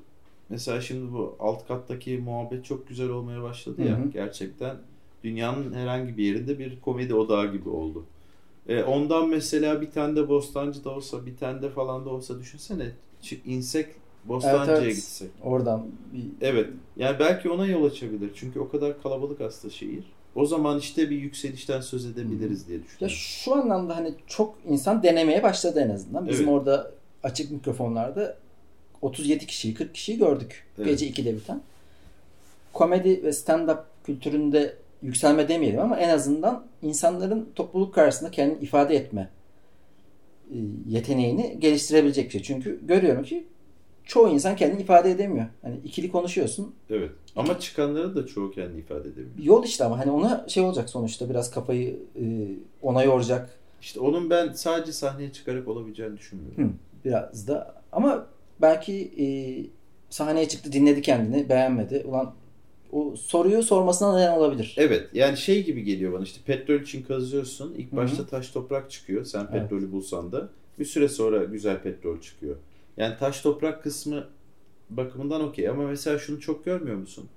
mesela 0.50 0.82
şimdi 0.82 1.14
bu 1.14 1.36
alt 1.40 1.68
kattaki 1.68 2.18
muhabbet 2.18 2.66
çok 2.66 2.88
güzel 2.88 3.10
olmaya 3.10 3.44
başladı 3.44 3.82
ya. 3.82 3.98
Hı 3.98 4.04
hı. 4.04 4.12
Gerçekten 4.14 4.78
dünyanın 5.24 5.74
herhangi 5.74 6.18
bir 6.18 6.24
yerinde 6.24 6.60
bir 6.60 6.80
komedi 6.80 7.14
odağı 7.14 7.52
gibi 7.52 7.70
oldu. 7.70 8.06
E, 8.68 8.84
ondan 8.84 9.30
mesela 9.30 9.82
bir 9.82 9.92
tane 9.92 10.16
de 10.16 10.30
Bostancı 10.30 10.84
da 10.84 10.90
olsa 10.90 11.26
bir 11.26 11.38
tane 11.38 11.62
de 11.62 11.70
falan 11.70 12.06
da 12.06 12.10
olsa 12.10 12.40
düşünsene 12.40 12.92
insek 13.46 13.88
Bostancı'ya 14.26 14.78
Evet, 14.78 14.84
evet. 14.86 14.96
gitsek. 14.96 15.30
oradan 15.44 15.86
bir 16.14 16.48
Evet. 16.48 16.70
Yani 16.98 17.20
belki 17.20 17.50
ona 17.50 17.66
yol 17.66 17.84
açabilir. 17.84 18.32
Çünkü 18.36 18.60
o 18.60 18.70
kadar 18.70 19.02
kalabalık 19.04 19.42
aslında 19.42 19.74
şehir. 19.74 20.04
O 20.36 20.46
zaman 20.46 20.80
işte 20.80 21.10
bir 21.10 21.18
yükselişten 21.18 21.82
söz 21.82 22.06
edebiliriz 22.06 22.68
diye 22.68 22.78
ya 22.78 22.84
düşünüyorum. 22.84 23.18
şu 23.18 23.56
anlamda 23.56 23.96
hani 23.96 24.14
çok 24.28 24.56
insan 24.70 25.04
denemeye 25.04 25.44
başladı 25.44 25.80
en 25.80 25.90
azından. 25.90 26.28
Bizim 26.28 26.46
Evet. 26.50 26.54
orada 26.60 26.92
açık 27.24 27.52
mikrofonlarda 27.52 28.38
37 29.02 29.46
kişiyi 29.48 29.74
40 29.74 29.94
kişiyi 29.94 30.18
gördük. 30.18 30.64
Evet. 30.78 30.88
Gece 30.88 31.08
2'de 31.10 31.36
biten. 31.36 31.62
Komedi 32.74 33.24
ve 33.24 33.30
stand-up 33.30 33.80
kültüründe 34.06 34.76
yükselme 35.02 35.48
demeyelim 35.48 35.80
ama 35.80 35.98
en 36.00 36.10
azından 36.10 36.66
insanların 36.82 37.50
topluluk 37.56 37.94
karşısında 37.94 38.32
kendini 38.32 38.64
ifade 38.64 38.96
etme 38.96 39.30
e, 40.52 40.58
yeteneğini 40.90 41.56
geliştirebilecek 41.60 42.26
bir 42.26 42.32
şey. 42.32 42.42
Çünkü 42.44 42.80
görüyorum 42.88 43.24
ki 43.24 43.44
çoğu 44.10 44.30
insan 44.30 44.56
kendini 44.56 44.82
ifade 44.82 45.12
edemiyor. 45.12 45.46
Hani 45.62 45.76
ikili 45.86 46.12
konuşuyorsun. 46.12 46.74
Evet. 46.90 47.12
Ama 47.36 47.60
çıkanların 47.60 48.16
da 48.16 48.26
çoğu 48.28 48.52
kendini 48.52 48.80
ifade 48.80 49.10
edemiyor. 49.10 49.38
Yol 49.44 49.64
işte 49.64 49.84
ama 49.84 50.00
hani 50.00 50.12
ona 50.12 50.46
şey 50.50 50.64
olacak 50.64 50.90
sonuçta 50.90 51.30
biraz 51.30 51.52
kafayı 51.52 52.00
e, 52.16 52.26
ona 52.82 53.04
yoracak. 53.04 53.50
İşte 53.82 54.00
onun 54.00 54.30
ben 54.30 54.52
sadece 54.54 54.92
sahneye 54.92 55.32
çıkarak 55.32 55.68
olabileceğini 55.68 56.18
düşünmüyorum. 56.18 56.64
Hı, 56.64 56.70
biraz 57.06 57.48
da 57.48 57.82
ama 57.92 58.26
belki 58.62 59.12
e, 59.20 59.26
sahneye 60.10 60.48
çıktı 60.48 60.72
dinledi 60.72 61.02
kendini 61.02 61.50
beğenmedi. 61.50 62.04
Ulan 62.08 62.34
o 62.92 63.16
soruyu 63.16 63.64
sormasına 63.64 64.18
neden 64.18 64.38
olabilir. 64.38 64.76
Evet. 64.78 65.08
Yani 65.14 65.38
şey 65.38 65.66
gibi 65.66 65.84
geliyor 65.84 66.14
bana 66.14 66.24
işte 66.24 66.40
petrol 66.46 66.80
için 66.80 67.04
kazıyorsun. 67.04 67.76
İlk 67.78 67.92
başta 67.96 68.24
hı. 68.24 68.28
taş 68.28 68.50
toprak 68.50 68.92
çıkıyor. 68.92 69.26
Sen 69.26 69.40
Evet. 69.40 69.52
petrolü 69.52 69.92
bulsan 69.92 70.32
da. 70.32 70.50
Bir 70.80 70.86
süre 70.86 71.10
sonra 71.10 71.44
güzel 71.44 71.82
petrol 71.82 72.22
çıkıyor. 72.22 72.56
Yani 73.00 73.18
taş 73.18 73.42
toprak 73.42 73.84
kısmı 73.84 74.28
bakımından 74.90 75.42
okey. 75.42 75.70
Ama 75.70 75.84
mesela 75.88 76.20
şunu 76.20 76.40
çok 76.40 76.66
görmüyor 76.66 76.98
musun? 76.98 77.30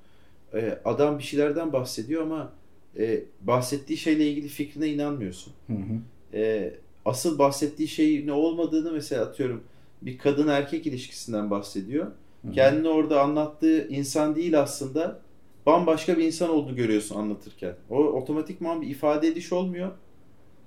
Ee, 0.54 0.78
adam 0.84 1.18
bir 1.18 1.22
şeylerden 1.22 1.72
bahsediyor 1.72 2.22
ama 2.22 2.52
e, 2.98 3.24
bahsettiği 3.40 3.96
şeyle 3.96 4.30
ilgili 4.30 4.48
fikrine 4.48 4.88
inanmıyorsun. 4.88 5.52
Hı 5.66 5.72
hı. 5.72 6.36
e, 6.38 6.74
asıl 7.04 7.38
bahsettiği 7.38 7.88
şeyin 7.88 8.26
ne 8.26 8.32
olmadığını 8.32 8.92
mesela 8.92 9.24
atıyorum 9.24 9.64
bir 10.02 10.18
kadın 10.18 10.48
erkek 10.48 10.86
ilişkisinden 10.86 11.50
bahsediyor. 11.50 12.06
Hı 12.06 12.48
hı. 12.48 12.52
Kendini 12.52 12.88
orada 12.88 13.22
anlattığı 13.22 13.88
insan 13.88 14.36
değil 14.36 14.60
aslında 14.60 15.20
bambaşka 15.66 16.18
bir 16.18 16.24
insan 16.24 16.50
olduğunu 16.50 16.76
görüyorsun 16.76 17.16
anlatırken. 17.16 17.74
O 17.90 17.96
otomatikman 17.96 18.82
bir 18.82 18.86
ifade 18.86 19.28
ediş 19.28 19.52
olmuyor. 19.52 19.90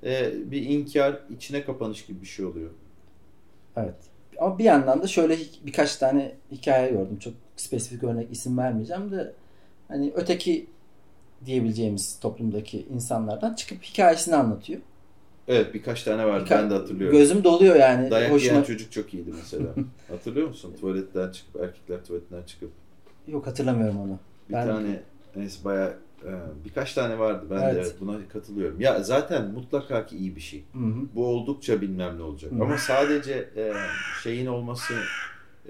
E, 0.04 0.34
bir 0.52 0.62
inkar, 0.62 1.20
içine 1.36 1.66
kapanış 1.66 2.06
gibi 2.06 2.22
bir 2.22 2.28
şey 2.28 2.46
oluyor. 2.46 2.70
Evet. 3.76 4.15
Ama 4.40 4.60
bir 4.60 4.64
yandan 4.64 5.04
da 5.04 5.08
şöyle 5.08 5.38
birkaç 5.66 5.96
tane 5.96 6.32
hikaye 6.52 6.92
gördüm. 6.92 7.18
Çok 7.20 7.34
spesifik 7.56 8.04
örnek 8.04 8.28
isim 8.32 8.58
vermeyeceğim 8.58 9.12
de 9.12 9.34
hani 9.88 10.12
öteki 10.16 10.66
diyebileceğimiz 11.46 12.20
toplumdaki 12.20 12.86
insanlardan 12.94 13.54
çıkıp 13.54 13.84
hikayesini 13.84 14.36
anlatıyor. 14.36 14.82
Evet 15.48 15.74
birkaç 15.74 16.04
tane 16.04 16.26
vardı 16.26 16.46
Birka- 16.46 16.58
ben 16.58 16.70
de 16.70 16.74
hatırlıyorum. 16.74 17.18
Gözüm 17.18 17.44
doluyor 17.44 17.76
yani. 17.76 18.12
Dayak 18.12 18.32
Hoşuma... 18.32 18.52
yiyen 18.52 18.64
çocuk 18.64 18.92
çok 18.92 19.14
iyiydi 19.14 19.30
mesela. 19.38 19.66
Hatırlıyor 20.10 20.48
musun? 20.48 20.74
Tuvaletten 20.82 21.32
çıkıp 21.32 21.62
erkekler 21.62 22.06
tuvaletten 22.06 22.44
çıkıp 22.44 22.72
Yok 23.28 23.48
hatırlamıyorum 23.48 24.02
onu. 24.02 24.20
Bir 24.50 24.54
Ben- 24.54 24.68
tane 24.68 25.00
neyse 25.36 25.66
bayağı 25.66 25.94
birkaç 26.66 26.94
tane 26.94 27.20
vardı. 27.20 27.46
Ben 27.50 27.60
de 27.60 27.64
Evet. 27.66 27.76
evet, 27.82 27.96
buna 28.02 28.28
katılıyorum. 28.34 28.82
Ya 28.82 29.04
zaten 29.04 29.52
mutlaka 29.52 30.06
ki 30.06 30.18
iyi 30.18 30.36
bir 30.36 30.42
şey. 30.42 30.64
Hı 30.74 30.80
hı. 30.80 30.96
Bu 31.16 31.28
oldukça 31.28 31.82
bilmem 31.82 32.18
ne 32.18 32.22
olacak. 32.22 32.52
Hı. 32.52 32.64
Ama 32.64 32.78
sadece 32.78 33.50
e, 33.56 33.74
şeyin 34.24 34.46
olması 34.46 34.94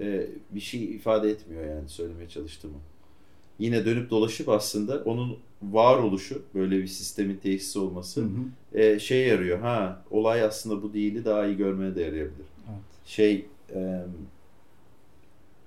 e, 0.00 0.26
bir 0.50 0.60
şey 0.60 0.84
ifade 0.84 1.30
etmiyor 1.30 1.64
yani 1.64 1.88
söylemeye 1.88 2.28
çalıştığımı. 2.28 2.78
Yine 3.58 3.84
dönüp 3.84 4.10
dolaşıp 4.10 4.48
aslında 4.48 5.02
onun 5.04 5.38
varoluşu 5.62 6.42
böyle 6.54 6.78
bir 6.78 6.86
sistemin 6.86 7.36
tesis 7.36 7.76
olması 7.76 8.20
Hı 8.20 8.24
hı. 8.24 8.78
e, 8.80 8.98
şey 8.98 9.26
yarıyor. 9.28 9.58
Ha 9.58 10.02
olay 10.10 10.42
aslında 10.42 10.82
bu 10.82 10.92
değildi 10.94 11.24
daha 11.24 11.46
iyi 11.46 11.56
görmeye 11.56 11.94
de 11.94 12.00
yarayabilir. 12.02 12.46
Evet. 12.68 12.80
Şey 13.06 13.46
e, 13.74 14.02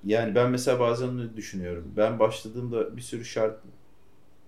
yani 0.06 0.36
ben 0.36 0.52
mesela 0.52 0.80
bazen 0.80 1.36
düşünüyorum. 1.38 1.92
Ben 1.98 2.20
başladığımda 2.20 2.98
bir 2.98 3.02
sürü 3.02 3.26
şart 3.26 3.60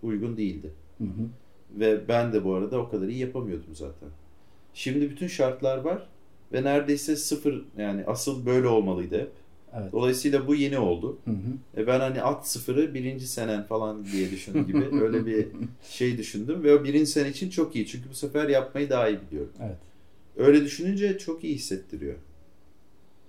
uygun 0.03 0.37
değildi. 0.37 0.71
Hı 0.97 1.03
hı. 1.03 1.29
Ve 1.79 2.07
ben 2.07 2.33
de 2.33 2.43
bu 2.43 2.53
arada 2.53 2.79
o 2.79 2.89
kadar 2.89 3.07
iyi 3.07 3.19
yapamıyordum 3.19 3.75
zaten. 3.75 4.09
Şimdi 4.73 5.09
bütün 5.09 5.27
şartlar 5.27 5.77
var 5.77 6.07
ve 6.53 6.63
neredeyse 6.63 7.15
sıfır 7.15 7.65
yani 7.77 8.03
asıl 8.07 8.45
böyle 8.45 8.67
olmalıydı 8.67 9.19
hep. 9.19 9.31
Evet. 9.73 9.91
Dolayısıyla 9.91 10.47
bu 10.47 10.55
yeni 10.55 10.79
oldu. 10.79 11.17
Hı 11.25 11.31
hı. 11.31 11.81
E 11.81 11.87
ben 11.87 11.99
hani 11.99 12.21
at 12.21 12.47
sıfırı 12.47 12.93
birinci 12.93 13.27
senen 13.27 13.63
falan 13.63 14.05
diye 14.05 14.31
düşündüm 14.31 14.67
gibi 14.67 14.85
öyle 15.01 15.25
bir 15.25 15.47
şey 15.89 16.17
düşündüm 16.17 16.63
ve 16.63 16.75
o 16.75 16.83
birinci 16.83 17.11
sene 17.11 17.29
için 17.29 17.49
çok 17.49 17.75
iyi 17.75 17.87
çünkü 17.87 18.09
bu 18.09 18.13
sefer 18.13 18.49
yapmayı 18.49 18.89
daha 18.89 19.09
iyi 19.09 19.19
biliyorum. 19.21 19.53
Evet. 19.61 19.77
Öyle 20.37 20.63
düşününce 20.63 21.17
çok 21.17 21.43
iyi 21.43 21.55
hissettiriyor. 21.55 22.15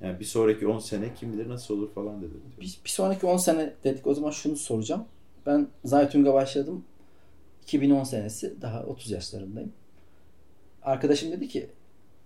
Yani 0.02 0.20
bir 0.20 0.24
sonraki 0.24 0.66
10 0.66 0.78
sene 0.78 1.14
kim 1.14 1.32
bilir 1.32 1.48
nasıl 1.48 1.78
olur 1.78 1.90
falan 1.94 2.18
dedim. 2.18 2.40
Bir, 2.60 2.78
bir 2.84 2.90
sonraki 2.90 3.26
10 3.26 3.36
sene 3.36 3.72
dedik 3.84 4.06
o 4.06 4.14
zaman 4.14 4.30
şunu 4.30 4.56
soracağım. 4.56 5.04
Ben 5.46 5.68
Zaytung'a 5.84 6.34
başladım. 6.34 6.84
2010 7.62 8.04
senesi 8.04 8.62
daha 8.62 8.84
30 8.84 9.10
yaşlarındayım. 9.10 9.72
Arkadaşım 10.82 11.32
dedi 11.32 11.48
ki 11.48 11.66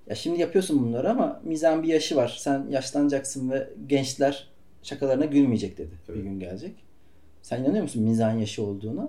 ya 0.06 0.14
şimdi 0.14 0.40
yapıyorsun 0.40 0.82
bunları 0.82 1.10
ama 1.10 1.40
mizan 1.44 1.82
bir 1.82 1.88
yaşı 1.88 2.16
var. 2.16 2.36
Sen 2.40 2.66
yaşlanacaksın 2.70 3.50
ve 3.50 3.68
gençler 3.86 4.48
şakalarına 4.82 5.24
gülmeyecek 5.24 5.78
dedi. 5.78 5.90
Evet. 6.08 6.18
Bir 6.18 6.22
gün 6.22 6.40
gelecek. 6.40 6.74
Sen 7.42 7.62
inanıyor 7.62 7.82
musun 7.82 8.02
mizan 8.02 8.32
yaşı 8.32 8.62
olduğuna? 8.62 9.08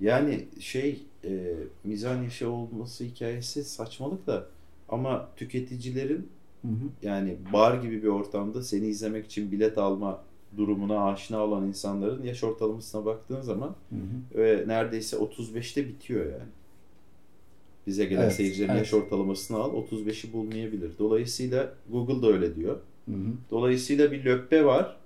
Yani 0.00 0.44
şey 0.60 1.02
e, 1.24 1.54
mizan 1.84 2.22
yaşı 2.22 2.50
olması 2.50 3.04
hikayesi 3.04 3.64
saçmalık 3.64 4.26
da 4.26 4.46
ama 4.88 5.28
tüketicilerin 5.36 6.28
Hı 6.62 6.68
hı. 6.68 7.06
yani 7.06 7.36
bar 7.52 7.82
gibi 7.82 8.02
bir 8.02 8.08
ortamda 8.08 8.62
seni 8.62 8.86
izlemek 8.86 9.26
için 9.26 9.52
bilet 9.52 9.78
alma 9.78 10.22
durumuna 10.56 11.04
aşina 11.04 11.44
olan 11.44 11.66
insanların 11.66 12.22
yaş 12.22 12.44
ortalamasına 12.44 13.04
baktığın 13.04 13.40
zaman 13.40 13.76
Hı 13.90 13.96
hı. 13.96 14.38
ve 14.38 14.64
neredeyse 14.66 15.16
35'te 15.16 15.88
bitiyor 15.88 16.24
yani. 16.24 16.50
Bize 17.86 18.04
gelen 18.04 18.22
Evet, 18.22 18.32
seyircilerin 18.32 18.70
evet. 18.70 18.78
yaş 18.78 18.94
ortalamasını 18.94 19.56
al 19.56 19.72
35'i 19.72 20.32
bulmayabilir. 20.32 20.90
Dolayısıyla 20.98 21.74
Google 21.90 22.22
da 22.22 22.32
öyle 22.32 22.56
diyor. 22.56 22.76
Hı 23.08 23.12
hı. 23.12 23.32
Dolayısıyla 23.50 24.12
bir 24.12 24.24
löppe 24.24 24.64
var 24.64 24.96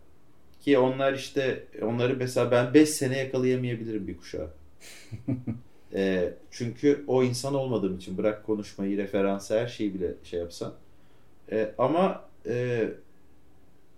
ki 0.60 0.78
onlar 0.78 1.12
işte 1.12 1.64
onları 1.82 2.16
mesela 2.16 2.50
ben 2.50 2.74
5 2.74 2.88
sene 2.88 3.18
yakalayamayabilirim 3.18 4.06
bir 4.06 4.16
kuşağı. 4.16 4.48
Ee, 5.96 6.34
çünkü 6.50 7.04
o 7.06 7.22
insan 7.22 7.54
olmadığım 7.54 7.96
için 7.96 8.18
bırak 8.18 8.46
konuşmayı, 8.46 8.96
referansı 8.98 9.58
her 9.60 9.66
şeyi 9.66 9.94
bile 9.94 10.14
şey 10.24 10.40
yapsan. 10.40 10.72
Ee, 11.52 11.74
ama 11.78 12.24
e, 12.46 12.88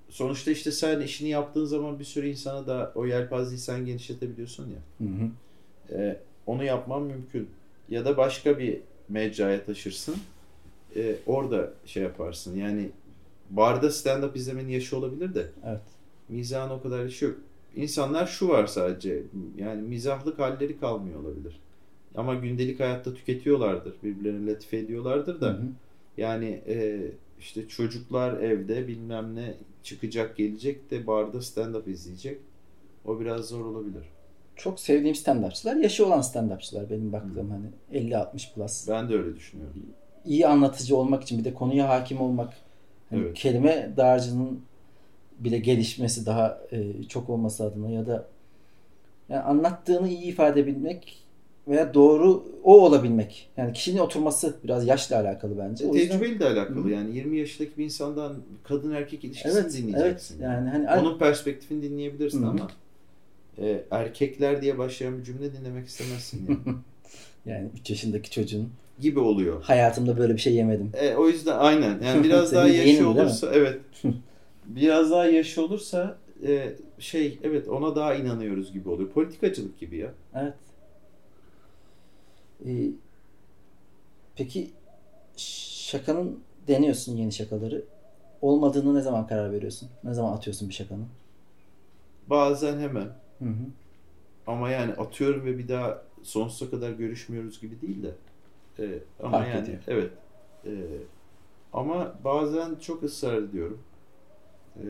sonuçta 0.09 0.50
işte 0.50 0.72
sen 0.72 1.00
işini 1.00 1.28
yaptığın 1.28 1.64
zaman 1.64 1.98
bir 1.98 2.04
sürü 2.04 2.28
insana 2.28 2.66
da 2.66 2.92
o 2.94 3.07
yelpazeyi 3.07 3.59
sen 3.59 3.86
genişletebiliyorsun 3.86 4.66
ya. 4.70 5.07
Hı 5.07 5.12
hı. 5.14 5.28
Ee, 5.92 6.16
onu 6.46 6.64
yapman 6.64 7.02
mümkün. 7.02 7.48
Ya 7.88 8.04
da 8.04 8.16
başka 8.16 8.59
bir 8.59 8.80
mecraya 9.09 9.64
taşırsın. 9.64 10.14
Ee, 10.96 11.16
orada 11.26 11.72
şey 11.86 12.02
yaparsın. 12.02 12.57
Yani 12.57 12.88
barda 13.50 13.86
stand-up 13.86 14.36
izlemenin 14.38 14.68
yaşı 14.68 14.96
olabilir 14.98 15.34
de 15.34 15.46
Evet. 15.66 15.80
mizahın 16.28 16.70
o 16.70 16.82
kadar 16.82 17.02
yaşı 17.02 17.24
yok. 17.24 17.34
İnsanlar 17.76 18.26
şu 18.26 18.48
var 18.48 18.66
sadece. 18.66 19.22
Yani 19.59 19.82
mizahlık 19.82 20.38
halleri 20.38 20.80
kalmıyor 20.80 21.20
olabilir. 21.20 21.61
Ama 22.14 22.34
gündelik 22.34 22.80
hayatta 22.80 23.14
tüketiyorlardır. 23.14 23.94
Birbirlerini 24.02 24.50
latife 24.52 24.76
ediyorlardır 24.76 25.34
Hı 25.36 25.40
da. 25.40 25.48
hı. 25.48 25.61
Yani 26.16 26.62
e, 26.68 27.00
işte 27.41 27.68
çocuklar 27.68 28.41
evde 28.41 28.89
bilmem 28.89 29.34
ne 29.34 29.55
çıkacak 29.82 30.37
gelecek 30.37 30.91
de 30.91 31.07
barda 31.07 31.39
stand-up 31.39 31.91
izleyecek. 31.91 32.39
O 33.05 33.20
biraz 33.20 33.47
zor 33.49 33.64
olabilir. 33.64 34.03
Çok 34.57 34.80
sevdiğim 34.80 35.14
stand-upçılar 35.16 35.82
yaşı 35.82 36.07
olan 36.07 36.20
stand-upçılar 36.20 36.91
benim 36.91 37.12
baktığım 37.12 37.51
hani 37.51 37.66
50-60 38.11 38.55
plus. 38.55 38.89
Ben 38.89 39.09
de 39.09 39.14
öyle 39.18 39.37
düşünüyorum. 39.37 39.74
iyi 40.24 40.47
anlatıcı 40.47 40.97
olmak 40.97 41.22
için 41.22 41.39
bir 41.39 41.45
de 41.45 41.55
konuya 41.55 41.89
hakim 41.89 42.20
olmak 42.20 42.55
hani 43.11 43.20
Evet. 43.22 43.34
kelime 43.34 43.93
dağarcığının 43.97 44.61
bile 45.39 45.59
gelişmesi 45.59 46.26
daha 46.26 46.61
e, 46.72 47.03
çok 47.09 47.30
olması 47.30 47.64
adına 47.64 47.91
ya 47.91 48.07
da 48.07 48.26
yani 49.28 49.43
anlattığını 49.43 50.09
iyi 50.09 50.22
ifade 50.24 50.61
edebilmek 50.61 51.26
veya 51.68 51.94
doğru 51.94 52.44
o 52.64 52.80
olabilmek. 52.86 53.48
Yani 53.56 53.72
kişinin 53.72 53.98
oturması 53.98 54.54
biraz 54.64 54.86
yaşla 54.86 55.20
alakalı 55.20 55.58
bence. 55.58 55.86
Yüzden- 55.86 56.08
Tecrübeyle 56.08 56.40
de 56.40 56.46
alakalı. 56.46 56.84
Hı. 56.84 56.90
Yani 56.90 57.16
20 57.16 57.38
yaşındaki 57.38 57.78
bir 57.78 57.84
insandan 57.84 58.36
kadın 58.64 58.90
erkek 58.92 59.24
ilişkisini 59.24 59.52
Evet, 59.52 59.64
evet. 59.64 59.76
dinleyeceksin. 59.76 60.42
Yani 60.42 60.70
hani 60.70 60.88
Onun 61.00 61.18
perspektifini 61.18 61.82
dinleyebilirsin 61.82 62.42
Hı 62.42 62.48
ama 62.48 62.70
e, 63.58 63.82
erkekler 63.90 64.62
diye 64.62 64.78
başlayan 64.78 65.18
bir 65.18 65.24
cümle 65.24 65.52
dinlemek 65.52 65.86
istemezsin 65.88 66.46
yani. 66.48 66.58
yani 67.46 67.68
3 67.80 67.90
yaşındaki 67.90 68.30
çocuğun 68.30 68.68
gibi 69.00 69.20
oluyor. 69.20 69.62
hayatımda 69.62 70.18
böyle 70.18 70.34
bir 70.34 70.38
şey 70.40 70.54
yemedim. 70.54 70.90
E, 70.94 71.14
o 71.14 71.28
yüzden 71.28 71.58
aynen. 71.58 72.00
Yani 72.04 72.24
biraz 72.24 72.52
daha 72.52 72.68
yaşı 72.68 73.08
olursa 73.08 73.50
evet. 73.54 73.80
biraz 74.66 75.10
daha 75.10 75.26
yaşı 75.26 75.62
olursa 75.64 76.16
e, 76.46 76.72
şey 76.98 77.38
evet 77.42 77.68
ona 77.68 77.96
daha 77.96 78.14
inanıyoruz 78.14 78.72
gibi 78.72 78.88
oluyor. 78.88 79.10
Politikacılık 79.10 79.80
gibi 79.80 79.96
ya. 79.96 80.12
Evet. 80.34 80.52
Ee, 82.64 82.90
peki 84.36 84.70
şakanın 85.36 86.44
deniyorsun 86.68 87.16
yeni 87.16 87.32
şakaları. 87.32 87.84
Olmadığını 88.42 88.94
ne 88.94 89.02
zaman 89.02 89.26
karar 89.26 89.52
veriyorsun? 89.52 89.90
Ne 90.04 90.14
zaman 90.14 90.32
atıyorsun 90.36 90.68
bir 90.68 90.74
şakanın? 90.74 91.09
Bazen 92.26 92.78
hemen 92.78 93.09
Hı 93.38 93.44
hı. 93.44 93.66
ama 94.46 94.70
yani 94.70 94.92
atıyorum 94.92 95.44
ve 95.44 95.59
bir 95.59 95.68
daha 95.68 96.02
sonsuza 96.22 96.70
kadar 96.70 96.90
görüşmüyoruz 96.90 97.61
gibi 97.61 97.80
değil 97.80 98.02
de. 98.02 98.14
E, 98.78 98.98
ama 99.22 99.30
Fark 99.30 99.48
yani 99.48 99.62
ediyor. 99.64 99.82
evet. 99.86 100.11
E, 100.66 100.70
ama 101.72 102.14
bazen 102.24 102.74
çok 102.74 103.02
ısrar 103.02 103.42
ediyorum. 103.42 103.82
E, 104.76 104.84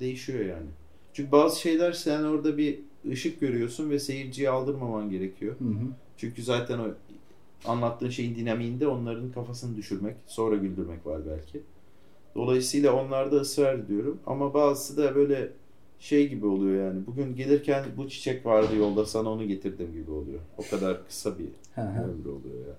değişiyor 0.00 0.44
yani. 0.44 0.66
Çünkü 1.12 1.32
bazı 1.32 1.60
şeyler 1.60 1.92
sen 1.92 2.24
orada 2.24 2.58
bir 2.58 2.80
ışık 3.12 3.40
görüyorsun 3.40 3.90
ve 3.90 3.98
seyirciyi 3.98 4.50
aldırmaman 4.50 5.10
gerekiyor. 5.10 5.54
Hı 5.58 5.64
hı. 5.64 5.86
Çünkü 6.16 6.42
zaten 6.42 6.78
o 6.78 6.84
anlattığın 7.64 8.10
şeyin 8.10 8.34
dinamiğinde 8.34 8.88
onların 8.88 9.32
kafasını 9.32 9.76
düşürmek, 9.76 10.16
sonra 10.26 10.56
güldürmek 10.56 11.06
var 11.06 11.20
belki. 11.30 11.60
Dolayısıyla 12.34 12.92
onlarda 12.92 13.36
ısrar 13.36 13.78
ediyorum. 13.78 14.18
Ama 14.26 14.54
bazısı 14.54 14.96
da 14.96 15.14
böyle 15.14 15.48
şey 15.98 16.28
gibi 16.28 16.46
oluyor 16.46 16.86
yani. 16.86 17.06
Bugün 17.06 17.36
gelirken 17.36 17.84
bu 17.96 18.08
çiçek 18.08 18.46
vardı 18.46 18.76
yolda 18.76 19.06
sana 19.06 19.30
onu 19.30 19.48
getirdim 19.48 19.92
gibi 19.92 20.10
oluyor. 20.10 20.40
O 20.58 20.62
kadar 20.70 21.06
kısa 21.06 21.38
bir 21.38 21.46
ömrü 21.76 22.28
oluyor 22.28 22.66
ya. 22.68 22.74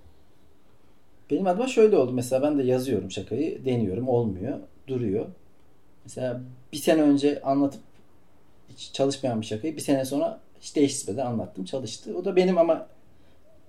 Benim 1.32 1.48
adıma 1.48 1.68
şöyle 1.68 1.98
oldu. 1.98 2.12
Mesela 2.12 2.42
ben 2.42 2.58
de 2.58 2.64
yazıyorum 2.64 3.12
şakayı. 3.12 3.66
Deniyorum. 3.66 4.08
Olmuyor. 4.08 4.60
Duruyor. 4.88 5.26
Mesela 6.06 6.42
bir 6.74 6.78
sene 6.78 7.02
önce 7.02 7.42
anlatıp 7.42 7.82
hiç 8.80 8.94
çalışmayan 8.94 9.42
bir 9.42 9.46
şakayı 9.46 9.76
bir 9.76 9.82
sene 9.82 10.06
sonra 10.06 10.40
hiç 10.62 10.76
değiştirmeden 10.76 11.26
anlattım. 11.26 11.66
Çalıştı. 11.66 12.18
O 12.18 12.26
da 12.26 12.36
benim 12.36 12.58
ama 12.58 12.88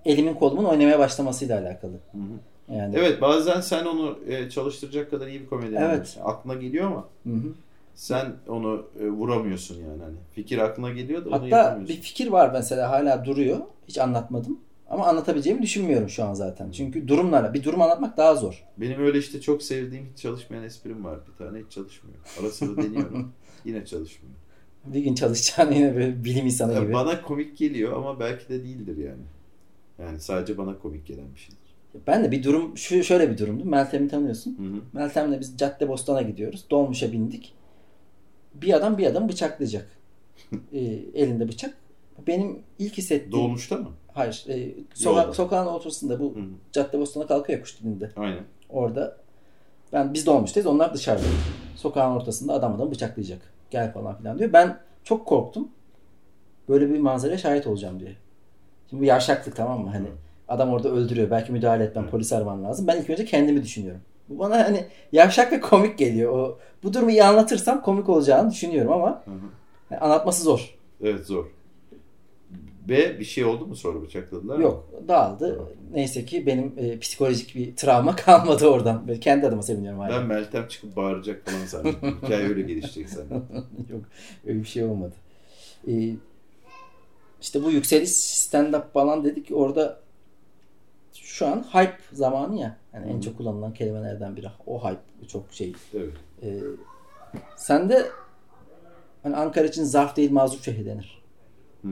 elimin 0.05 0.33
kolumun 0.33 0.63
oynamaya 0.65 0.99
başlamasıyla 0.99 1.59
alakalı. 1.61 1.91
Hı 1.91 2.17
hı. 2.17 2.73
Yani 2.75 2.95
Evet 2.97 3.21
bazen 3.21 3.61
sen 3.61 3.85
onu 3.85 4.19
e, 4.27 4.49
çalıştıracak 4.49 5.11
kadar 5.11 5.27
iyi 5.27 5.41
bir 5.41 5.47
komedyen 5.47 5.81
Evet. 5.81 5.97
değilsin. 5.97 6.21
Aklına 6.23 6.53
geliyor 6.53 6.85
ama 6.87 7.05
Hı 7.23 7.29
hı. 7.33 7.53
sen 7.95 8.33
onu 8.47 8.85
e, 8.99 9.07
vuramıyorsun 9.09 9.75
yani. 9.75 10.03
Hani 10.03 10.15
fikir 10.35 10.57
aklına 10.57 10.89
geliyor 10.89 11.25
da 11.25 11.29
onu 11.29 11.35
Hatta 11.35 11.47
yapamıyorsun. 11.47 11.97
bir 11.97 12.01
fikir 12.01 12.27
var 12.27 12.49
mesela 12.53 12.89
hala 12.89 13.25
duruyor. 13.25 13.57
Hiç 13.87 13.97
anlatmadım. 13.97 14.59
Ama 14.89 15.05
anlatabileceğimi 15.05 15.61
düşünmüyorum 15.61 16.09
şu 16.09 16.23
an 16.23 16.33
zaten. 16.33 16.71
Çünkü 16.71 17.07
durumlarla 17.07 17.53
bir 17.53 17.63
durum 17.63 17.81
anlatmak 17.81 18.17
daha 18.17 18.35
zor. 18.35 18.63
Benim 18.77 19.01
öyle 19.05 19.17
işte 19.17 19.41
çok 19.41 19.63
sevdiğim 19.63 20.09
hiç 20.13 20.21
çalışmayan 20.21 20.63
esprim 20.63 21.05
var. 21.05 21.19
Bir 21.31 21.45
tane 21.45 21.59
hiç 21.59 21.71
çalışmıyor. 21.71 22.17
Ara 22.41 22.49
sıra 22.49 22.83
deniyorum. 22.83 23.31
Yine 23.65 23.85
çalışmıyor. 23.85 24.35
Bir 24.85 24.99
gün 24.99 25.15
çalışacağını 25.15 25.73
yine 25.73 25.95
böyle 25.95 26.23
bilim 26.23 26.45
insanı 26.45 26.73
Ya 26.73 26.83
gibi. 26.83 26.93
bana 26.93 27.21
komik 27.21 27.57
geliyor 27.57 27.97
ama 27.97 28.19
belki 28.19 28.49
de 28.49 28.63
değildir 28.63 28.97
yani. 28.97 29.23
Yani 29.99 30.19
sadece 30.19 30.57
bana 30.57 30.79
komik 30.79 31.07
gelen 31.07 31.25
bir 31.35 31.39
şeydir. 31.39 31.57
Ben 32.07 32.23
de 32.23 32.31
bir 32.31 32.43
durum 32.43 32.77
şu 32.77 33.03
şöyle 33.03 33.31
bir 33.31 33.37
durumdu. 33.37 33.65
Meltem'i 33.65 34.07
tanıyorsun. 34.07 34.57
Hı 34.57 34.63
hı. 34.63 34.81
Meltem'le 34.93 35.39
biz 35.39 35.57
Cadde 35.57 35.89
Bostan'a 35.89 36.21
gidiyoruz. 36.21 36.65
Dolmuşa 36.69 37.11
bindik. 37.11 37.53
Bir 38.53 38.73
adam 38.73 38.97
bir 38.97 39.05
adam 39.05 39.29
bıçaklayacak. 39.29 39.87
Ee, 40.73 40.79
elinde 41.13 41.47
bıçak. 41.47 41.77
Benim 42.27 42.59
ilk 42.79 42.97
hissettiğim... 42.97 43.31
Dolmuşta 43.31 43.77
mı? 43.77 43.89
Hayır. 44.13 44.45
E, 44.47 44.73
soka- 44.95 45.33
sokağın 45.33 45.67
ortasında 45.67 46.19
bu 46.19 46.35
Hı 46.35 46.39
hı. 46.39 46.45
Cadde 46.71 46.99
Bostan'a 46.99 47.27
kalkıyor 47.27 47.61
kuş 47.61 47.79
dilinde. 47.79 48.11
Aynen. 48.15 48.43
Orada. 48.69 49.17
Ben 49.93 50.13
biz 50.13 50.25
dolmuştayız. 50.25 50.67
Onlar 50.67 50.93
dışarıda. 50.93 51.23
Sokağın 51.75 52.15
ortasında 52.15 52.53
adam 52.53 52.75
adam 52.75 52.91
bıçaklayacak. 52.91 53.53
Gel 53.71 53.93
falan 53.93 54.17
filan 54.17 54.39
diyor. 54.39 54.53
Ben 54.53 54.77
çok 55.03 55.25
korktum. 55.25 55.67
Böyle 56.69 56.89
bir 56.93 56.99
manzaraya 56.99 57.37
şahit 57.37 57.67
olacağım 57.67 57.99
diye. 57.99 58.15
Şimdi 58.89 59.01
bu 59.01 59.05
yavşaklık 59.05 59.55
tamam 59.55 59.81
mı? 59.81 59.89
Hani 59.89 60.07
adam 60.47 60.69
orada 60.69 60.89
öldürüyor. 60.89 61.31
Belki 61.31 61.51
müdahale 61.51 61.83
etmem, 61.83 62.07
polis 62.09 62.33
araman 62.33 62.63
lazım. 62.63 62.87
Ben 62.87 63.01
ilk 63.01 63.09
önce 63.09 63.25
kendimi 63.25 63.63
düşünüyorum. 63.63 64.01
Bu 64.29 64.39
bana 64.39 64.57
hani 64.57 64.85
yavşak 65.11 65.51
ve 65.51 65.59
komik 65.59 65.97
geliyor. 65.97 66.33
O 66.33 66.59
bu 66.83 66.93
durumu 66.93 67.11
iyi 67.11 67.23
anlatırsam 67.23 67.81
komik 67.81 68.09
olacağını 68.09 68.51
düşünüyorum 68.51 68.91
ama 68.91 69.09
Hı 69.25 69.31
hı. 69.31 69.35
yani 69.91 70.01
anlatması 70.01 70.43
zor. 70.43 70.75
Evet 71.03 71.25
zor. 71.25 71.45
Ve 72.91 73.19
bir 73.19 73.25
şey 73.25 73.45
oldu 73.45 73.67
mu 73.67 73.75
sonra 73.75 74.01
bıçakladılar 74.01 74.57
mı? 74.57 74.63
Yok 74.63 74.89
dağıldı. 75.07 75.61
Neyse 75.93 76.25
ki 76.25 76.45
benim 76.45 76.73
e, 76.77 76.99
psikolojik 76.99 77.55
bir 77.55 77.75
travma 77.75 78.15
kalmadı 78.15 78.67
oradan. 78.67 79.07
Ben 79.07 79.19
kendi 79.19 79.47
adıma 79.47 79.61
seviniyorum 79.61 79.99
hala. 79.99 80.09
Ben 80.19 80.25
Meltem 80.25 80.67
çıkıp 80.67 80.95
bağıracak 80.95 81.45
falan 81.45 81.65
zannettim. 81.65 82.17
Hikaye 82.23 82.47
öyle 82.47 82.61
gelişecek 82.61 83.09
sandım. 83.09 83.45
Yok 83.91 84.01
öyle 84.45 84.59
bir 84.59 84.65
şey 84.67 84.83
olmadı. 84.83 85.13
Ee, 85.87 86.09
işte 87.41 87.63
bu 87.63 87.71
yükseliş 87.71 88.09
stand-up 88.11 88.91
falan 88.93 89.23
dedik 89.23 89.47
orada 89.53 89.99
şu 91.13 91.47
an 91.47 91.65
hype 91.73 91.97
zamanı 92.13 92.59
ya. 92.59 92.77
Yani 92.93 93.11
en 93.11 93.19
çok 93.21 93.37
kullanılan 93.37 93.73
kelimelerden 93.73 94.35
biri. 94.35 94.47
O 94.67 94.83
hype 94.89 95.27
çok 95.27 95.53
şey. 95.53 95.73
Evet. 95.93 96.13
Ee, 96.43 96.59
sen 97.55 97.89
de 97.89 98.07
hani 99.23 99.35
Ankara 99.35 99.67
için 99.67 99.83
zarf 99.83 100.15
değil 100.15 100.31
mazur 100.31 100.59
şehir 100.59 100.85
denir. 100.85 101.21
Hı. 101.81 101.87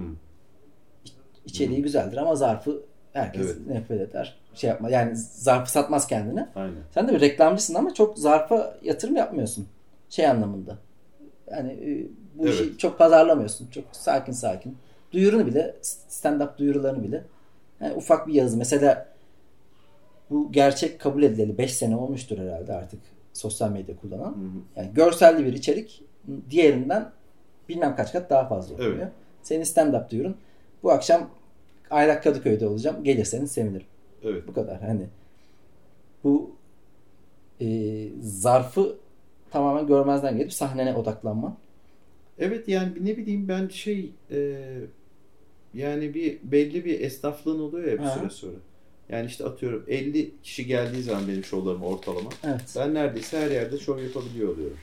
İçeriği 1.45 1.81
güzeldir 1.81 2.17
ama 2.17 2.35
zarfı 2.35 2.81
herkes 3.13 3.45
Evet. 3.45 3.67
nefret 3.67 4.01
eder. 4.01 4.37
Şey 4.53 4.69
yapma 4.69 4.89
yani 4.89 5.15
zarfı 5.15 5.71
satmaz 5.71 6.07
kendine. 6.07 6.49
Aynen. 6.55 6.75
Sen 6.93 7.07
de 7.07 7.13
bir 7.13 7.21
reklamcısın 7.21 7.75
ama 7.75 7.93
çok 7.93 8.17
zarfa 8.17 8.77
yatırım 8.83 9.15
yapmıyorsun. 9.15 9.67
Şey 10.09 10.27
anlamında. 10.27 10.77
Yani 11.51 11.71
e, 11.71 12.07
bu 12.39 12.47
işi 12.47 12.63
Evet. 12.63 12.79
çok 12.79 12.97
pazarlamıyorsun. 12.97 13.67
Çok 13.71 13.83
sakin 13.91 14.31
sakin. 14.33 14.77
Duyurunu 15.11 15.47
bile, 15.47 15.75
stand-up 16.09 16.57
duyurularını 16.57 17.03
bile. 17.03 17.23
Yani 17.81 17.93
ufak 17.93 18.27
bir 18.27 18.33
yazı. 18.33 18.57
Mesela 18.57 19.07
bu 20.29 20.51
gerçek 20.51 20.99
kabul 20.99 21.23
edileli 21.23 21.57
5 21.57 21.73
sene 21.73 21.95
olmuştur 21.95 22.37
herhalde 22.37 22.73
artık 22.73 22.99
sosyal 23.33 23.71
medya 23.71 23.95
kullanan. 23.97 24.25
Hı 24.25 24.29
hı. 24.29 24.61
Yani 24.75 24.93
görselli 24.93 25.45
bir 25.45 25.53
içerik 25.53 26.03
diğerinden 26.49 27.11
bilmem 27.69 27.95
kaç 27.95 28.11
kat 28.11 28.29
daha 28.29 28.47
fazla 28.47 28.73
okunuyor. 28.73 28.97
Evet. 28.97 29.11
Senin 29.43 29.63
stand-up 29.63 30.09
duyurun. 30.11 30.35
Bu 30.83 30.91
akşam 30.91 31.29
Aylak 31.89 32.23
Kadıköy'de 32.23 32.67
olacağım. 32.67 33.03
Gelirseniz 33.03 33.51
sevinirim. 33.51 33.85
Evet. 34.23 34.47
Bu 34.47 34.53
kadar. 34.53 34.81
Hani 34.81 35.05
bu 36.23 36.51
e, 37.61 37.67
zarfı 38.21 38.95
tamamen 39.51 39.87
görmezden 39.87 40.37
gelip 40.37 40.53
sahnene 40.53 40.95
odaklanman. 40.95 41.55
Evet 42.39 42.67
yani 42.67 42.91
ne 43.01 43.17
bileyim 43.17 43.47
ben 43.47 43.67
şey 43.67 44.11
e, 44.31 44.57
yani 45.73 46.13
bir 46.13 46.37
belli 46.43 46.85
bir 46.85 46.99
esnaflığın 46.99 47.59
oluyor 47.59 47.87
ya 47.91 47.93
bir 47.93 48.03
Ha. 48.03 48.17
süre 48.19 48.29
sonra. 48.29 48.53
Yani 49.09 49.25
işte 49.27 49.45
atıyorum 49.45 49.85
50 49.87 50.31
kişi 50.43 50.65
geldiği 50.65 51.03
zaman 51.03 51.27
benim 51.27 51.43
şovlarıma 51.43 51.85
ortalama. 51.85 52.29
Evet. 52.43 52.61
Ben 52.77 52.93
neredeyse 52.93 53.39
her 53.39 53.51
yerde 53.51 53.77
şov 53.77 53.99
yapabiliyor 53.99 54.49
oluyorum. 54.53 54.77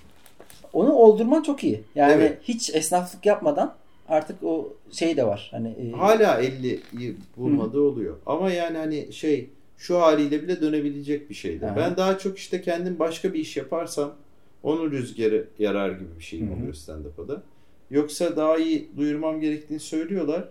Onu 0.73 0.93
oldurman 0.93 1.43
çok 1.43 1.65
iyi. 1.65 1.83
Yani 1.95 2.13
Evet. 2.13 2.39
hiç 2.43 2.75
esnaflık 2.75 3.27
yapmadan 3.27 3.75
artık 4.09 4.43
o 4.43 4.75
şey 4.91 5.17
de 5.17 5.27
var. 5.27 5.49
Hani 5.51 5.69
e, 5.69 5.93
Hala 5.93 6.43
50'yi 6.43 7.17
bulmadığı 7.37 7.81
oluyor. 7.81 8.17
Ama 8.27 8.51
yani 8.51 8.79
hani 8.79 9.13
şey 9.13 9.51
şu 9.79 10.01
haliyle 10.01 10.43
bile 10.43 10.61
dönebilecek 10.61 11.31
bir 11.31 11.35
şeydi. 11.35 11.67
Aha. 11.67 11.77
Ben 11.77 11.97
daha 11.97 12.19
çok 12.19 12.39
işte 12.39 12.63
kendim 12.63 12.99
başka 12.99 13.35
bir 13.35 13.39
iş 13.39 13.57
yaparsam 13.57 14.15
onun 14.63 14.91
rüzgarı 14.91 15.49
yarar 15.59 15.91
gibi 15.91 16.19
bir 16.19 16.25
şeyim 16.25 16.53
oluyor 16.53 16.75
stand-up'a. 16.75 17.43
Yoksa 17.91 18.37
daha 18.37 18.57
iyi 18.57 18.89
duyurmam 18.97 19.41
gerektiğini 19.41 19.81
söylüyorlar. 19.81 20.49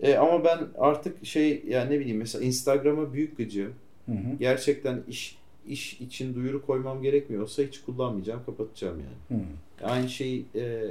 E, 0.00 0.16
ama 0.16 0.44
ben 0.44 0.58
artık 0.78 1.26
şey 1.26 1.62
yani 1.68 1.90
ne 1.90 2.00
bileyim 2.00 2.18
mesela 2.18 2.44
Instagram'a 2.44 3.12
büyük 3.12 3.36
gıcığım. 3.36 3.72
Hı 4.06 4.12
hı. 4.12 4.36
Gerçekten 4.40 5.02
iş 5.08 5.38
iş 5.68 6.00
için 6.00 6.34
duyuru 6.34 6.66
koymam 6.66 7.02
gerekmiyorsa 7.02 7.62
hiç 7.62 7.80
kullanmayacağım, 7.80 8.40
kapatacağım 8.46 9.00
yani. 9.00 9.40
Hı. 9.40 9.44
Aynı 9.86 10.08
şeyi 10.08 10.44
e, 10.54 10.82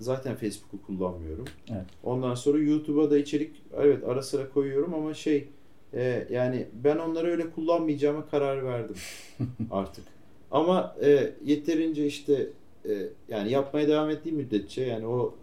zaten 0.00 0.36
Facebook'u 0.36 0.82
kullanmıyorum. 0.86 1.44
Evet. 1.70 1.84
Ondan 2.04 2.34
sonra 2.34 2.58
YouTube'a 2.58 3.10
da 3.10 3.18
içerik 3.18 3.50
evet 3.76 4.04
ara 4.04 4.22
sıra 4.22 4.48
koyuyorum 4.50 4.94
ama 4.94 5.14
şey 5.14 5.48
e, 5.94 6.26
yani 6.30 6.66
ben 6.84 6.96
onları 6.96 7.26
öyle 7.26 7.50
kullanmayacağıma 7.50 8.26
karar 8.26 8.64
verdim 8.64 8.96
artık. 9.70 10.04
Ama 10.50 10.96
e, 11.02 11.32
yeterince 11.44 12.06
işte 12.06 12.46
e, 12.88 12.92
yani 13.28 13.50
yapmaya 13.50 13.88
devam 13.88 14.10
ettiği 14.10 14.32
müddetçe 14.32 14.82
yani 14.82 15.06
o 15.06 15.34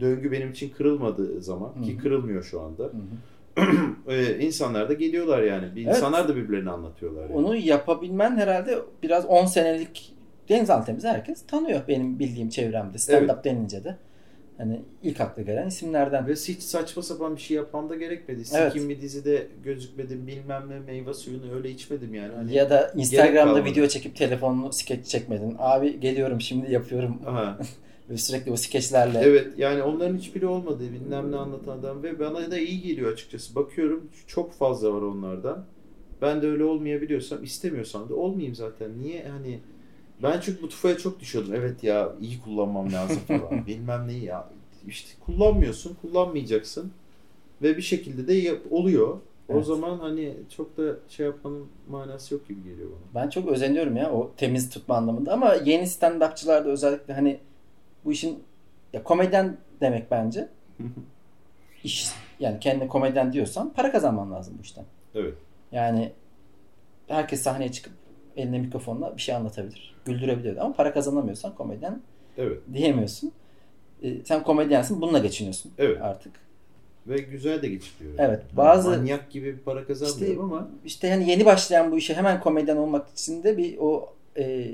döngü 0.00 0.32
benim 0.32 0.50
için 0.50 0.70
kırılmadığı 0.70 1.42
zaman 1.42 1.72
Hı 1.78 1.82
ki 1.82 1.98
kırılmıyor 1.98 2.42
şu 2.42 2.60
anda. 2.60 2.82
Hı 2.84 2.88
hı. 2.88 2.92
e, 4.08 4.38
insanlar 4.38 4.88
da 4.88 4.92
geliyorlar 4.92 5.42
yani. 5.42 5.76
Bir 5.76 5.84
Evet. 5.86 5.96
insanlar 5.96 6.28
da 6.28 6.36
birbirlerini 6.36 6.70
anlatıyorlar. 6.70 7.22
Yani. 7.22 7.32
Onu 7.34 7.56
yapabilmen 7.56 8.36
herhalde 8.36 8.78
biraz 9.02 9.26
10 9.26 9.46
senelik 9.46 10.14
Denizaltı 10.48 10.86
Temiz'i 10.86 11.08
herkes 11.08 11.46
tanıyor 11.46 11.80
benim 11.88 12.18
bildiğim 12.18 12.48
çevremde. 12.48 12.96
Stand-up 12.96 13.44
denince 13.44 13.84
de. 13.84 13.96
Hani 14.58 14.80
ilk 15.02 15.20
akla 15.20 15.42
gelen 15.42 15.66
isimlerden. 15.66 16.26
Ve 16.26 16.32
hiç 16.32 16.62
saçma 16.62 17.02
sapan 17.02 17.36
bir 17.36 17.40
şey 17.40 17.56
yapmam 17.56 17.90
da 17.90 17.96
gerekmedi. 17.96 18.42
Evet. 18.54 18.72
Sikim 18.72 18.88
bir 18.88 19.00
dizide 19.00 19.46
gözükmedim 19.64 20.26
bilmem 20.26 20.62
ne 20.68 20.78
meyve 20.78 21.14
suyunu 21.14 21.54
öyle 21.54 21.70
içmedim 21.70 22.14
yani. 22.14 22.34
Hani, 22.34 22.54
ya 22.54 22.70
da 22.70 22.92
Instagram'da 22.96 23.64
video 23.64 23.86
çekip 23.86 24.16
telefonunu 24.16 24.72
skeç 24.72 25.06
çekmedin. 25.06 25.56
Abi 25.58 26.00
geliyorum 26.00 26.40
şimdi 26.40 26.72
yapıyorum. 26.72 27.22
Aha. 27.26 27.58
Ve 28.10 28.16
sürekli 28.16 28.52
o 28.52 28.56
skeçlerle. 28.56 29.18
Evet 29.18 29.46
yani 29.58 29.82
onların 29.82 30.16
hiçbiri 30.16 30.46
olmadı. 30.46 30.84
Bilmem 30.92 31.32
ne 31.32 31.36
anlatan 31.36 31.78
adam 31.78 32.02
ve 32.02 32.18
bana 32.18 32.50
da 32.50 32.58
iyi 32.58 32.82
geliyor 32.82 33.12
açıkçası. 33.12 33.54
Bakıyorum 33.54 34.10
çok 34.26 34.52
fazla 34.52 34.94
var 34.94 35.02
onlardan. 35.02 35.64
Ben 36.22 36.42
de 36.42 36.46
öyle 36.46 36.64
olmayabiliyorsam 36.64 37.44
istemiyorsam 37.44 38.08
da 38.08 38.14
olmayayım 38.14 38.54
zaten. 38.54 38.98
Niye 38.98 39.28
hani 39.28 39.58
ben 40.22 40.40
çünkü 40.40 40.62
bu 40.62 40.68
tufaya 40.68 40.98
çok 40.98 41.20
düşüyordum. 41.20 41.54
Evet 41.54 41.84
ya 41.84 42.12
iyi 42.20 42.40
kullanmam 42.40 42.92
lazım 42.92 43.18
falan. 43.28 43.66
Bilmem 43.66 44.08
neyi 44.08 44.24
ya. 44.24 44.48
İşte 44.86 45.10
kullanmıyorsun, 45.26 45.96
kullanmayacaksın. 46.02 46.92
Ve 47.62 47.76
bir 47.76 47.82
şekilde 47.82 48.28
de 48.28 48.34
yap- 48.34 48.62
oluyor. 48.72 49.08
O 49.48 49.52
Evet. 49.54 49.66
zaman 49.66 49.98
hani 49.98 50.34
çok 50.56 50.76
da 50.76 50.82
şey 51.08 51.26
yapmanın 51.26 51.66
manası 51.88 52.34
yok 52.34 52.48
gibi 52.48 52.62
geliyor 52.62 52.90
bana. 52.90 53.22
Ben 53.24 53.30
çok 53.30 53.48
özeniyorum 53.48 53.96
ya 53.96 54.12
o 54.12 54.30
temiz 54.36 54.70
tutma 54.70 54.96
anlamında. 54.96 55.32
Ama 55.32 55.54
yeni 55.54 55.82
stand-upçılar 55.82 56.64
da 56.64 56.68
özellikle 56.68 57.14
hani 57.14 57.40
bu 58.04 58.12
işin 58.12 58.42
ya 58.92 59.02
komedyen 59.04 59.56
demek 59.80 60.10
bence. 60.10 60.48
İş 61.84 62.08
yani 62.40 62.60
kendine 62.60 62.88
komedyen 62.88 63.32
diyorsan 63.32 63.72
para 63.72 63.92
kazanman 63.92 64.32
lazım 64.32 64.54
bu 64.58 64.62
işten. 64.62 64.84
Evet. 65.14 65.34
Yani 65.72 66.12
herkes 67.08 67.42
sahneye 67.42 67.72
çıkıp 67.72 67.92
eline 68.38 68.58
mikrofonla 68.58 69.16
bir 69.16 69.22
şey 69.22 69.34
anlatabilir. 69.34 69.94
Güldürebilir 70.04 70.56
ama 70.56 70.72
para 70.74 70.92
kazanamıyorsan 70.92 71.54
komedyen 71.54 72.02
Evet. 72.38 72.58
diyemiyorsun. 72.72 73.32
Ee, 74.02 74.14
sen 74.24 74.42
komedyensin 74.42 75.00
bununla 75.00 75.18
geçiniyorsun 75.18 75.72
Evet. 75.78 76.02
artık. 76.02 76.32
Ve 77.06 77.18
güzel 77.18 77.62
de 77.62 77.68
geçiriyor. 77.68 78.14
Evet, 78.18 78.40
Yani 78.48 78.56
bazı- 78.56 78.90
manyak 78.90 79.30
gibi 79.30 79.46
bir 79.56 79.58
para 79.58 79.86
kazanmıyorum 79.86 80.30
İşte- 80.32 80.42
ama 80.42 80.68
İşte 80.84 81.08
yani 81.08 81.30
yeni 81.30 81.44
başlayan 81.44 81.92
bu 81.92 81.98
işe 81.98 82.14
hemen 82.14 82.40
komedyen 82.40 82.76
olmak 82.76 83.08
için 83.10 83.42
de 83.42 83.56
bir 83.56 83.78
o 83.78 84.14
e, 84.36 84.70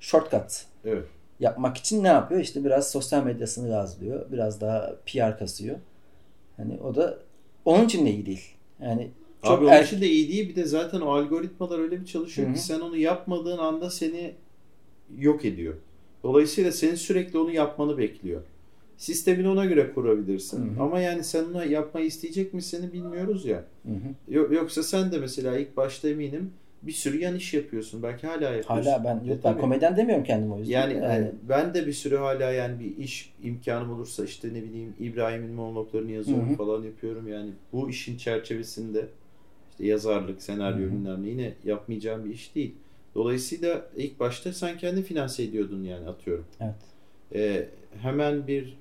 shortcut 0.00 0.64
evet. 0.84 1.04
yapmak 1.40 1.76
için 1.76 2.04
ne 2.04 2.08
yapıyor? 2.08 2.40
İşte 2.40 2.64
biraz 2.64 2.90
sosyal 2.90 3.24
medyasını 3.24 3.68
gazlıyor. 3.68 4.26
Biraz 4.32 4.60
daha 4.60 4.94
PR 5.06 5.38
kasıyor. 5.38 5.76
Hani 6.56 6.80
o 6.80 6.94
da 6.94 7.18
onun 7.64 7.84
için 7.84 8.06
de 8.06 8.10
iyi 8.10 8.26
değil. 8.26 8.54
Yani 8.82 9.10
çok 9.42 9.62
Abi 9.62 10.00
de 10.00 10.08
iyi 10.08 10.28
değil. 10.28 10.48
Bir 10.48 10.56
de 10.56 10.64
zaten 10.64 11.00
o 11.00 11.10
algoritmalar 11.10 11.78
öyle 11.78 12.00
bir 12.00 12.06
çalışıyor 12.06 12.48
Hı 12.48 12.52
hı. 12.52 12.56
ki 12.56 12.62
sen 12.62 12.80
onu 12.80 12.96
yapmadığın 12.96 13.58
anda 13.58 13.90
seni 13.90 14.34
yok 15.18 15.44
ediyor. 15.44 15.74
Dolayısıyla 16.22 16.72
senin 16.72 16.94
sürekli 16.94 17.38
onu 17.38 17.50
yapmanı 17.50 17.98
bekliyor. 17.98 18.42
Sistemini 18.96 19.48
ona 19.48 19.64
göre 19.64 19.92
kurabilirsin. 19.92 20.58
Hı 20.74 20.80
hı. 20.80 20.82
Ama 20.82 21.00
yani 21.00 21.24
sen 21.24 21.44
onu 21.44 21.64
yapmayı 21.64 22.06
isteyecek 22.06 22.54
misin 22.54 22.92
bilmiyoruz 22.92 23.46
ya. 23.46 23.64
Hı 23.86 23.92
hı. 23.92 24.34
Yo- 24.34 24.52
Yoksa 24.52 24.82
sen 24.82 25.12
de 25.12 25.18
mesela 25.18 25.58
ilk 25.58 25.76
başta 25.76 26.08
eminim 26.08 26.50
bir 26.82 26.92
sürü 26.92 27.18
yan 27.20 27.36
iş 27.36 27.54
yapıyorsun. 27.54 28.02
Belki 28.02 28.26
hala 28.26 28.44
yapıyorsun. 28.50 28.90
Hala 28.90 29.04
ben 29.04 29.26
E, 29.26 29.30
yok 29.30 29.38
ben 29.44 29.58
komedyen 29.58 29.96
demiyorum 29.96 30.24
kendime 30.24 30.54
o 30.54 30.58
yüzden. 30.58 30.72
Yani, 30.72 30.94
yani 30.94 31.24
e, 31.26 31.32
ben 31.48 31.74
de 31.74 31.86
bir 31.86 31.92
sürü 31.92 32.16
hala 32.16 32.50
yani 32.52 32.80
bir 32.80 32.96
iş 33.04 33.32
imkanım 33.42 33.90
olursa 33.92 34.24
işte 34.24 34.48
ne 34.48 34.62
bileyim 34.62 34.94
İbrahim'in 35.00 35.50
monologlarını 35.50 36.10
yazıyorum 36.10 36.48
Hı 36.48 36.52
hı. 36.52 36.56
falan 36.56 36.82
yapıyorum. 36.82 37.28
Yani 37.28 37.50
bu 37.72 37.90
işin 37.90 38.16
çerçevesinde 38.16 39.06
işte 39.78 39.86
yazarlık, 39.86 40.42
senaryo 40.42 40.86
Hı 40.86 40.90
hı. 40.90 40.92
bilmem 40.92 41.22
ne 41.22 41.28
yine 41.28 41.54
yapmayacağım 41.64 42.24
bir 42.24 42.30
iş 42.30 42.54
değil. 42.54 42.74
Dolayısıyla 43.14 43.86
ilk 43.96 44.20
başta 44.20 44.52
sen 44.52 44.78
kendi 44.78 45.02
finanse 45.02 45.42
ediyordun 45.42 45.82
yani 45.82 46.08
atıyorum. 46.08 46.44
Evet. 46.60 46.74
E, 47.34 47.68
hemen 48.02 48.46
bir 48.46 48.76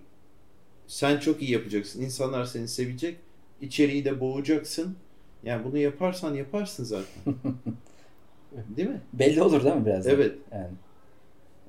sen 0.87 1.19
çok 1.19 1.41
iyi 1.41 1.51
yapacaksın. 1.51 2.01
İnsanlar 2.01 2.45
seni 2.45 2.67
sevecek. 2.67 3.17
içeriği 3.61 4.05
de 4.05 4.19
boğacaksın. 4.19 4.95
Yani 5.43 5.63
bunu 5.65 5.77
yaparsan 5.77 6.33
yaparsın 6.33 6.83
zaten. 6.83 7.05
Değil 8.77 8.89
mi? 8.89 9.01
belli 9.13 9.41
olur 9.43 9.63
değil 9.63 9.75
mi 9.75 9.85
biraz? 9.85 10.07
Evet. 10.07 10.35
Yani 10.51 10.67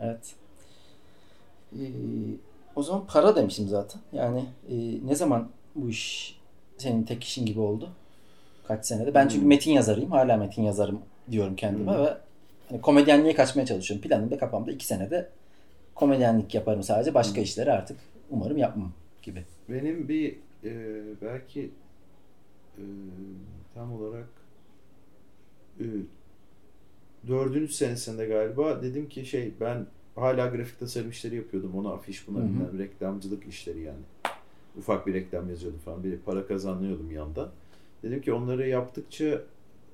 Evet. 0.01 0.35
Ee, 1.72 1.87
o 2.76 2.83
zaman 2.83 3.07
para 3.07 3.37
demişim 3.37 3.68
zaten. 3.68 4.01
Yani 4.12 4.45
e, 4.70 4.74
ne 5.07 5.14
zaman 5.14 5.49
bu 5.74 5.91
iş 5.91 6.39
senin 6.79 7.03
tek 7.03 7.24
işin 7.24 7.47
gibi 7.47 7.61
oldu? 7.61 7.91
Kaç 8.69 8.87
senede? 8.87 9.14
Ben 9.14 9.29
çünkü 9.29 9.43
Hmm. 9.43 9.49
metin 9.49 9.73
yazarıyım. 9.73 10.11
Hala 10.11 10.37
metin 10.37 10.62
yazarım 10.62 11.01
diyorum 11.31 11.57
kendime 11.57 11.93
Hmm. 11.93 12.05
ve 12.05 12.14
hani 12.69 12.81
komedyenliğe 12.81 13.35
kaçmaya 13.35 13.66
çalışıyorum. 13.66 14.09
Planım 14.09 14.31
da 14.31 14.39
kafamda 14.39 14.73
iki 14.73 14.87
senede 14.87 15.29
komedyenlik 15.95 16.55
yaparım 16.55 16.83
sadece. 16.83 17.14
Başka 17.14 17.37
Hmm. 17.37 17.43
işleri 17.43 17.73
artık 17.73 17.99
umarım 18.31 18.57
yapmam 18.59 18.93
gibi. 19.23 19.45
Benim 19.69 20.09
bir 20.09 20.37
e, 20.64 20.73
belki 21.23 21.71
e, 22.79 22.83
tam 23.75 23.93
olarak 23.93 24.29
e, 25.81 25.85
dördüncü 27.29 27.73
senesinde 27.73 28.27
galiba 28.27 28.83
dedim 28.83 29.09
ki 29.09 29.27
şey 29.27 29.53
ben 29.61 29.87
hala 30.16 30.47
grafik 30.47 30.79
tasarım 30.81 31.11
işleri 31.11 31.37
yapıyordum. 31.37 31.75
Ona 31.75 31.89
afiş 31.93 32.29
buna 32.29 32.39
bilmem 32.39 32.79
reklamcılık 32.79 33.47
işleri 33.47 33.81
yani. 33.81 33.99
Ufak 34.79 35.07
bir 35.07 35.14
reklam 35.14 35.49
yazıyordum 35.51 35.81
falan. 35.81 36.05
Bir 36.05 36.19
para 36.19 36.47
kazanıyordum 36.47 37.11
yandan. 37.11 37.49
Dedim 38.03 38.20
ki 38.20 38.32
onları 38.32 38.68
yaptıkça 38.68 39.42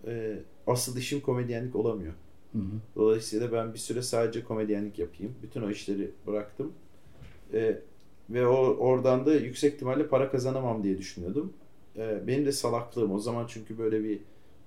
e, 0.06 0.38
asıl 0.66 0.96
işim 0.96 1.20
komedyenlik 1.20 1.76
olamıyor. 1.76 2.12
Hı 2.52 2.58
hı. 2.58 2.80
Dolayısıyla 2.96 3.52
ben 3.52 3.74
bir 3.74 3.78
süre 3.78 4.02
sadece 4.02 4.44
komedyenlik 4.44 4.98
yapayım. 4.98 5.34
Bütün 5.42 5.62
o 5.62 5.70
işleri 5.70 6.10
bıraktım. 6.26 6.72
Ee, 7.52 7.78
ve 8.30 8.46
o 8.46 8.56
oradan 8.76 9.26
da 9.26 9.34
yüksek 9.34 9.74
ihtimalle 9.74 10.06
para 10.06 10.30
kazanamam 10.30 10.82
diye 10.82 10.98
düşünüyordum. 10.98 11.52
Ee, 11.96 12.26
benim 12.26 12.46
de 12.46 12.52
salaklığım 12.52 13.12
o 13.12 13.18
zaman 13.18 13.46
çünkü 13.48 13.78
böyle 13.78 14.04
bir 14.04 14.18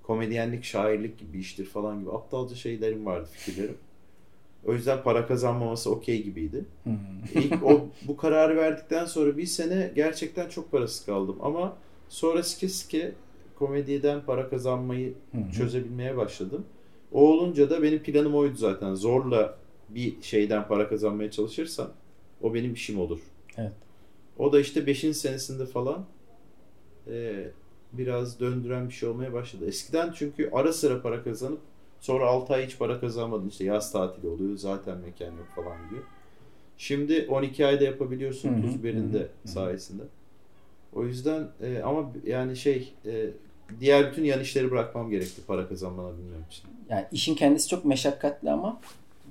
komedyenlik, 0.04 0.64
şairlik 0.64 1.20
gibi 1.20 1.34
bir 1.34 1.40
iştir 1.40 1.66
falan 1.66 2.00
gibi 2.00 2.12
aptalca 2.12 2.56
şeylerim 2.56 3.06
vardı 3.06 3.30
fikirlerim. 3.32 3.78
O 4.66 4.74
yüzden 4.74 5.04
para 5.04 5.28
kazanmaması 5.28 5.92
okey 5.92 6.24
gibiydi. 6.24 6.66
Hı 6.84 6.90
hı. 6.90 7.40
İlk 7.40 7.64
o 7.64 7.88
bu 8.08 8.18
kararı 8.18 8.58
verdikten 8.58 9.06
sonra 9.06 9.38
bir 9.38 9.46
sene 9.46 9.92
gerçekten 9.96 10.50
çok 10.50 10.72
parasız 10.72 11.06
kaldım 11.06 11.38
ama 11.42 11.78
sonra 12.10 12.44
sike 12.44 12.70
sike 12.70 13.14
komediden 13.60 14.22
para 14.26 14.50
kazanmayı 14.50 15.14
Hı 15.32 15.38
hı. 15.38 15.52
çözebilmeye 15.52 16.18
başladım. 16.18 16.66
O 17.12 17.30
olunca 17.32 17.70
da 17.70 17.84
benim 17.84 18.00
planım 18.04 18.36
oydu 18.36 18.56
zaten. 18.56 18.96
Zorla 18.96 19.58
bir 19.90 20.22
şeyden 20.22 20.68
para 20.68 20.90
kazanmaya 20.90 21.32
çalışırsam 21.32 21.92
o 22.42 22.54
benim 22.54 22.74
işim 22.74 23.00
olur. 23.00 23.20
Evet. 23.58 23.72
O 24.38 24.54
da 24.54 24.60
işte 24.60 24.88
5. 24.88 25.00
senesinde 25.18 25.66
falan 25.66 26.06
e, 27.08 27.48
biraz 27.94 28.40
döndüren 28.40 28.88
bir 28.90 28.94
şey 28.94 29.10
olmaya 29.10 29.34
başladı. 29.34 29.66
Eskiden 29.68 30.12
çünkü 30.16 30.50
ara 30.54 30.74
sıra 30.74 31.02
para 31.02 31.24
kazanıp 31.24 31.60
sonra 32.00 32.26
6 32.28 32.54
ay 32.54 32.66
hiç 32.66 32.78
para 32.78 33.00
kazanmadın. 33.00 33.48
İşte 33.50 33.64
yaz 33.64 33.92
tatili 33.92 34.28
oluyor 34.28 34.58
zaten 34.58 34.98
mekan 34.98 35.26
yok 35.26 35.48
falan 35.56 35.90
gibi. 35.90 36.00
Şimdi 36.78 37.26
12 37.30 37.66
ayda 37.66 37.84
yapabiliyorsun 37.84 38.50
Hı 38.50 38.58
hı, 38.58 38.62
tuz 38.62 38.80
biberinde 38.80 39.18
hı 39.18 39.22
hı, 39.22 39.28
hı. 39.44 39.48
sayesinde. 39.48 40.04
O 40.94 41.04
yüzden 41.04 41.48
e, 41.62 41.82
ama 41.82 42.12
yani 42.26 42.56
şey 42.58 42.94
e, 43.06 43.30
diğer 43.80 44.12
bütün 44.12 44.24
yan 44.24 44.40
işleri 44.40 44.72
bırakmam 44.72 45.10
gerekti 45.10 45.42
para 45.48 45.68
kazanmanabilmem 45.68 46.44
için. 46.52 46.64
Yani 46.90 47.06
işin 47.12 47.36
kendisi 47.36 47.68
çok 47.70 47.86
meşakkatli 47.86 48.52
ama 48.52 48.80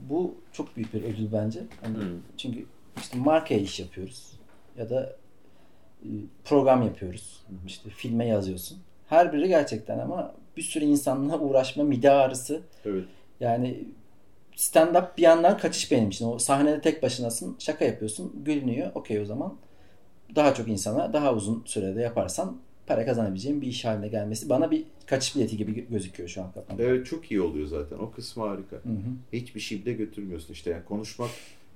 bu 0.09 0.35
çok 0.53 0.77
büyük 0.77 0.95
bir 0.95 1.03
ödül 1.03 1.33
bence. 1.33 1.61
Hani 1.83 1.97
Hı. 1.97 2.17
Çünkü 2.37 2.67
işte 2.97 3.19
markaya 3.19 3.61
iş 3.61 3.81
yapıyoruz 3.81 4.33
ya 4.79 4.91
da 4.91 5.17
e, 6.03 6.09
program 6.45 6.83
yapıyoruz. 6.83 7.43
Hı. 7.49 7.55
İşte 7.67 7.91
filme 7.91 8.27
yazıyorsun. 8.27 8.79
Her 9.09 9.33
biri 9.33 9.49
gerçekten 9.49 9.99
ama 9.99 10.35
bir 10.57 10.63
sürü 10.63 10.85
insanla 10.85 11.39
uğraşma, 11.41 11.85
mide 11.85 12.11
ağrısı. 12.11 12.63
Evet. 12.85 13.05
Yani 13.41 13.85
stand-up 14.57 15.17
bir 15.17 15.23
yandan 15.23 15.59
kaçış 15.59 15.93
benim 15.93 16.09
için. 16.09 16.27
O 16.27 16.39
sahnede 16.39 16.81
tek 16.81 17.03
başınasın, 17.03 17.57
şaka 17.59 17.85
yapıyorsun, 17.85 18.33
gülünüyor. 18.45 18.91
Okey 18.95 19.21
o 19.21 19.25
zaman 19.25 19.55
daha 20.37 20.55
çok 20.55 20.69
insana 20.69 21.13
daha 21.13 21.35
uzun 21.35 21.63
sürede 21.67 22.01
yaparsan 22.03 22.57
para 22.87 23.05
kazanabileceğim 23.07 23.61
bir 23.61 23.67
iş 23.67 23.85
haline 23.85 24.09
gelmesi 24.09 24.49
bana 24.49 24.71
bir 24.71 24.85
kaçış 25.07 25.37
bileti 25.37 25.57
gibi 25.57 25.73
gö- 25.73 25.89
gözüküyor 25.91 26.29
şu 26.29 26.43
an 26.43 26.53
kafamda. 26.53 26.83
Evet 26.83 27.07
çok 27.07 27.31
iyi 27.31 27.41
oluyor 27.41 27.67
zaten. 27.67 27.99
O 27.99 28.11
kısmı 28.11 28.45
harika. 28.47 28.77
Hı 28.77 28.89
hı. 28.89 29.13
Hiçbir 29.33 29.61
şey 29.61 29.85
de 29.85 29.93
götürmüyorsun 29.93 30.53
işte. 30.53 30.71
Yani 30.71 30.85
konuşmak 30.85 31.31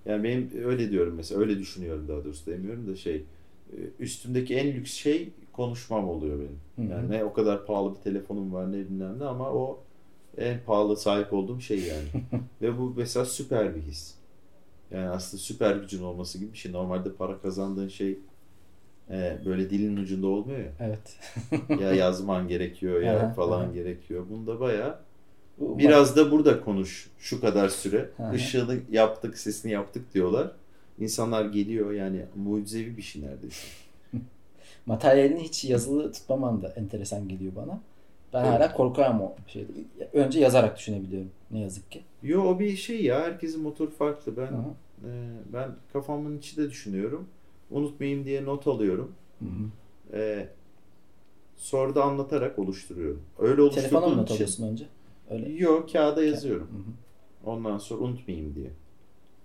yani 0.07 0.25
benim 0.25 0.51
öyle 0.65 0.91
diyorum 0.91 1.15
mesela. 1.15 1.41
Öyle 1.41 1.59
düşünüyorum 1.59 2.09
daha 2.09 2.25
doğrusu 2.25 2.47
demiyorum 2.47 2.89
da 2.89 2.97
şey 2.97 3.17
e, 3.17 3.77
üstümdeki 3.99 4.55
en 4.55 4.67
lüks 4.73 4.93
şey 4.93 5.29
konuşmam 5.53 6.09
oluyor 6.09 6.39
benim. 6.39 6.89
Hı 6.89 6.95
hı. 6.95 6.99
Yani 6.99 7.11
ne 7.11 7.25
o 7.25 7.33
kadar 7.33 7.67
pahalı 7.67 7.95
bir 7.95 8.01
telefonum 8.01 8.53
var 8.53 8.73
ne 8.73 8.77
bilmem 8.79 9.19
ne 9.19 9.25
ama 9.25 9.51
o 9.51 9.81
en 10.39 10.61
pahalı 10.67 10.97
sahip 10.97 11.33
olduğum 11.33 11.61
şey 11.61 11.79
yani. 11.79 12.25
Ve 12.63 12.79
bu 12.79 12.95
mesela 12.97 13.25
süper 13.25 13.77
bir 13.77 13.83
his. 13.83 14.15
Yani 14.91 15.09
aslında 15.09 15.43
süper 15.43 15.77
gücün 15.77 16.03
olması 16.03 16.39
gibi 16.39 16.53
bir 16.53 16.59
şey. 16.59 16.73
Normalde 16.73 17.13
para 17.13 17.39
kazandığın 17.39 17.89
şey 17.89 18.19
e, 19.11 19.39
böyle 19.47 19.71
dilin 19.71 19.97
ucunda 19.97 20.27
olmuyor 20.27 20.59
ya. 20.59 20.73
Evet. 20.81 21.17
ya 21.81 21.95
yazman 21.95 22.49
gerekiyor 22.49 23.03
ya 23.03 23.21
Aha, 23.21 23.33
falan 23.33 23.65
aha. 23.65 23.73
gerekiyor. 23.73 24.25
Bunda 24.31 24.61
bayağı 24.61 24.99
Biraz 25.61 26.17
da 26.17 26.31
burada 26.31 26.61
konuş 26.61 27.11
şu 27.19 27.41
kadar 27.41 27.69
süre. 27.69 28.11
Hı. 28.17 28.37
Işığını 28.37 28.79
yaptık, 28.91 29.39
sesini 29.39 29.73
yaptık 29.73 30.15
diyorlar. 30.15 30.53
İnsanlar 30.99 31.45
geliyor 31.45 31.93
yani 31.93 32.23
mucizevi 32.37 32.97
bir 32.97 33.03
şey 33.03 33.23
neredeyse. 33.23 33.67
materyalini 34.87 35.43
hiç 35.43 35.65
yazılı 35.65 36.13
tutmaman 36.13 36.63
da 36.63 36.69
enteresan 36.77 37.29
geliyor 37.29 37.53
bana. 37.57 37.81
Ben 38.33 38.45
Evet. 38.45 38.53
hala 38.53 38.73
korkarım 38.73 39.21
o 39.21 39.35
şeyde. 39.47 39.69
Önce 40.13 40.41
yazarak 40.41 40.79
düşünebiliyorum 40.79 41.31
ne 41.51 41.61
yazık 41.61 41.91
ki. 41.91 42.03
Yo 42.23 42.43
o 42.43 42.59
bir 42.59 42.77
şey 42.77 43.05
ya 43.05 43.21
herkesin 43.21 43.63
motoru 43.63 43.91
farklı. 43.91 44.37
Ben 44.37 44.53
e, 45.09 45.11
ben 45.53 45.71
kafamın 45.93 46.39
içinde 46.39 46.71
düşünüyorum. 46.71 47.29
Unutmayayım 47.71 48.25
diye 48.25 48.45
not 48.45 48.67
alıyorum. 48.67 49.13
Hı 49.39 49.45
hı. 49.45 50.17
E, 50.19 50.49
sonra 51.57 51.95
da 51.95 52.05
anlatarak 52.05 52.59
oluşturuyorum. 52.59 53.23
Öyle 53.39 53.71
Telefona 53.71 54.01
oluşturduğum 54.01 54.11
mı 54.11 54.17
not 54.17 54.31
alıyorsun 54.31 54.67
önce? 54.67 54.85
Öyle. 55.31 55.53
Yok 55.53 55.93
kağıda 55.93 56.25
yazıyorum. 56.25 56.69
Hı 56.69 56.77
hı. 56.79 57.51
Ondan 57.51 57.79
sonra 57.79 58.01
unutmayayım 58.01 58.55
diye. 58.55 58.71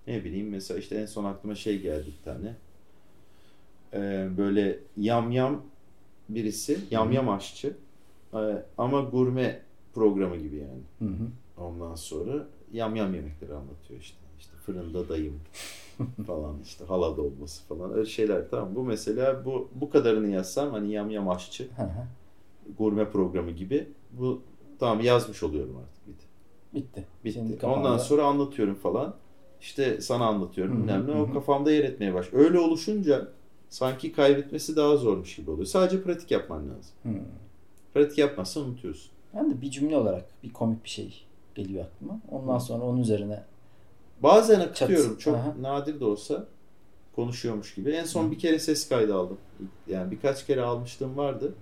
Ne 0.08 0.24
bileyim 0.24 0.50
mesela 0.50 0.80
işte 0.80 0.96
en 0.96 1.06
son 1.06 1.24
aklıma 1.26 1.56
şey 1.56 1.82
geldi 1.82 2.14
bir 2.20 2.24
tane. 2.24 2.56
Ee, 3.94 4.28
böyle 4.38 4.80
yamyam 4.98 5.62
birisi. 6.30 6.80
Yamyam 6.92 7.30
aşçı. 7.30 7.76
Ee, 8.34 8.38
ama 8.78 9.02
gurme 9.02 9.62
programı 9.94 10.38
gibi 10.38 10.56
yani. 10.56 10.82
Hı 11.00 11.06
hı. 11.06 11.28
Ondan 11.58 11.96
sonra 11.96 12.48
yamyam 12.74 13.16
yemekleri 13.16 13.54
anlatıyor 13.54 14.00
işte. 14.00 14.18
İşte 14.40 14.52
fırında 14.66 15.10
dayım 15.10 15.40
falan 16.28 16.56
işte 16.64 16.86
hala 16.86 17.18
dolması 17.18 17.64
falan 17.64 17.94
öyle 17.94 18.06
şeyler 18.06 18.50
tamam. 18.50 18.76
Bu 18.76 18.84
mesela 18.84 19.46
bu 19.46 19.68
bu 19.76 19.90
kadarını 19.90 20.28
yazsam 20.30 20.72
hani 20.72 20.92
yamyam 20.92 21.30
aşçı 21.30 21.64
Hı 21.76 21.84
hı. 21.84 22.08
gurme 22.78 23.10
programı 23.10 23.52
gibi 23.52 23.88
bu 24.12 24.42
tamam 24.80 25.02
yazmış 25.02 25.44
oluyorum 25.44 25.78
artık 25.78 26.08
bitti. 26.08 26.26
Bitti. 26.74 27.06
Bitti. 27.26 27.34
Şimdi 27.34 27.58
kafanda- 27.58 27.80
Ondan 27.80 27.98
sonra 27.98 28.24
anlatıyorum 28.26 28.76
falan. 28.76 29.16
İşte 29.62 30.02
sana 30.02 30.26
anlatıyorum 30.26 30.78
bilmem 30.82 31.08
ne. 31.08 31.12
O 31.22 31.34
kafamda 31.34 31.72
yer 31.72 31.84
etmeye 31.84 32.14
baş. 32.14 32.34
Öyle 32.34 32.60
oluşunca 32.60 33.28
sanki 33.70 34.12
kaybetmesi 34.12 34.76
daha 34.76 34.98
zormuş 34.98 35.36
gibi 35.36 35.52
oluyor. 35.52 35.66
Sadece 35.66 36.04
pratik 36.04 36.32
yapman 36.32 36.60
lazım. 36.70 36.92
Hı. 37.04 37.10
Pratik 37.94 38.18
yapmazsan 38.18 38.64
unutuyorsun. 38.64 39.12
Ben 39.36 39.52
de 39.52 39.62
bir 39.62 39.72
cümle 39.72 39.98
olarak 39.98 40.26
bir 40.44 40.54
komik 40.54 40.84
bir 40.84 40.90
şey 40.90 41.26
geliyor 41.56 41.86
aklıma. 41.86 42.20
Ondan 42.32 42.56
Hı. 42.56 42.60
sonra 42.60 42.84
onun 42.84 43.02
üzerine 43.02 43.44
Bazen 44.24 44.60
akıtıyorum. 44.60 45.12
Çat. 45.12 45.20
Çok 45.20 45.36
Aha. 45.36 45.54
nadir 45.62 46.00
de 46.00 46.06
olsa 46.06 46.46
konuşuyormuş 47.16 47.76
gibi. 47.76 47.92
En 47.92 48.04
son 48.06 48.28
Hı. 48.28 48.32
bir 48.32 48.40
kere 48.40 48.60
ses 48.60 48.90
kaydı 48.90 49.16
aldım. 49.16 49.38
Yani 49.88 50.12
birkaç 50.12 50.46
kere 50.46 50.62
almıştım 50.62 51.18
vardı. 51.18 51.54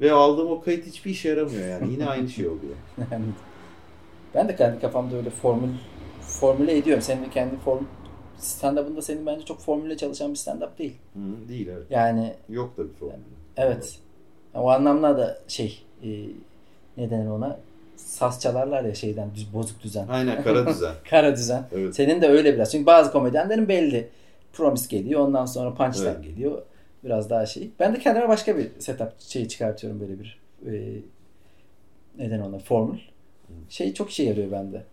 Ve 0.00 0.12
aldığım 0.12 0.50
o 0.50 0.60
kayıt 0.60 0.86
hiçbir 0.86 1.10
işe 1.10 1.28
yaramıyor 1.28 1.68
yani. 1.68 1.92
Yine 1.92 2.06
aynı 2.06 2.28
şey 2.28 2.46
oluyor. 2.48 2.74
Ben 4.34 4.48
de 4.48 4.56
kendi 4.56 4.80
kafamda 4.80 5.16
öyle 5.16 5.30
formül 5.30 5.68
formüle 6.20 6.76
ediyorum. 6.76 7.02
Senin 7.02 7.24
de 7.24 7.30
kendi 7.30 7.56
form 7.56 7.84
stand-up'ında 8.38 9.02
senin 9.02 9.26
bence 9.26 9.44
çok 9.44 9.60
formüle 9.60 9.96
çalışan 9.96 10.30
bir 10.30 10.38
stand-up 10.38 10.78
değil. 10.78 10.96
Hı, 11.14 11.48
değil 11.48 11.68
evet. 11.68 11.86
Yani 11.90 12.34
Yok 12.48 12.76
da 12.76 12.84
bir 12.84 12.94
formül. 12.94 13.14
evet. 13.56 13.98
O 14.54 14.70
anlamda 14.70 15.18
da 15.18 15.38
şey 15.48 15.82
e, 16.04 16.08
ne 16.96 17.10
denir 17.10 17.26
ona? 17.30 17.58
Saz 17.96 18.40
çalarlar 18.40 18.84
ya 18.84 18.94
şeyden 18.94 19.34
düz, 19.34 19.54
bozuk 19.54 19.82
düzen. 19.82 20.08
Aynen 20.08 20.42
kara 20.42 20.66
düzen. 20.66 20.94
Kara 21.10 21.36
düzen. 21.36 21.64
Evet. 21.72 21.94
Senin 21.94 22.22
de 22.22 22.28
öyle 22.28 22.54
biraz. 22.54 22.72
Çünkü 22.72 22.86
bazı 22.86 23.12
komedyenlerin 23.12 23.68
belli. 23.68 24.08
Promise 24.52 24.96
geliyor. 24.96 25.20
Ondan 25.20 25.46
sonra 25.46 25.74
punchline 25.74 26.08
Evet. 26.08 26.24
geliyor. 26.24 26.62
Biraz 27.04 27.30
daha 27.30 27.46
şey. 27.46 27.70
Ben 27.80 27.94
de 27.94 27.98
kendime 27.98 28.28
başka 28.28 28.58
bir 28.58 28.68
setup 28.78 29.20
şeyi 29.20 29.48
çıkartıyorum 29.48 30.00
böyle 30.00 30.14
bir 30.20 30.38
e, 30.66 31.02
neden 32.18 32.40
ona 32.40 32.58
formül. 32.58 32.98
Şey 33.68 33.94
çok 33.94 34.10
işe 34.10 34.22
yarıyor 34.22 34.52
bende. 34.52 34.84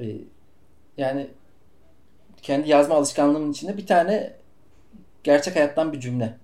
E, 0.00 0.04
yani 0.96 1.26
kendi 2.42 2.68
yazma 2.68 2.94
alışkanlığımın 2.94 3.52
içinde 3.52 3.76
bir 3.76 3.86
tane 3.86 4.32
gerçek 5.24 5.56
hayattan 5.56 5.92
bir 5.92 6.00
cümle. 6.00 6.34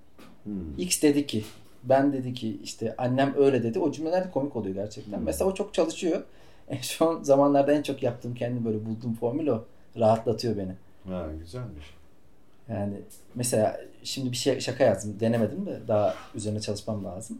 Hı. 0.44 0.50
X 0.78 1.02
dedi 1.02 1.26
ki 1.26 1.44
ben 1.88 2.12
dedi 2.12 2.34
ki 2.34 2.58
işte 2.62 2.94
annem 2.98 3.34
öyle 3.38 3.62
dedi. 3.62 3.78
O 3.78 3.92
cümleler 3.92 4.24
de 4.24 4.30
komik 4.30 4.56
oluyor 4.56 4.74
gerçekten. 4.74 5.18
Hmm. 5.18 5.24
Mesela 5.24 5.50
o 5.50 5.54
çok 5.54 5.74
çalışıyor. 5.74 6.22
En 6.68 6.78
son 6.80 7.22
zamanlarda 7.22 7.72
en 7.72 7.82
çok 7.82 8.02
yaptığım 8.02 8.34
kendi 8.34 8.64
böyle 8.64 8.86
bulduğum 8.86 9.14
formül 9.14 9.46
o. 9.48 9.64
Rahatlatıyor 9.98 10.56
beni. 10.56 10.72
Ha 11.08 11.26
güzelmiş. 11.38 11.84
Yani 12.68 12.94
mesela 13.34 13.80
şimdi 14.04 14.32
bir 14.32 14.36
şey 14.36 14.60
şaka 14.60 14.84
yazdım. 14.84 15.20
Denemedim 15.20 15.66
de 15.66 15.80
daha 15.88 16.14
üzerine 16.34 16.60
çalışmam 16.60 17.04
lazım. 17.04 17.38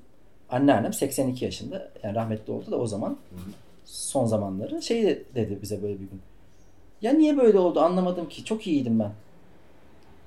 Anneannem 0.50 0.92
82 0.92 1.44
yaşında. 1.44 1.90
Yani 2.02 2.14
rahmetli 2.14 2.52
oldu 2.52 2.70
da 2.70 2.76
o 2.76 2.86
zaman 2.86 3.10
Hı 3.10 3.36
hı. 3.36 3.50
son 3.84 4.26
zamanları 4.26 4.82
şey 4.82 5.24
dedi 5.34 5.58
bize 5.62 5.82
böyle 5.82 5.94
bir 5.94 5.98
gün. 5.98 6.20
Ya 7.02 7.12
niye 7.12 7.36
böyle 7.36 7.58
oldu 7.58 7.80
anlamadım 7.80 8.28
ki. 8.28 8.44
Çok 8.44 8.66
iyiydim 8.66 8.98
ben. 8.98 9.12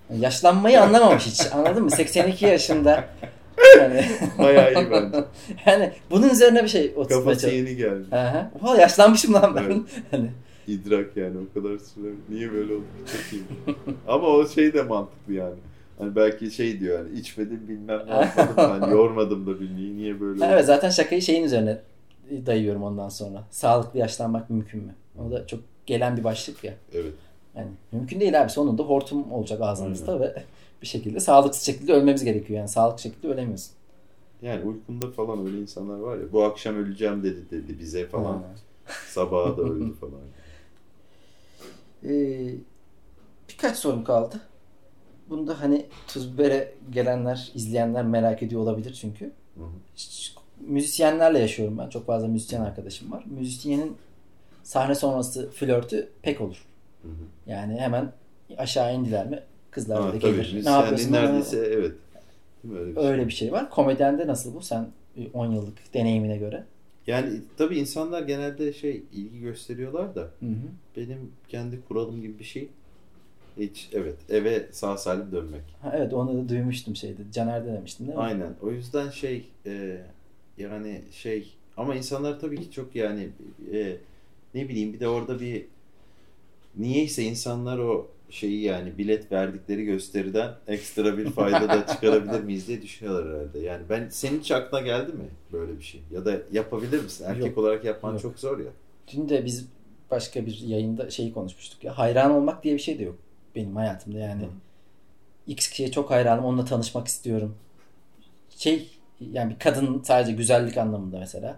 Yani 0.10 0.24
yaşlanmayı 0.24 0.82
anlamamış 0.82 1.26
hiç. 1.26 1.54
Anladın 1.54 1.84
mı? 1.84 1.92
82 1.92 2.46
yaşında. 2.46 3.08
Yani, 3.78 4.06
Bayağı 4.38 4.74
iyi 4.74 4.92
bence. 4.92 5.24
yani 5.66 5.92
bunun 6.12 6.30
üzerine 6.30 6.64
bir 6.64 6.68
şey 6.68 6.94
oturtmaya 6.96 7.24
Kafası 7.24 7.50
yeni 7.50 7.76
geldi. 7.76 8.16
Aha. 8.16 8.52
Oha, 8.64 8.78
yaşlanmışım 8.78 9.34
lan 9.34 9.56
ben. 9.56 9.64
Evet. 9.64 9.78
Hani, 10.12 10.30
İdrak 10.68 11.18
yani 11.18 11.36
o 11.38 11.54
kadar 11.54 11.78
süre. 11.78 12.08
Niye 12.30 12.52
böyle 12.52 12.74
oldu? 12.74 12.84
Çok 13.12 13.34
iyi. 13.34 13.44
Ama 14.08 14.28
o 14.28 14.48
şey 14.48 14.74
de 14.74 14.84
mantıklı 14.84 15.34
yani. 15.34 15.56
Hani 16.00 16.16
belki 16.16 16.52
şey 16.52 16.80
diyor 16.80 17.00
yani 17.00 17.20
içmedim 17.20 17.68
bilmem 17.68 18.02
ne 18.08 18.14
yapmadım 18.14 18.54
hani 18.56 18.94
yormadım 18.94 19.48
da 19.48 19.60
bilmeyi 19.60 19.98
niye 19.98 20.22
böyle 20.22 20.44
oldu? 20.44 20.52
evet 20.54 20.66
zaten 20.66 20.90
şakayı 20.90 21.22
şeyin 21.22 21.44
üzerine 21.44 21.78
dayıyorum 22.46 22.84
ondan 22.84 23.10
sonra. 23.10 23.44
Sağlıklı 23.50 24.00
yaşlanmak 24.00 24.50
mümkün 24.50 24.84
mü? 24.84 24.96
O 25.28 25.32
da 25.32 25.48
çok 25.48 25.60
gelen 25.86 26.18
bir 26.18 26.24
başlık 26.24 26.64
ya. 26.64 26.74
Evet. 26.94 27.14
Yani 27.56 27.68
mümkün 27.92 28.20
değil 28.20 28.42
abi. 28.42 28.50
Sonunda 28.50 28.84
hortum 28.84 29.32
olacak 29.32 29.62
ağzımızda 29.62 30.20
ve 30.20 30.44
bir 30.82 30.88
şekilde 30.88 31.20
sağlıksız 31.20 31.64
şekilde 31.64 31.94
ölmemiz 31.94 32.24
gerekiyor. 32.24 32.60
Yani 32.60 32.70
sağlıklı 32.70 33.02
şekilde 33.02 33.28
ölemiyorsun. 33.28 33.72
Yani 34.42 34.66
uykunda 34.66 35.12
falan 35.12 35.46
öyle 35.46 35.60
insanlar 35.60 36.00
var 36.00 36.18
ya 36.18 36.32
bu 36.32 36.44
akşam 36.44 36.76
öleceğim 36.76 37.24
dedi 37.24 37.52
dedi 37.52 37.80
bize 37.80 38.08
falan. 38.08 38.34
Ha. 38.34 38.56
Sabaha 39.08 39.58
da 39.58 39.62
öldü 39.62 39.94
falan. 39.94 40.22
Ee, 42.04 42.54
birkaç 43.50 43.78
sorum 43.78 44.04
kaldı. 44.04 44.42
Bunda 45.30 45.62
hani 45.62 45.86
tuz 46.08 46.34
bibere 46.34 46.74
gelenler, 46.92 47.52
izleyenler 47.56 48.06
merak 48.06 48.44
ediyor 48.44 48.62
olabilir 48.62 48.94
çünkü. 48.94 49.26
Hı 49.56 49.64
hı. 49.64 49.70
Müzisyenlerle 50.60 51.40
yaşıyorum 51.40 51.78
ben. 51.78 51.90
Çok 51.90 52.06
fazla 52.06 52.28
müzisyen 52.28 52.62
arkadaşım 52.62 53.12
var. 53.12 53.24
Müzisyenin 53.26 53.98
sahne 54.64 54.96
sonrası 54.96 55.52
flörtü 55.52 56.10
pek 56.22 56.42
olur. 56.42 56.66
Hı 57.02 57.08
hı. 57.08 57.52
Yani 57.52 57.80
hemen 57.80 58.12
aşağı 58.58 58.96
indiler 58.96 59.28
mi 59.28 59.44
kızlar 59.78 60.02
Ha, 60.02 60.08
da 60.08 60.20
tabii. 60.20 60.22
gelir. 60.22 60.66
Ne 60.66 60.70
yapıyorsun? 60.70 61.12
neredeyse 61.14 61.58
evet. 61.58 61.92
Öyle 62.74 62.88
bir 62.96 62.96
şey? 63.02 63.06
Öyle 63.12 63.28
bir 63.28 63.32
şey 63.34 63.52
var. 63.52 63.70
Komedyende 63.70 64.28
nasıl 64.28 64.56
bu? 64.56 64.62
Sen 64.62 64.88
10 65.34 65.52
yıllık 65.52 65.94
deneyimine 65.94 66.38
göre. 66.38 66.64
Yani 67.08 67.42
tabii 67.58 67.78
insanlar 67.80 68.22
genelde 68.22 68.74
şey 68.74 69.04
ilgi 69.14 69.40
gösteriyorlar 69.40 70.16
da 70.16 70.22
Hı 70.22 70.46
hı. 70.46 70.56
benim 70.98 71.32
kendi 71.50 71.82
kuralım 71.88 72.22
gibi 72.22 72.40
bir 72.40 72.44
şey. 72.44 72.68
Hiç 73.60 73.90
evet 73.94 74.16
eve 74.30 74.68
sağ 74.72 74.98
salim 74.98 75.32
dönmek. 75.32 75.62
Ha, 75.82 75.94
evet 75.98 76.14
onu 76.14 76.44
da 76.44 76.50
duymuştum 76.50 76.96
şeyde. 76.96 77.22
Caner 77.34 77.66
demiştin 77.66 78.06
değil 78.08 78.18
mi? 78.18 78.24
Aynen. 78.24 78.54
O 78.62 78.72
yüzden 78.72 79.10
şey 79.10 79.46
e, 79.66 79.98
yani 80.58 81.02
şey 81.12 81.48
ama 81.78 81.96
insanlar 81.96 82.40
tabii 82.40 82.58
ki 82.62 82.72
çok 82.72 82.96
yani 82.96 83.30
e, 83.74 83.98
ne 84.56 84.70
bileyim 84.70 84.94
bir 84.94 85.00
de 85.00 85.08
orada 85.08 85.40
bir 85.40 85.66
niyeyse 86.78 87.24
insanlar 87.24 87.78
o 87.78 88.08
şeyi 88.30 88.62
yani 88.62 88.98
bilet 88.98 89.32
verdikleri 89.32 89.86
gösteriden 89.86 90.52
ekstra 90.68 91.18
bir 91.18 91.30
fayda 91.32 91.70
da 91.70 91.88
çıkarabilir 91.94 92.44
miyiz 92.44 92.68
diye 92.68 92.82
düşünüyorlar 92.82 93.36
herhalde. 93.36 93.60
Yani 93.60 93.84
ben 93.90 94.10
senin 94.10 94.40
hiç 94.40 94.52
aklına 94.52 94.82
geldi 94.82 95.12
mi 95.12 95.30
böyle 95.54 95.78
bir 95.78 95.84
şey? 95.84 96.02
Ya 96.12 96.26
da 96.26 96.38
yapabilir 96.52 97.04
misin? 97.04 97.26
Erkek 97.28 97.48
Yok. 97.48 97.58
olarak 97.58 97.86
yapman 97.86 98.12
Yok. 98.14 98.22
çok 98.22 98.40
zor 98.40 98.60
ya. 98.60 98.72
Dün 99.14 99.30
de 99.30 99.46
biz 99.46 99.68
başka 100.12 100.46
bir 100.46 100.60
yayında 100.60 101.10
şeyi 101.10 101.34
konuşmuştuk 101.34 101.84
ya. 101.84 101.98
Hayran 101.98 102.32
olmak 102.32 102.64
diye 102.64 102.74
bir 102.74 102.80
şey 102.80 103.00
de 103.00 103.04
yok 103.04 103.16
benim 103.56 103.76
hayatımda 103.76 104.18
yani. 104.20 104.44
Hı. 104.44 104.48
X 105.48 105.70
kişiye 105.70 105.92
çok 105.92 106.12
hayranım. 106.12 106.46
Onunla 106.46 106.66
tanışmak 106.66 107.08
istiyorum. 107.08 107.56
Şey 108.58 108.88
yani 109.32 109.54
bir 109.54 109.60
kadın 109.60 110.02
sadece 110.04 110.32
güzellik 110.32 110.78
anlamında 110.78 111.20
mesela. 111.20 111.58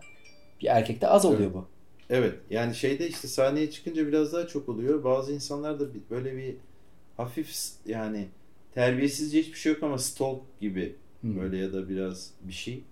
Bir 0.62 0.68
erkekte 0.68 1.08
az 1.08 1.26
oluyor 1.26 1.42
Evet. 1.42 1.54
bu. 1.54 1.66
Evet 2.10 2.36
yani 2.50 2.76
şeyde 2.76 3.08
işte 3.08 3.28
sahneye 3.28 3.72
çıkınca 3.72 4.08
biraz 4.08 4.34
daha 4.34 4.48
çok 4.48 4.70
oluyor. 4.70 5.04
Bazı 5.04 5.34
insanlar 5.34 5.80
da 5.80 5.86
böyle 6.10 6.38
bir 6.38 6.56
hafif 7.18 7.56
yani 7.86 8.28
terbiyesizce 8.74 9.40
hiçbir 9.42 9.58
şey 9.58 9.74
yok 9.74 9.84
ama 9.84 9.98
stalk 9.98 10.42
gibi 10.62 10.96
Hı. 11.22 11.36
böyle 11.40 11.58
ya 11.58 11.74
da 11.74 11.90
biraz 11.90 12.32
bir 12.42 12.54
şey. 12.54 12.84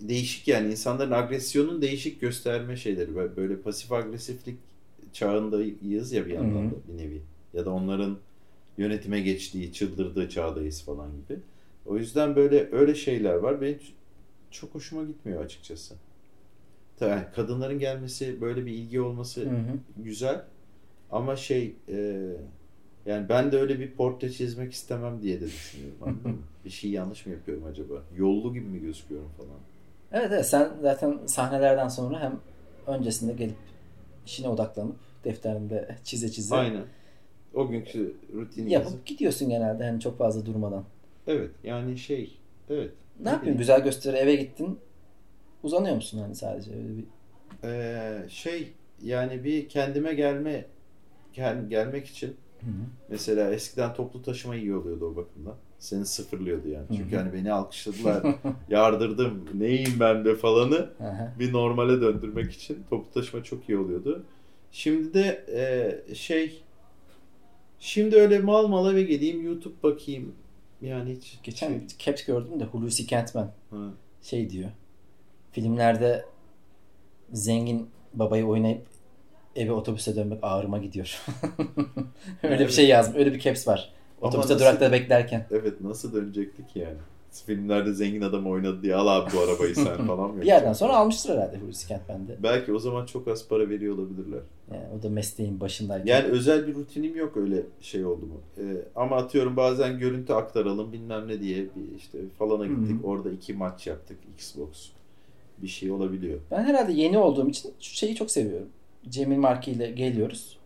Değişik 0.00 0.48
yani 0.48 0.70
insanların 0.70 1.10
agresyonun 1.10 1.82
değişik 1.82 2.20
gösterme 2.20 2.76
şeyleri. 2.76 3.14
Böyle- 3.16 3.36
Böyle 3.36 3.56
pasif 3.60 3.92
agresiflik 3.92 4.56
çağındayız 5.12 6.12
ya 6.12 6.26
bir 6.26 6.32
yandan 6.32 6.66
Hı 6.66 6.70
da 6.70 6.74
bir 6.88 6.98
nevi. 7.02 7.20
Ya 7.54 7.64
da 7.66 7.70
onların 7.70 8.18
yönetime 8.78 9.20
geçtiği, 9.20 9.72
çıldırdığı 9.72 10.28
çağdayız 10.28 10.82
falan 10.82 11.10
gibi. 11.16 11.40
O 11.86 11.96
yüzden 11.96 12.36
böyle 12.36 12.68
öyle 12.72 12.94
şeyler 12.94 13.34
var. 13.34 13.60
Benim 13.60 13.78
çok 14.50 14.74
hoşuma 14.74 15.04
gitmiyor 15.04 15.44
açıkçası. 15.44 15.94
Tabii 16.98 17.22
kadınların 17.34 17.78
gelmesi, 17.78 18.40
böyle 18.40 18.66
bir 18.66 18.72
ilgi 18.72 19.00
olması 19.00 19.40
Hı 19.40 19.50
hı. 19.50 19.78
güzel. 19.96 20.42
Ama 21.10 21.36
şey 21.36 21.76
e, 21.88 22.22
yani 23.06 23.28
ben 23.28 23.52
de 23.52 23.58
öyle 23.60 23.80
bir 23.80 23.90
portre 23.90 24.30
çizmek 24.30 24.72
istemem 24.72 25.22
diye 25.22 25.40
de 25.40 25.44
düşünüyorum. 25.46 25.98
Anladın 26.02 26.30
mı? 26.30 26.38
Bir 26.64 26.70
şey 26.70 26.90
yanlış 26.90 27.26
mı 27.26 27.32
yapıyorum 27.32 27.64
acaba? 27.70 27.94
Yollu 28.16 28.54
gibi 28.54 28.66
mi 28.66 28.80
gözüküyorum 28.80 29.30
falan? 29.36 29.50
Evet 30.12 30.32
evet 30.32 30.46
sen 30.46 30.70
zaten 30.82 31.18
sahnelerden 31.26 31.88
sonra 31.88 32.20
hem 32.20 32.40
öncesinde 32.86 33.32
gelip 33.32 33.56
işine 34.26 34.48
odaklanıp 34.48 34.96
defterinde 35.24 35.96
çize 36.04 36.30
çize 36.30 36.54
Aynen. 36.54 36.84
O 37.54 37.68
günkü 37.68 38.16
rutini 38.34 38.72
yapıp 38.72 38.90
yazıp. 38.90 39.06
gidiyorsun 39.06 39.48
genelde 39.48 39.84
hani 39.84 40.00
çok 40.00 40.18
fazla 40.18 40.46
durmadan. 40.46 40.84
Evet 41.26 41.50
yani 41.64 41.98
şey 41.98 42.38
evet. 42.70 42.90
Ne 43.20 43.28
yapıyorsun? 43.28 43.42
bileyim. 43.42 43.58
Güzel 43.58 43.84
gösteri 43.84 44.16
eve 44.16 44.34
gittin. 44.36 44.78
Uzanıyor 45.62 45.94
musun 45.96 46.18
hani 46.18 46.34
sadece 46.34 46.70
öyle 46.74 46.88
bir 46.98 47.04
Ee, 47.64 48.22
şey 48.28 48.72
yani 49.02 49.44
bir 49.44 49.68
kendime 49.68 50.14
gelme 50.14 50.64
gel, 51.32 51.68
gelmek 51.68 52.06
için 52.06 52.28
Hı 52.60 52.66
hı. 52.66 52.70
mesela 53.08 53.50
eskiden 53.52 53.94
toplu 53.94 54.22
taşıma 54.22 54.56
iyi 54.56 54.74
oluyordu 54.74 55.06
o 55.12 55.16
bakımdan. 55.16 55.54
Seni 55.78 56.06
sıfırlıyordu 56.06 56.68
yani. 56.68 56.86
Çünkü 56.96 57.12
Hı 57.12 57.20
hı. 57.20 57.20
hani 57.22 57.32
beni 57.32 57.52
alkışladılar, 57.52 58.34
yardırdım, 58.68 59.44
neyim 59.54 59.90
ben 60.00 60.24
be 60.24 60.34
falanı. 60.34 60.90
Aha. 61.00 61.34
bir 61.38 61.52
normale 61.52 62.00
döndürmek 62.00 62.52
için 62.52 62.78
toplu 62.90 63.12
taşıma 63.12 63.44
çok 63.44 63.68
iyi 63.68 63.78
oluyordu. 63.78 64.24
Şimdi 64.72 65.14
de 65.14 65.44
e, 66.08 66.14
şey 66.14 66.62
şimdi 67.78 68.16
öyle 68.16 68.38
mal 68.38 68.66
mal 68.66 68.92
eve 68.92 69.02
geleyim 69.02 69.44
YouTube 69.46 69.82
bakayım. 69.82 70.34
Yani 70.82 71.12
hiç 71.16 71.38
Geçen 71.42 71.68
şey- 71.68 71.86
caps 71.98 72.24
gördüm 72.24 72.60
de 72.60 72.64
Hulusi 72.64 73.06
Kentmen 73.06 73.50
Ha. 73.70 73.90
şey 74.22 74.50
diyor. 74.50 74.70
Filmlerde 75.52 76.24
zengin 77.32 77.88
babayı 78.14 78.46
oynayıp 78.46 78.82
eve 79.56 79.72
otobüse 79.72 80.16
dönmek 80.16 80.38
ağrıma 80.42 80.78
gidiyor. 80.78 81.22
öyle 82.42 82.54
bir 82.54 82.60
Evet. 82.64 82.72
şey 82.72 82.88
yazmış. 82.88 83.16
Öyle 83.18 83.32
bir 83.34 83.40
caps 83.40 83.68
var. 83.68 83.92
Ama 84.22 84.28
Otobüste 84.28 84.54
nasıl- 84.54 84.64
durakta 84.64 84.92
beklerken. 84.92 85.46
Evet 85.50 85.80
nasıl 85.80 86.12
dönecektik 86.12 86.76
yani? 86.76 86.96
Filmlerde 87.46 87.92
zengin 87.92 88.20
adam 88.22 88.46
oynadı 88.46 88.82
diye 88.82 88.94
al 88.94 89.06
abi 89.06 89.30
bu 89.36 89.40
arabayı 89.40 89.74
sen 89.74 89.96
falan 90.06 90.30
mı? 90.30 90.40
Bir 90.40 90.46
yerden 90.46 90.72
sonra 90.72 90.96
almıştır 90.96 91.30
herhalde 91.36 91.56
Hulusi 91.58 91.88
Kentmen 91.88 92.28
de. 92.28 92.36
Belki 92.42 92.72
o 92.72 92.78
zaman 92.78 93.06
çok 93.06 93.28
az 93.28 93.48
para 93.48 93.68
veriyor 93.68 93.98
olabilirler. 93.98 94.40
Yani 94.72 94.84
o 94.98 95.02
da 95.02 95.08
mesleğin 95.10 95.60
başındayken. 95.60 96.06
Yani 96.14 96.26
özel 96.28 96.66
bir 96.66 96.74
rutinim 96.74 97.16
yok 97.16 97.36
öyle 97.36 97.62
şey 97.80 98.04
oldu 98.04 98.26
mu. 98.26 98.40
Ee, 98.58 98.62
ama 98.96 99.16
atıyorum 99.16 99.56
bazen 99.56 99.98
görüntü 99.98 100.32
aktaralım 100.32 100.92
bilmem 100.92 101.28
ne 101.28 101.40
diye 101.40 101.56
bir 101.64 101.96
işte 101.96 102.18
falana 102.38 102.66
gittik. 102.66 103.04
Orada 103.04 103.30
iki 103.30 103.52
maç 103.54 103.86
yaptık 103.86 104.18
Xbox. 104.36 104.88
Bir 105.62 105.68
şey 105.68 105.90
olabiliyor. 105.90 106.38
Ben 106.50 106.64
herhalde 106.64 106.92
yeni 106.92 107.18
olduğum 107.18 107.48
için 107.48 107.72
şu 107.80 107.96
şeyi 107.96 108.14
çok 108.14 108.30
seviyorum. 108.30 108.68
Cemil 109.08 109.36
Marki 109.36 109.70
ile 109.70 109.90
geliyoruz. 109.90 110.58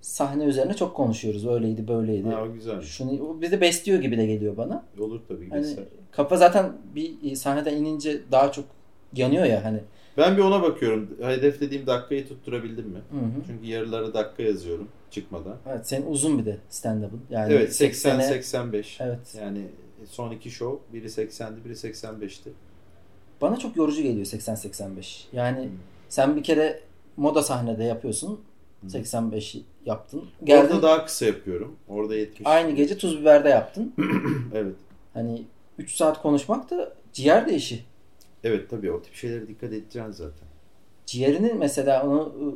Sahne 0.00 0.44
üzerine 0.44 0.74
çok 0.74 0.96
konuşuyoruz. 0.96 1.46
Öyleydi, 1.46 1.88
böyleydi. 1.88 2.28
Ha, 2.28 2.42
o 2.42 2.52
güzelmiş. 2.52 2.86
Şunu 2.86 3.22
o 3.28 3.40
bizi 3.40 3.60
besliyor 3.60 4.00
gibi 4.00 4.18
de 4.18 4.26
geliyor 4.26 4.56
bana. 4.56 4.84
Olur 4.98 5.20
tabii. 5.28 5.50
Hani 5.50 5.66
kafa 6.10 6.36
zaten 6.36 6.72
bir 6.94 7.34
sahneden 7.34 7.76
inince 7.76 8.20
daha 8.32 8.52
çok 8.52 8.64
yanıyor 9.14 9.44
ya 9.44 9.64
hani. 9.64 9.80
Ben 10.16 10.36
bir 10.36 10.42
ona 10.42 10.62
bakıyorum. 10.62 11.10
Hedeflediğim 11.22 11.86
dakikayı 11.86 12.28
tutturabildim 12.28 12.88
mi? 12.88 12.98
Hı 13.10 13.16
hı. 13.18 13.42
Çünkü 13.46 13.66
yarılara 13.66 14.14
dakika 14.14 14.42
yazıyorum 14.42 14.88
çıkmadan. 15.10 15.56
Evet 15.68 15.88
senin 15.88 16.06
uzun 16.06 16.38
bir 16.38 16.44
de 16.44 16.56
stand-up'ın. 16.68 17.20
Yani 17.30 17.52
evet 17.52 17.74
80 17.74 18.18
80'e 18.18 18.22
85. 18.22 18.98
Evet. 19.00 19.36
Yani 19.40 19.62
son 20.10 20.30
iki 20.30 20.50
show 20.50 20.92
biri 20.92 21.06
80'di 21.06 21.64
biri 21.64 21.72
85'ti. 21.72 22.50
Bana 23.40 23.58
çok 23.58 23.76
yorucu 23.76 24.02
geliyor 24.02 24.26
80-85. 24.26 25.24
Yani 25.32 25.64
Hı. 25.64 25.68
sen 26.08 26.36
bir 26.36 26.42
kere 26.42 26.80
moda 27.16 27.42
sahnede 27.42 27.84
yapıyorsun. 27.84 28.40
Hı. 28.82 28.86
85'i 28.86 29.62
yaptın. 29.86 30.24
Geldin 30.44 30.74
Orada 30.74 30.82
daha 30.82 31.04
kısa 31.04 31.26
yapıyorum. 31.26 31.76
Orada 31.88 32.14
70. 32.14 32.46
aynı 32.46 32.70
gece 32.70 32.98
tuz 32.98 33.20
biberde 33.20 33.48
yaptın. 33.48 33.94
Evet. 34.54 34.74
Hani 35.14 35.42
3 35.78 35.94
saat 35.94 36.22
konuşmak 36.22 36.70
da 36.70 36.92
ciğer 37.12 37.46
de 37.46 37.54
işi. 37.54 37.84
Evet 38.44 38.70
tabii 38.70 38.92
o 38.92 39.02
tip 39.02 39.14
şeylere 39.14 39.48
dikkat 39.48 39.72
edeceksin 39.72 40.10
zaten. 40.12 40.48
Ciğerinin 41.06 41.58
mesela 41.58 42.06
onu 42.06 42.20
ı, 42.22 42.54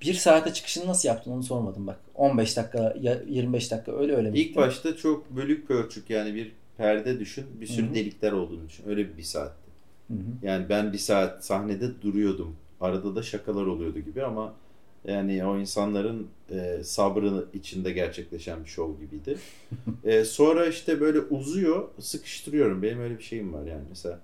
bir 0.00 0.14
saate 0.14 0.52
çıkışını 0.52 0.86
nasıl 0.86 1.08
yaptın 1.08 1.32
onu 1.32 1.42
sormadım 1.42 1.86
bak. 1.86 2.00
15 2.14 2.56
dakika 2.56 2.94
ya 3.00 3.22
25 3.28 3.70
dakika 3.70 3.92
öyle 3.92 4.16
öyle? 4.16 4.30
İlk 4.34 4.56
başta 4.56 4.96
çok 4.96 5.30
bölük 5.30 5.68
pörçük 5.68 6.10
yani 6.10 6.34
bir 6.34 6.52
perde 6.76 7.20
düşün. 7.20 7.44
Bir 7.60 7.66
sürü 7.66 7.86
Hı 7.86 7.90
hı. 7.90 7.94
delikler 7.94 8.32
olduğunu 8.32 8.68
düşün. 8.68 8.88
Öyle 8.88 9.08
bir, 9.08 9.16
bir 9.16 9.22
saatti. 9.22 9.61
Hı 10.12 10.16
hı. 10.16 10.46
Yani 10.46 10.68
ben 10.68 10.92
bir 10.92 10.98
saat 10.98 11.44
sahnede 11.44 12.02
duruyordum. 12.02 12.56
Arada 12.80 13.16
da 13.16 13.22
şakalar 13.22 13.66
oluyordu 13.66 13.98
gibi 13.98 14.24
ama 14.24 14.54
yani 15.04 15.46
o 15.46 15.58
insanların 15.58 16.28
e, 16.50 16.80
sabrı 16.84 17.44
içinde 17.54 17.92
gerçekleşen 17.92 18.64
bir 18.64 18.68
şov 18.68 18.90
gibiydi. 19.00 19.38
E, 20.04 20.24
sonra 20.24 20.66
işte 20.66 21.00
böyle 21.00 21.20
uzuyor, 21.20 21.88
sıkıştırıyorum. 22.00 22.82
Benim 22.82 23.00
öyle 23.00 23.18
bir 23.18 23.22
şeyim 23.22 23.52
var 23.54 23.66
yani 23.66 23.82
mesela 23.88 24.20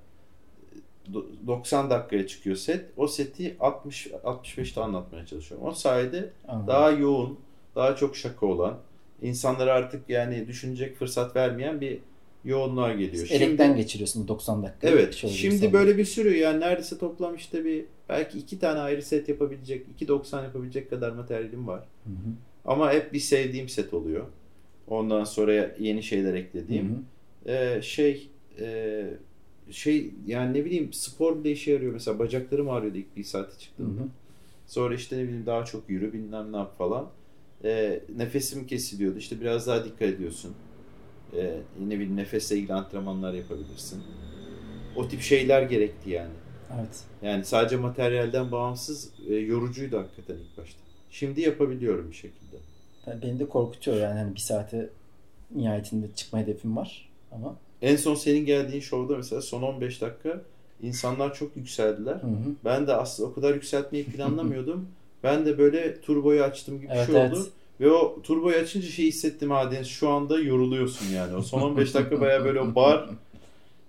do- 1.12 1.46
90 1.46 1.90
dakikaya 1.90 2.26
çıkıyor 2.26 2.56
set. 2.56 2.84
O 2.96 3.08
seti 3.08 3.56
60 3.60 4.06
65'te 4.24 4.80
anlatmaya 4.80 5.26
çalışıyorum. 5.26 5.66
O 5.66 5.72
sayede 5.72 6.30
Anladım. 6.48 6.66
daha 6.66 6.90
yoğun, 6.90 7.38
daha 7.76 7.96
çok 7.96 8.16
şaka 8.16 8.46
olan, 8.46 8.78
insanlara 9.22 9.72
artık 9.74 10.10
yani 10.10 10.48
düşünecek 10.48 10.96
fırsat 10.96 11.36
vermeyen 11.36 11.80
bir 11.80 11.98
yoğunluğa 12.48 12.92
geliyor. 12.92 13.26
Elekten 13.30 13.76
geçiriyorsun 13.76 14.24
bu 14.24 14.28
90 14.28 14.62
dakika. 14.62 14.88
Evet. 14.88 15.14
Şöyle 15.14 15.34
bir 15.34 15.38
şimdi 15.38 15.58
sonra. 15.58 15.72
böyle 15.72 15.98
bir 15.98 16.04
sürü 16.04 16.36
yani 16.36 16.60
neredeyse 16.60 16.98
toplam 16.98 17.34
işte 17.34 17.64
bir 17.64 17.84
belki 18.08 18.38
iki 18.38 18.58
tane 18.58 18.80
ayrı 18.80 19.02
set 19.02 19.28
yapabilecek, 19.28 19.86
2.90 20.00 20.44
yapabilecek 20.44 20.90
kadar 20.90 21.10
materyalim 21.12 21.66
var. 21.66 21.84
Hı 22.04 22.10
hı. 22.10 22.32
Ama 22.64 22.92
hep 22.92 23.12
bir 23.12 23.20
sevdiğim 23.20 23.68
set 23.68 23.94
oluyor. 23.94 24.24
Ondan 24.88 25.24
sonra 25.24 25.74
yeni 25.78 26.02
şeyler 26.02 26.34
eklediğim. 26.34 26.88
Hı 26.88 27.50
hı. 27.50 27.54
Ee, 27.54 27.82
şey 27.82 28.28
e, 28.60 29.04
şey 29.70 30.10
yani 30.26 30.58
ne 30.58 30.64
bileyim 30.64 30.92
spor 30.92 31.44
bile 31.44 31.50
işe 31.52 31.72
yarıyor. 31.72 31.92
Mesela 31.92 32.18
bacaklarım 32.18 32.70
ağrıyordu 32.70 32.98
ilk 32.98 33.16
bir 33.16 33.24
saate 33.24 33.54
Hı 33.54 33.58
çıktığımda. 33.58 34.02
hı. 34.02 34.06
Sonra 34.66 34.94
işte 34.94 35.18
ne 35.18 35.22
bileyim 35.22 35.46
daha 35.46 35.64
çok 35.64 35.90
yürü 35.90 36.12
bilmem 36.12 36.52
ne 36.52 36.56
yap 36.56 36.78
falan. 36.78 37.08
Ee, 37.64 38.00
nefesim 38.16 38.66
kesiliyordu. 38.66 39.18
İşte 39.18 39.40
biraz 39.40 39.66
daha 39.66 39.84
dikkat 39.84 40.02
ediyorsun. 40.08 40.54
Ee, 41.36 41.58
ne 41.88 41.94
bileyim 41.94 42.16
nefesle 42.16 42.56
ilgili 42.56 42.72
antrenmanlar 42.74 43.32
yapabilirsin. 43.34 44.02
O 44.96 45.08
tip 45.08 45.20
şeyler 45.20 45.62
gerekti 45.62 46.10
yani. 46.10 46.32
Evet. 46.78 47.02
Yani 47.22 47.44
sadece 47.44 47.76
materyalden 47.76 48.52
bağımsız 48.52 49.10
e, 49.28 49.34
yorucuydu 49.34 49.98
hakikaten 49.98 50.34
ilk 50.34 50.58
başta. 50.58 50.78
Şimdi 51.10 51.40
yapabiliyorum 51.40 52.10
bir 52.10 52.16
şekilde. 52.16 52.56
Ben- 53.06 53.22
Beni 53.22 53.38
de 53.38 53.48
korkutuyor 53.48 53.96
yani 53.96 54.18
hani 54.18 54.34
bir 54.34 54.40
saate 54.40 54.90
nihayetinde 55.54 56.06
çıkma 56.16 56.38
hedefim 56.38 56.76
var 56.76 57.08
ama 57.32 57.56
En 57.82 57.96
son 57.96 58.14
senin 58.14 58.46
geldiğin 58.46 58.80
şovda 58.80 59.16
mesela 59.16 59.42
son 59.42 59.62
15 59.62 60.00
dakika 60.00 60.40
insanlar 60.82 61.34
çok 61.34 61.56
yükseldiler. 61.56 62.14
hı 62.14 62.26
hı. 62.26 62.54
Ben 62.64 62.86
de 62.86 62.94
aslında 62.94 63.28
o 63.28 63.34
kadar 63.34 63.54
yükseltmeyi 63.54 64.04
planlamıyordum. 64.04 64.88
ben 65.22 65.46
de 65.46 65.58
böyle 65.58 66.00
turboyu 66.00 66.42
açtım 66.42 66.76
gibi 66.80 66.88
bir 66.90 66.94
Evet, 66.94 67.06
şey 67.06 67.20
evet. 67.20 67.32
oldu. 67.32 67.46
Ve 67.80 67.90
o 67.90 68.22
turboyu 68.22 68.56
açınca 68.56 68.88
şey 68.88 69.06
hissettim 69.06 69.50
ha 69.50 69.70
Deniz 69.72 69.86
şu 69.86 70.08
anda 70.08 70.40
yoruluyorsun 70.40 71.06
yani. 71.06 71.36
O 71.36 71.42
son 71.42 71.60
15 71.60 71.94
dakika 71.94 72.20
baya 72.20 72.44
böyle 72.44 72.60
o 72.60 72.74
bar 72.74 73.10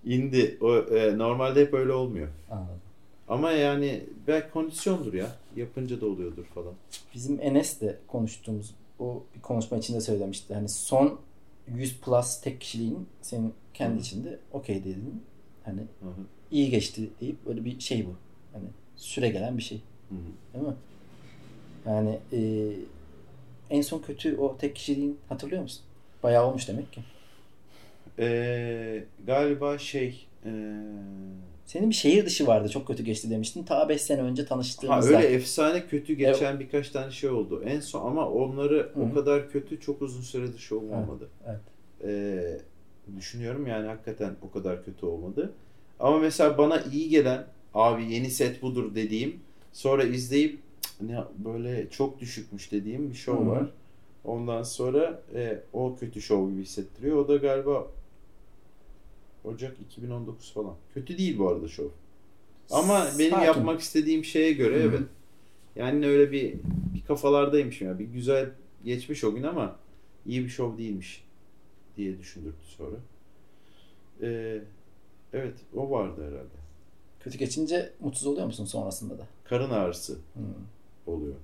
indi. 0.06 0.58
O, 0.62 0.78
e, 0.78 1.18
normalde 1.18 1.62
hep 1.62 1.74
öyle 1.74 1.92
olmuyor. 1.92 2.28
Anladım. 2.52 2.80
Ama 3.28 3.52
yani 3.52 4.04
belki 4.28 4.52
kondisyondur 4.52 5.14
ya. 5.14 5.36
Yapınca 5.56 6.02
da 6.02 6.06
oluyordur 6.06 6.46
falan. 6.46 6.74
Bizim 7.16 7.42
Enes 7.42 7.82
de 7.82 7.98
konuştuğumuz 8.08 8.76
o 9.00 9.24
bir 9.36 9.42
konuşma 9.42 9.78
içinde 9.78 10.02
söylemişti. 10.02 10.54
Hani 10.54 10.70
son 10.70 11.20
100 11.68 11.98
plus 12.02 12.42
tek 12.42 12.62
kişiliğin 12.62 13.08
senin 13.22 13.54
kendi 13.74 13.96
Hı. 13.96 14.00
içinde 14.00 14.40
okey 14.52 14.84
dedin. 14.84 15.24
Hani 15.64 15.80
Hı 15.80 16.06
hı. 16.06 16.22
iyi 16.52 16.70
geçti 16.70 17.10
deyip 17.22 17.46
böyle 17.46 17.66
bir 17.66 17.80
şey 17.80 18.06
bu. 18.06 18.10
Hani 18.54 18.66
süre 18.96 19.30
gelen 19.30 19.58
bir 19.58 19.64
şey. 19.64 19.82
Hı 20.10 20.16
hı. 20.16 20.54
Değil 20.54 20.66
mi? 20.68 20.76
Yani 21.86 22.20
e, 22.34 22.40
en 23.70 23.82
son 23.82 24.00
kötü 24.00 24.38
o 24.38 24.58
tek 24.58 24.76
kişiliğin 24.76 25.18
hatırlıyor 25.30 25.62
musun? 25.62 25.82
Bayağı 26.24 26.46
olmuş 26.48 26.68
demek 26.68 26.94
ki. 26.94 27.02
Ee, 28.20 29.04
galiba 29.26 29.78
şey 29.78 30.28
ee, 30.46 30.50
Senin 31.66 31.90
bir 31.90 31.96
şehir 31.96 32.26
dışı 32.26 32.48
vardı 32.48 32.70
çok 32.70 32.88
kötü 32.88 33.04
geçti 33.04 33.30
demiştin. 33.30 33.64
Ta 33.64 33.90
5 33.90 34.02
sene 34.02 34.22
önce 34.22 34.42
ha 34.42 34.48
tanıştığımızda. 34.48 35.18
öyle 35.18 35.28
efsane 35.28 35.88
kötü 35.88 36.14
geçen 36.14 36.60
birkaç 36.60 36.90
tane 36.90 37.12
şey 37.12 37.30
oldu. 37.30 37.64
En 37.66 37.80
son 37.80 38.06
ama 38.06 38.30
onları 38.30 38.92
Hı. 38.94 39.02
o 39.02 39.14
kadar 39.14 39.50
kötü 39.52 39.80
çok 39.80 40.02
uzun 40.02 40.22
süredir 40.22 40.60
şov 40.60 40.84
Evet, 40.84 40.94
olmadı. 40.94 41.30
evet. 41.48 41.60
Ee, 42.04 42.58
düşünüyorum 43.18 43.68
yani 43.68 43.88
hakikaten 43.88 44.36
o 44.42 44.52
kadar 44.52 44.86
kötü 44.86 45.06
olmadı. 45.06 45.54
Ama 46.00 46.20
mesela 46.20 46.58
bana 46.58 46.82
iyi 46.94 47.10
gelen 47.10 47.46
abi 47.74 48.14
yeni 48.14 48.30
set 48.30 48.62
budur 48.62 48.96
dediğim 48.96 49.40
sonra 49.74 50.04
izleyip 50.04 50.52
"Cık, 50.52 50.60
ne 51.02 51.24
böyle 51.38 51.90
çok 51.90 52.20
düşükmüş 52.20 52.72
dediğim 52.72 53.10
bir 53.10 53.16
şov 53.16 53.40
Hı 53.40 53.46
hı. 53.46 53.50
var. 53.50 53.70
Ondan 54.26 54.64
sonra 54.64 55.22
e, 55.36 55.62
o 55.74 55.96
kötü 55.96 56.22
şov 56.22 56.52
gibi 56.52 56.62
hissettiriyor. 56.62 57.18
O 57.18 57.28
da 57.28 57.38
galiba 57.38 57.88
Ocak 59.44 59.78
2019 59.80 60.54
falan. 60.54 60.76
Kötü 60.94 61.18
değil 61.18 61.40
bu 61.40 61.50
arada 61.50 61.68
şov. 61.68 61.88
Ama 62.72 63.08
benim 63.20 63.32
Sakin. 63.32 63.46
yapmak 63.46 63.82
istediğim 63.82 64.24
şeye 64.26 64.54
göre 64.54 64.76
Hı 64.76 64.80
hı. 64.80 64.90
evet. 64.90 65.02
Yani 65.76 66.08
öyle 66.08 66.32
bir 66.32 66.54
bir 66.94 67.02
kafalardaymışım 67.08 67.88
ya. 67.88 68.00
Bir 68.00 68.06
güzel 68.06 68.50
geçmiş 68.86 69.24
o 69.24 69.36
gün 69.36 69.44
ama 69.44 69.76
iyi 70.26 70.44
bir 70.44 70.50
şov 70.50 70.78
değilmiş 70.78 71.24
diye 71.98 72.20
düşündürdü 72.20 72.56
sonra. 72.78 72.96
Ee, 74.22 74.62
evet 75.34 75.54
o 75.76 75.90
vardı 75.92 76.22
herhalde. 76.22 76.60
Kötü 77.20 77.38
geçince 77.38 77.94
mutsuz 78.00 78.28
oluyor 78.28 78.46
musun 78.46 78.66
sonrasında 78.66 79.18
da? 79.18 79.28
Karın 79.44 79.70
ağrısı 79.70 80.14
Hı. 80.14 80.40
Oluyor 81.10 81.36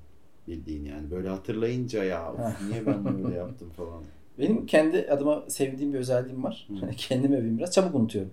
bildiğin 0.47 0.85
yani. 0.85 1.11
Böyle 1.11 1.29
hatırlayınca 1.29 2.03
ya 2.03 2.33
"Of, 2.33 2.39
niye 2.69 2.85
ben 2.85 3.23
böyle 3.23 3.35
yaptım 3.35 3.69
falan. 3.77 4.03
Benim 4.39 4.65
kendi 4.65 5.07
adıma 5.11 5.43
sevdiğim 5.47 5.93
bir 5.93 5.99
özelliğim 5.99 6.43
var. 6.43 6.67
Hani 6.79 6.95
Kendim 6.97 7.33
öveyim 7.33 7.57
biraz. 7.57 7.71
Çabuk 7.73 7.95
unutuyorum. 7.95 8.31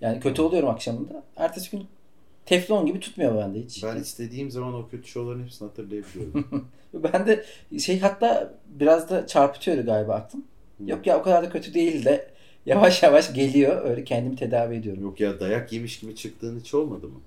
Yani 0.00 0.20
kötü 0.20 0.42
oluyorum 0.42 0.68
akşamında. 0.68 1.22
Ertesi 1.36 1.70
gün 1.70 1.86
teflon 2.46 2.86
gibi 2.86 3.00
tutmuyor 3.00 3.36
bende 3.38 3.60
hiç. 3.60 3.84
Ben 3.84 3.96
istediğim 3.96 4.50
zaman 4.50 4.74
o 4.74 4.88
kötü 4.88 5.08
şovların 5.08 5.42
hepsini 5.42 5.68
hatırlayabiliyorum. 5.68 6.68
Ben 6.94 7.26
de 7.26 7.44
şey 7.78 8.00
hatta 8.00 8.54
biraz 8.66 9.10
da 9.10 9.26
çarpıtıyor 9.26 9.78
galiba 9.78 10.14
aklım. 10.14 10.44
Yok 10.86 11.06
ya 11.06 11.20
o 11.20 11.22
kadar 11.22 11.44
da 11.44 11.50
kötü 11.50 11.74
değil 11.74 12.04
de 12.04 12.30
yavaş 12.66 13.02
yavaş 13.02 13.34
geliyor. 13.34 13.84
Öyle 13.90 14.04
kendimi 14.04 14.36
tedavi 14.36 14.74
ediyorum. 14.76 15.02
Yok 15.02 15.20
ya 15.20 15.40
dayak 15.40 15.72
yemiş 15.72 16.00
gibi 16.00 16.16
çıktığın 16.16 16.60
hiç 16.60 16.74
olmadı 16.74 17.06
mı? 17.06 17.20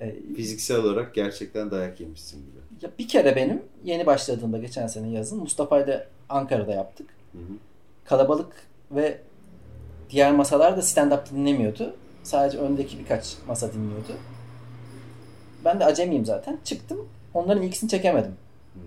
Ee, 0.00 0.14
Fiziksel 0.36 0.76
olarak 0.76 1.14
gerçekten 1.14 1.70
dayak 1.70 2.00
yemişsin 2.00 2.38
gibi. 2.40 2.71
Ya 2.82 2.90
bir 2.98 3.08
kere 3.08 3.36
benim 3.36 3.62
yeni 3.84 4.06
başladığımda 4.06 4.58
geçen 4.58 4.86
sene 4.86 5.10
yazın 5.10 5.38
Mustafa 5.38 5.80
ile 5.80 6.06
Ankara'da 6.28 6.72
yaptık. 6.72 7.10
Hı 7.32 7.38
hı. 7.38 7.52
Kalabalık 8.04 8.52
ve 8.90 9.18
diğer 10.10 10.32
masalar 10.32 10.76
da 10.76 10.80
stand-up 10.80 11.30
dinlemiyordu. 11.30 11.94
Sadece 12.22 12.58
öndeki 12.58 12.98
birkaç 12.98 13.36
masa 13.46 13.72
dinliyordu. 13.72 14.12
Ben 15.64 15.80
de 15.80 15.84
acemiyim 15.84 16.24
zaten. 16.24 16.58
Çıktım. 16.64 17.08
Onların 17.34 17.62
ilkisini 17.62 17.90
çekemedim. 17.90 18.36
Hı. 18.74 18.80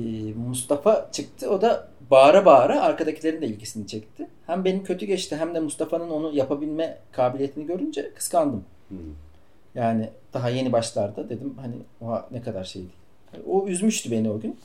Ee, 0.00 0.32
Mustafa 0.32 1.08
çıktı. 1.12 1.50
O 1.50 1.62
da 1.62 1.88
bağıra 2.10 2.44
bağıra 2.44 2.82
arkadakilerin 2.82 3.42
de 3.42 3.46
ilgisini 3.46 3.86
çekti. 3.86 4.28
Hem 4.46 4.64
benim 4.64 4.84
kötü 4.84 5.06
geçti 5.06 5.36
hem 5.36 5.54
de 5.54 5.60
Mustafa'nın 5.60 6.10
onu 6.10 6.32
yapabilme 6.32 6.98
kabiliyetini 7.12 7.66
görünce 7.66 8.14
kıskandım. 8.14 8.64
Hı. 8.88 8.94
Yani 9.74 10.08
daha 10.34 10.48
yeni 10.50 10.72
başlarda 10.72 11.28
dedim 11.28 11.54
hani 11.60 11.74
oha 12.00 12.28
ne 12.30 12.42
kadar 12.42 12.64
şeydi. 12.64 12.88
O 13.46 13.66
üzmüştü 13.68 14.10
beni 14.10 14.30
o 14.30 14.40
gün. 14.40 14.56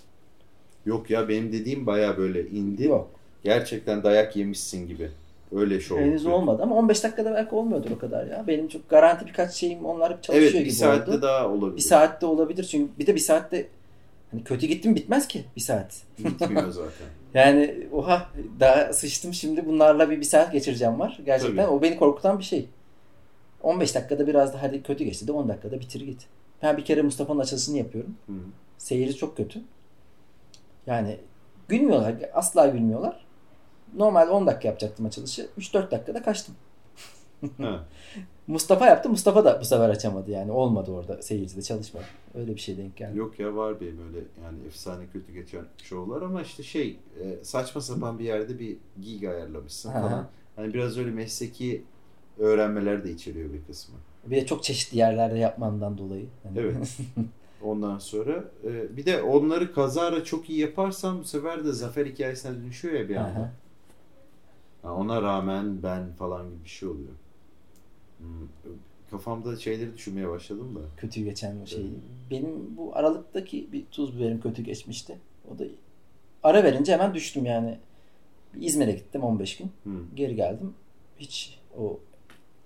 Yok 0.85 1.09
ya 1.09 1.29
benim 1.29 1.51
dediğim 1.53 1.85
baya 1.85 2.17
böyle 2.17 2.47
indi. 2.49 2.83
Yok. 2.83 3.09
Gerçekten 3.43 4.03
dayak 4.03 4.35
yemişsin 4.35 4.87
gibi. 4.87 5.09
Öyle 5.55 5.79
şov. 5.79 5.97
Henüz 5.97 6.25
olmadı 6.25 6.63
ama 6.63 6.75
15 6.75 7.03
dakikada 7.03 7.33
belki 7.33 7.55
olmuyordur 7.55 7.91
o 7.91 7.99
kadar 7.99 8.27
ya. 8.27 8.43
Benim 8.47 8.67
çok 8.67 8.89
garanti 8.89 9.25
birkaç 9.25 9.53
şeyim 9.53 9.85
onlar 9.85 10.13
hep 10.13 10.23
çalışıyor 10.23 10.51
Evet 10.51 10.59
bir 10.59 10.65
gibi 10.65 10.73
saatte 10.75 11.11
oldu. 11.11 11.21
daha 11.21 11.49
olabilir. 11.49 11.77
Bir 11.77 11.81
saatte 11.81 12.25
olabilir 12.25 12.63
çünkü 12.63 12.91
bir 12.99 13.07
de 13.07 13.15
bir 13.15 13.19
saatte 13.19 13.67
hani 14.31 14.43
kötü 14.43 14.67
gittim 14.67 14.95
bitmez 14.95 15.27
ki 15.27 15.43
bir 15.55 15.61
saat. 15.61 16.01
Bitmiyor 16.19 16.69
zaten. 16.71 17.07
Yani 17.33 17.87
oha 17.93 18.29
daha 18.59 18.93
sıçtım 18.93 19.33
şimdi 19.33 19.65
bunlarla 19.65 20.09
bir, 20.09 20.19
bir 20.19 20.25
saat 20.25 20.51
geçireceğim 20.51 20.99
var. 20.99 21.19
Gerçekten 21.25 21.65
Tabii. 21.65 21.75
o 21.75 21.81
beni 21.81 21.97
korkutan 21.97 22.39
bir 22.39 22.43
şey. 22.43 22.65
15 23.63 23.95
dakikada 23.95 24.27
biraz 24.27 24.53
da 24.53 24.61
hadi 24.61 24.83
kötü 24.83 25.03
geçti 25.03 25.27
de 25.27 25.31
10 25.31 25.49
dakikada 25.49 25.79
bitir 25.79 26.01
git. 26.01 26.27
Ben 26.61 26.77
bir 26.77 26.85
kere 26.85 27.01
Mustafa'nın 27.01 27.39
açılışını 27.39 27.77
yapıyorum. 27.77 28.15
Hı. 28.27 28.33
Seyirci 28.77 29.15
çok 29.15 29.37
kötü. 29.37 29.61
Yani 30.87 31.17
gülmüyorlar. 31.67 32.15
Asla 32.33 32.67
gülmüyorlar. 32.67 33.25
Normal 33.95 34.29
10 34.29 34.47
dakika 34.47 34.67
yapacaktım 34.67 35.05
açılışı. 35.05 35.49
3-4 35.57 35.91
dakikada 35.91 36.21
kaçtım. 36.21 36.55
Mustafa 38.47 38.85
yaptı. 38.85 39.09
Mustafa 39.09 39.45
da 39.45 39.61
bu 39.61 39.65
sefer 39.65 39.89
açamadı 39.89 40.31
yani. 40.31 40.51
Olmadı 40.51 40.91
orada 40.91 41.21
seyircide 41.21 41.61
çalışmadı. 41.61 42.05
Öyle 42.35 42.55
bir 42.55 42.59
şey 42.59 42.77
denk 42.77 42.97
geldi. 42.97 43.17
Yok 43.17 43.39
ya 43.39 43.55
var 43.55 43.81
benim 43.81 44.07
öyle 44.07 44.17
yani 44.43 44.57
efsane 44.67 45.07
kötü 45.13 45.33
geçen 45.33 45.65
şovlar 45.83 46.21
ama 46.21 46.41
işte 46.41 46.63
şey 46.63 46.99
e, 47.23 47.43
saçma 47.43 47.81
sapan 47.81 48.19
bir 48.19 48.25
yerde 48.25 48.59
bir 48.59 48.77
gig 49.01 49.23
ayarlamışsın 49.23 49.91
falan. 49.91 50.27
Hani 50.55 50.73
biraz 50.73 50.97
öyle 50.97 51.11
mesleki 51.11 51.83
öğrenmeler 52.39 53.03
de 53.03 53.11
içeriyor 53.11 53.53
bir 53.53 53.63
kısmı. 53.63 53.95
Bir 54.25 54.35
de 54.35 54.45
çok 54.45 54.63
çeşitli 54.63 54.97
yerlerde 54.97 55.37
yapmandan 55.37 55.97
dolayı. 55.97 56.25
Hani 56.43 56.59
Evet. 56.59 56.97
Ondan 57.63 57.99
sonra 57.99 58.43
e, 58.63 58.97
bir 58.97 59.05
de 59.05 59.21
onları 59.21 59.73
kazara 59.73 60.23
çok 60.23 60.49
iyi 60.49 60.59
yaparsan 60.59 61.19
bu 61.19 61.23
sefer 61.23 61.65
de 61.65 61.71
zafer 61.71 62.05
hikayesine 62.05 62.55
dönüşüyor 62.55 62.93
ya 62.93 63.09
bir 63.09 63.15
anda. 63.15 63.51
Ha, 64.81 64.93
ona 64.93 65.21
rağmen 65.21 65.83
ben 65.83 66.13
falan 66.13 66.49
gibi 66.49 66.63
bir 66.63 66.69
şey 66.69 66.89
oluyor. 66.89 67.09
Hmm, 68.17 68.47
Kafamda 69.11 69.55
şeyleri 69.55 69.93
düşünmeye 69.93 70.29
başladım 70.29 70.75
da. 70.75 70.79
Kötü 70.97 71.23
geçen 71.23 71.65
şey. 71.65 71.81
Evet. 71.81 71.91
Benim 72.31 72.77
bu 72.77 72.95
Aralık'taki 72.95 73.71
bir 73.71 73.85
tuz 73.91 74.17
biberim 74.19 74.41
kötü 74.41 74.61
geçmişti. 74.61 75.17
O 75.55 75.59
da 75.59 75.63
ara 76.43 76.63
verince 76.63 76.93
hemen 76.93 77.13
düştüm 77.13 77.45
yani. 77.45 77.77
İzmir'e 78.59 78.91
gittim 78.91 79.23
15 79.23 79.57
gün. 79.57 79.71
Hmm. 79.83 80.15
Geri 80.15 80.35
geldim. 80.35 80.73
Hiç 81.19 81.59
o 81.79 81.99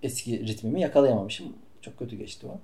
eski 0.04 0.48
ritmimi 0.48 0.82
yakalayamamışım. 0.82 1.54
Çok 1.82 2.00
kötü 2.00 2.16
geçti 2.16 2.48
o. 2.48 2.60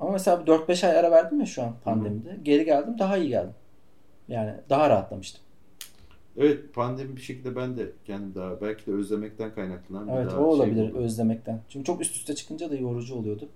Ama 0.00 0.12
mesela 0.12 0.42
4-5 0.46 0.86
ay 0.86 0.98
ara 0.98 1.10
verdim 1.10 1.40
ya 1.40 1.46
şu 1.46 1.62
an 1.62 1.74
pandemide. 1.84 2.36
Geri 2.42 2.64
geldim 2.64 2.98
daha 2.98 3.16
iyi 3.16 3.28
geldim. 3.28 3.54
Yani 4.28 4.54
daha 4.68 4.90
rahatlamıştım. 4.90 5.40
Evet 6.36 6.74
pandemi 6.74 7.16
bir 7.16 7.20
şekilde 7.20 7.56
ben 7.56 7.76
de 7.76 7.92
kendim 8.06 8.34
daha 8.34 8.60
belki 8.60 8.86
de 8.86 8.92
özlemekten 8.92 9.54
kaynaklanan 9.54 10.08
bir 10.08 10.12
Evet 10.12 10.26
o 10.26 10.30
şey 10.30 10.38
olabilir 10.38 10.90
oldu. 10.90 10.98
özlemekten. 10.98 11.60
Çünkü 11.68 11.84
çok 11.84 12.00
üst 12.00 12.16
üste 12.16 12.34
çıkınca 12.34 12.70
da 12.70 12.74
yorucu 12.74 13.14
oluyordu. 13.14 13.48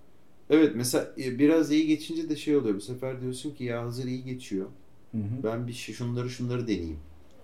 Evet 0.51 0.73
mesela 0.75 1.07
e, 1.19 1.39
biraz 1.39 1.71
iyi 1.71 1.87
geçince 1.87 2.29
de 2.29 2.37
şey 2.37 2.57
oluyor. 2.57 2.75
Bu 2.77 2.81
sefer 2.81 3.21
diyorsun 3.21 3.51
ki 3.55 3.65
ya 3.65 3.83
hazır 3.83 4.05
iyi 4.05 4.25
geçiyor. 4.25 4.67
Hı 5.13 5.19
hı. 5.19 5.43
Ben 5.45 5.67
bir 5.67 5.73
şey, 5.73 5.95
şunları 5.95 6.31
şunları 6.31 6.63
deneyeyim. 6.63 7.01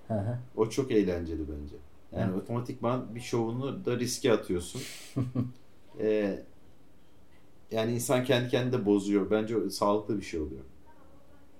Hı 0.08 0.14
hı. 0.14 0.38
O 0.56 0.68
çok 0.70 0.90
eğlenceli 0.92 1.40
bence. 1.40 1.76
Yani 2.12 2.34
otomatikman 2.36 3.14
bir 3.14 3.20
şovunu 3.20 3.84
da 3.84 3.98
riske 3.98 4.32
atıyorsun. 4.32 4.80
Ee, 6.00 6.38
yani 7.70 7.92
insan 7.92 8.24
kendi 8.24 8.48
kendine 8.48 8.86
bozuyor. 8.86 9.30
Bence 9.30 9.70
sağlıklı 9.70 10.16
bir 10.16 10.22
şey 10.22 10.40
oluyor. 10.40 10.60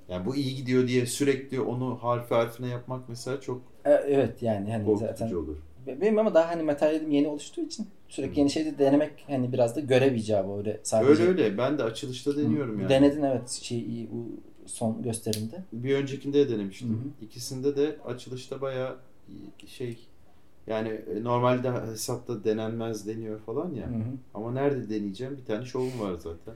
Yani 0.09 0.26
bu 0.26 0.36
iyi 0.36 0.55
gidiyor 0.57 0.88
diye 0.88 1.07
sürekli 1.07 1.61
onu 1.61 1.98
harfi 2.03 2.34
harfine 2.34 2.68
yapmak 2.68 3.09
mesela 3.09 3.40
çok 3.40 3.62
E, 3.84 3.90
Evet 3.90 4.42
yani 4.42 4.72
hani 4.72 4.98
zaten 4.98 5.32
olur. 5.34 5.57
benim 5.86 6.18
ama 6.18 6.34
daha 6.34 6.48
hani 6.48 6.62
materyalim 6.62 7.11
yeni 7.11 7.28
oluştuğu 7.28 7.61
için 7.61 7.86
sürekli 8.09 8.34
Hı. 8.34 8.38
yeni 8.40 8.51
şeyde 8.51 8.78
denemek 8.78 9.24
hani 9.26 9.53
biraz 9.53 9.76
da 9.76 9.80
görev 9.80 10.14
icabı 10.14 10.59
öyle 10.59 10.80
sadece. 10.82 11.11
Öyle 11.11 11.22
öyle. 11.22 11.59
Ben 11.59 11.78
de 11.78 11.82
açılışta 11.82 12.36
deniyorum 12.36 12.80
yani. 12.80 12.88
Denedin 12.88 13.22
evet 13.22 13.51
şey 13.51 14.09
bu 14.12 14.26
son 14.66 15.03
gösterimde. 15.03 15.64
Bir 15.72 15.94
öncekinde 15.94 16.48
de 16.48 16.55
denemiştim. 16.55 16.88
Hı. 16.88 17.24
İkisinde 17.24 17.76
de 17.76 17.96
açılışta 18.05 18.61
bayağı 18.61 18.96
şey 19.66 19.98
yani 20.70 20.88
e, 20.88 21.24
normalde 21.24 21.70
hesapta 21.90 22.44
denenmez 22.44 23.06
deniyor 23.06 23.40
falan 23.40 23.74
ya. 23.74 23.86
Hı 23.86 23.90
hı. 23.94 24.02
Ama 24.34 24.52
nerede 24.52 24.90
deneyeceğim? 24.90 25.36
Bir 25.36 25.44
tane 25.44 25.64
şovum 25.64 26.00
var 26.00 26.14
zaten. 26.14 26.54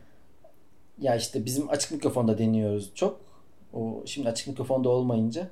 Ya 0.98 1.16
işte 1.16 1.44
bizim 1.44 1.70
açık 1.70 1.92
mikrofonda 1.92 2.38
deniyoruz 2.38 2.90
çok. 2.94 3.20
O 3.72 4.02
şimdi 4.06 4.28
açık 4.28 4.48
mikrofonda 4.48 4.88
olmayınca 4.88 5.50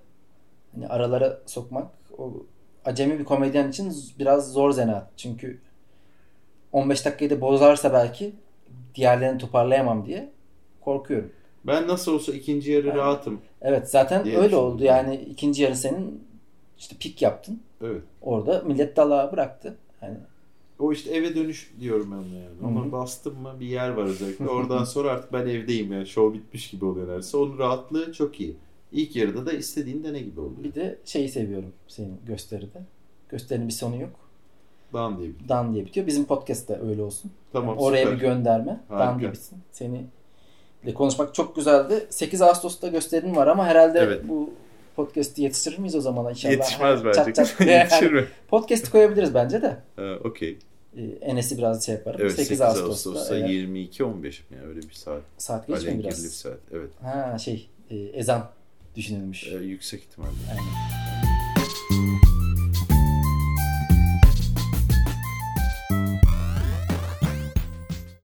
hani 0.74 0.88
aralara 0.88 1.40
sokmak 1.46 1.86
o 2.18 2.32
acemi 2.84 3.18
bir 3.18 3.24
komedyen 3.24 3.68
için 3.68 3.92
biraz 4.18 4.52
zor 4.52 4.70
zanaat. 4.70 5.10
Çünkü 5.16 5.58
15 6.72 7.04
dakikayı 7.04 7.30
da 7.30 7.40
bozarsa 7.40 7.92
belki 7.92 8.32
diğerlerini 8.94 9.38
toparlayamam 9.38 10.06
diye 10.06 10.30
korkuyorum. 10.80 11.32
Ben 11.66 11.88
nasıl 11.88 12.14
olsa 12.14 12.32
ikinci 12.32 12.72
yarı 12.72 12.86
Yani- 12.86 12.98
rahatım. 12.98 13.40
Evet 13.62 13.90
zaten 13.90 14.36
öyle 14.36 14.56
oldu. 14.56 14.84
Yani 14.84 15.16
ikinci 15.16 15.62
yarı 15.62 15.76
senin 15.76 16.24
işte 16.82 16.96
pik 17.00 17.22
yaptın. 17.22 17.60
Evet. 17.84 18.02
Orada 18.22 18.62
millet 18.66 18.96
dalağa 18.96 19.32
bıraktı. 19.32 19.74
Hani 20.00 20.16
O 20.78 20.92
işte 20.92 21.10
eve 21.10 21.34
dönüş 21.34 21.72
diyorum 21.80 22.10
ben 22.10 22.16
ona 22.16 22.74
yani. 22.74 22.86
Hı. 22.86 22.92
bastım 22.92 23.38
mı 23.42 23.52
bir 23.60 23.66
yer 23.66 23.88
var 23.88 24.04
özellikle. 24.04 24.48
Oradan 24.48 24.84
sonra 24.84 25.10
artık 25.10 25.32
ben 25.32 25.46
evdeyim 25.46 25.92
yani. 25.92 26.06
Show 26.06 26.38
bitmiş 26.38 26.70
gibi 26.70 26.84
oluyor 26.84 27.08
neredeyse. 27.08 27.36
Onun 27.36 27.58
rahatlığı 27.58 28.12
çok 28.12 28.40
iyi. 28.40 28.56
İlk 28.92 29.16
yarıda 29.16 29.46
da 29.46 29.52
istediğin 29.52 30.04
dene 30.04 30.20
gibi 30.20 30.40
oluyor. 30.40 30.64
bir 30.64 30.74
de 30.74 30.98
şeyi 31.04 31.28
seviyorum 31.28 31.72
senin 31.88 32.16
gösteride. 32.26 32.78
Gösterinin 33.28 33.68
bir 33.68 33.72
sonu 33.72 34.00
yok. 34.00 34.10
Dan 34.92 35.18
diye 35.18 35.28
bir. 35.28 35.48
Dan 35.48 35.74
diye 35.74 35.86
bitiyor. 35.86 36.06
Bizim 36.06 36.24
podcast 36.24 36.68
da 36.68 36.80
öyle 36.80 37.02
olsun. 37.02 37.30
Tamam 37.52 37.68
Yani 37.68 37.80
oraya 37.80 38.02
süper. 38.04 38.16
bir 38.16 38.20
gönderme. 38.20 38.80
Harika. 38.88 39.06
Dan 39.06 39.18
diye 39.20 39.32
bitsin. 39.32 39.58
Seni 39.72 40.04
ile 40.84 40.94
konuşmak 40.94 41.34
çok 41.34 41.56
güzeldi. 41.56 42.06
8 42.10 42.42
Ağustos'ta 42.42 42.88
gösterin 42.88 43.36
var 43.36 43.46
ama 43.46 43.66
herhalde 43.66 43.98
Evet. 43.98 44.28
bu 44.28 44.50
podcast'i 44.96 45.42
yetiştirir 45.42 45.78
miyiz 45.78 45.94
o 45.94 46.00
zaman 46.00 46.30
inşallah? 46.30 46.52
Yetişmez 46.52 47.00
Ha, 47.00 47.04
bence. 47.04 47.34
çat 47.34 47.34
çat. 47.58 47.60
Yetişir 47.66 48.12
mi? 48.12 48.24
Podcast'i 48.48 48.90
koyabiliriz 48.90 49.34
bence 49.34 49.62
de. 49.62 49.76
Okey. 50.24 50.58
Ee, 50.96 51.02
Enes'i 51.20 51.58
biraz 51.58 51.86
şey 51.86 51.94
yaparım. 51.94 52.20
Evet 52.22 52.30
8, 52.32 52.46
8 52.48 52.60
Ağustos'ta. 52.60 53.10
Ağustos'ta 53.10 53.36
eğer- 53.36 53.48
22-15 53.48 54.22
mi 54.24 54.56
yani 54.56 54.66
öyle 54.68 54.82
bir 54.82 54.92
saat. 54.92 55.22
Saat 55.38 55.70
Alengirli 55.70 55.98
bir 55.98 56.04
biraz. 56.04 56.16
saat. 56.32 56.58
Evet. 56.72 56.90
Ha 57.02 57.38
şey 57.38 57.68
e, 57.90 57.96
ezan 57.96 58.50
düşünülmüş. 58.96 59.46
Ee, 59.48 59.56
yüksek 59.56 60.00
ihtimalle. 60.02 60.30
Aynen. 60.50 61.01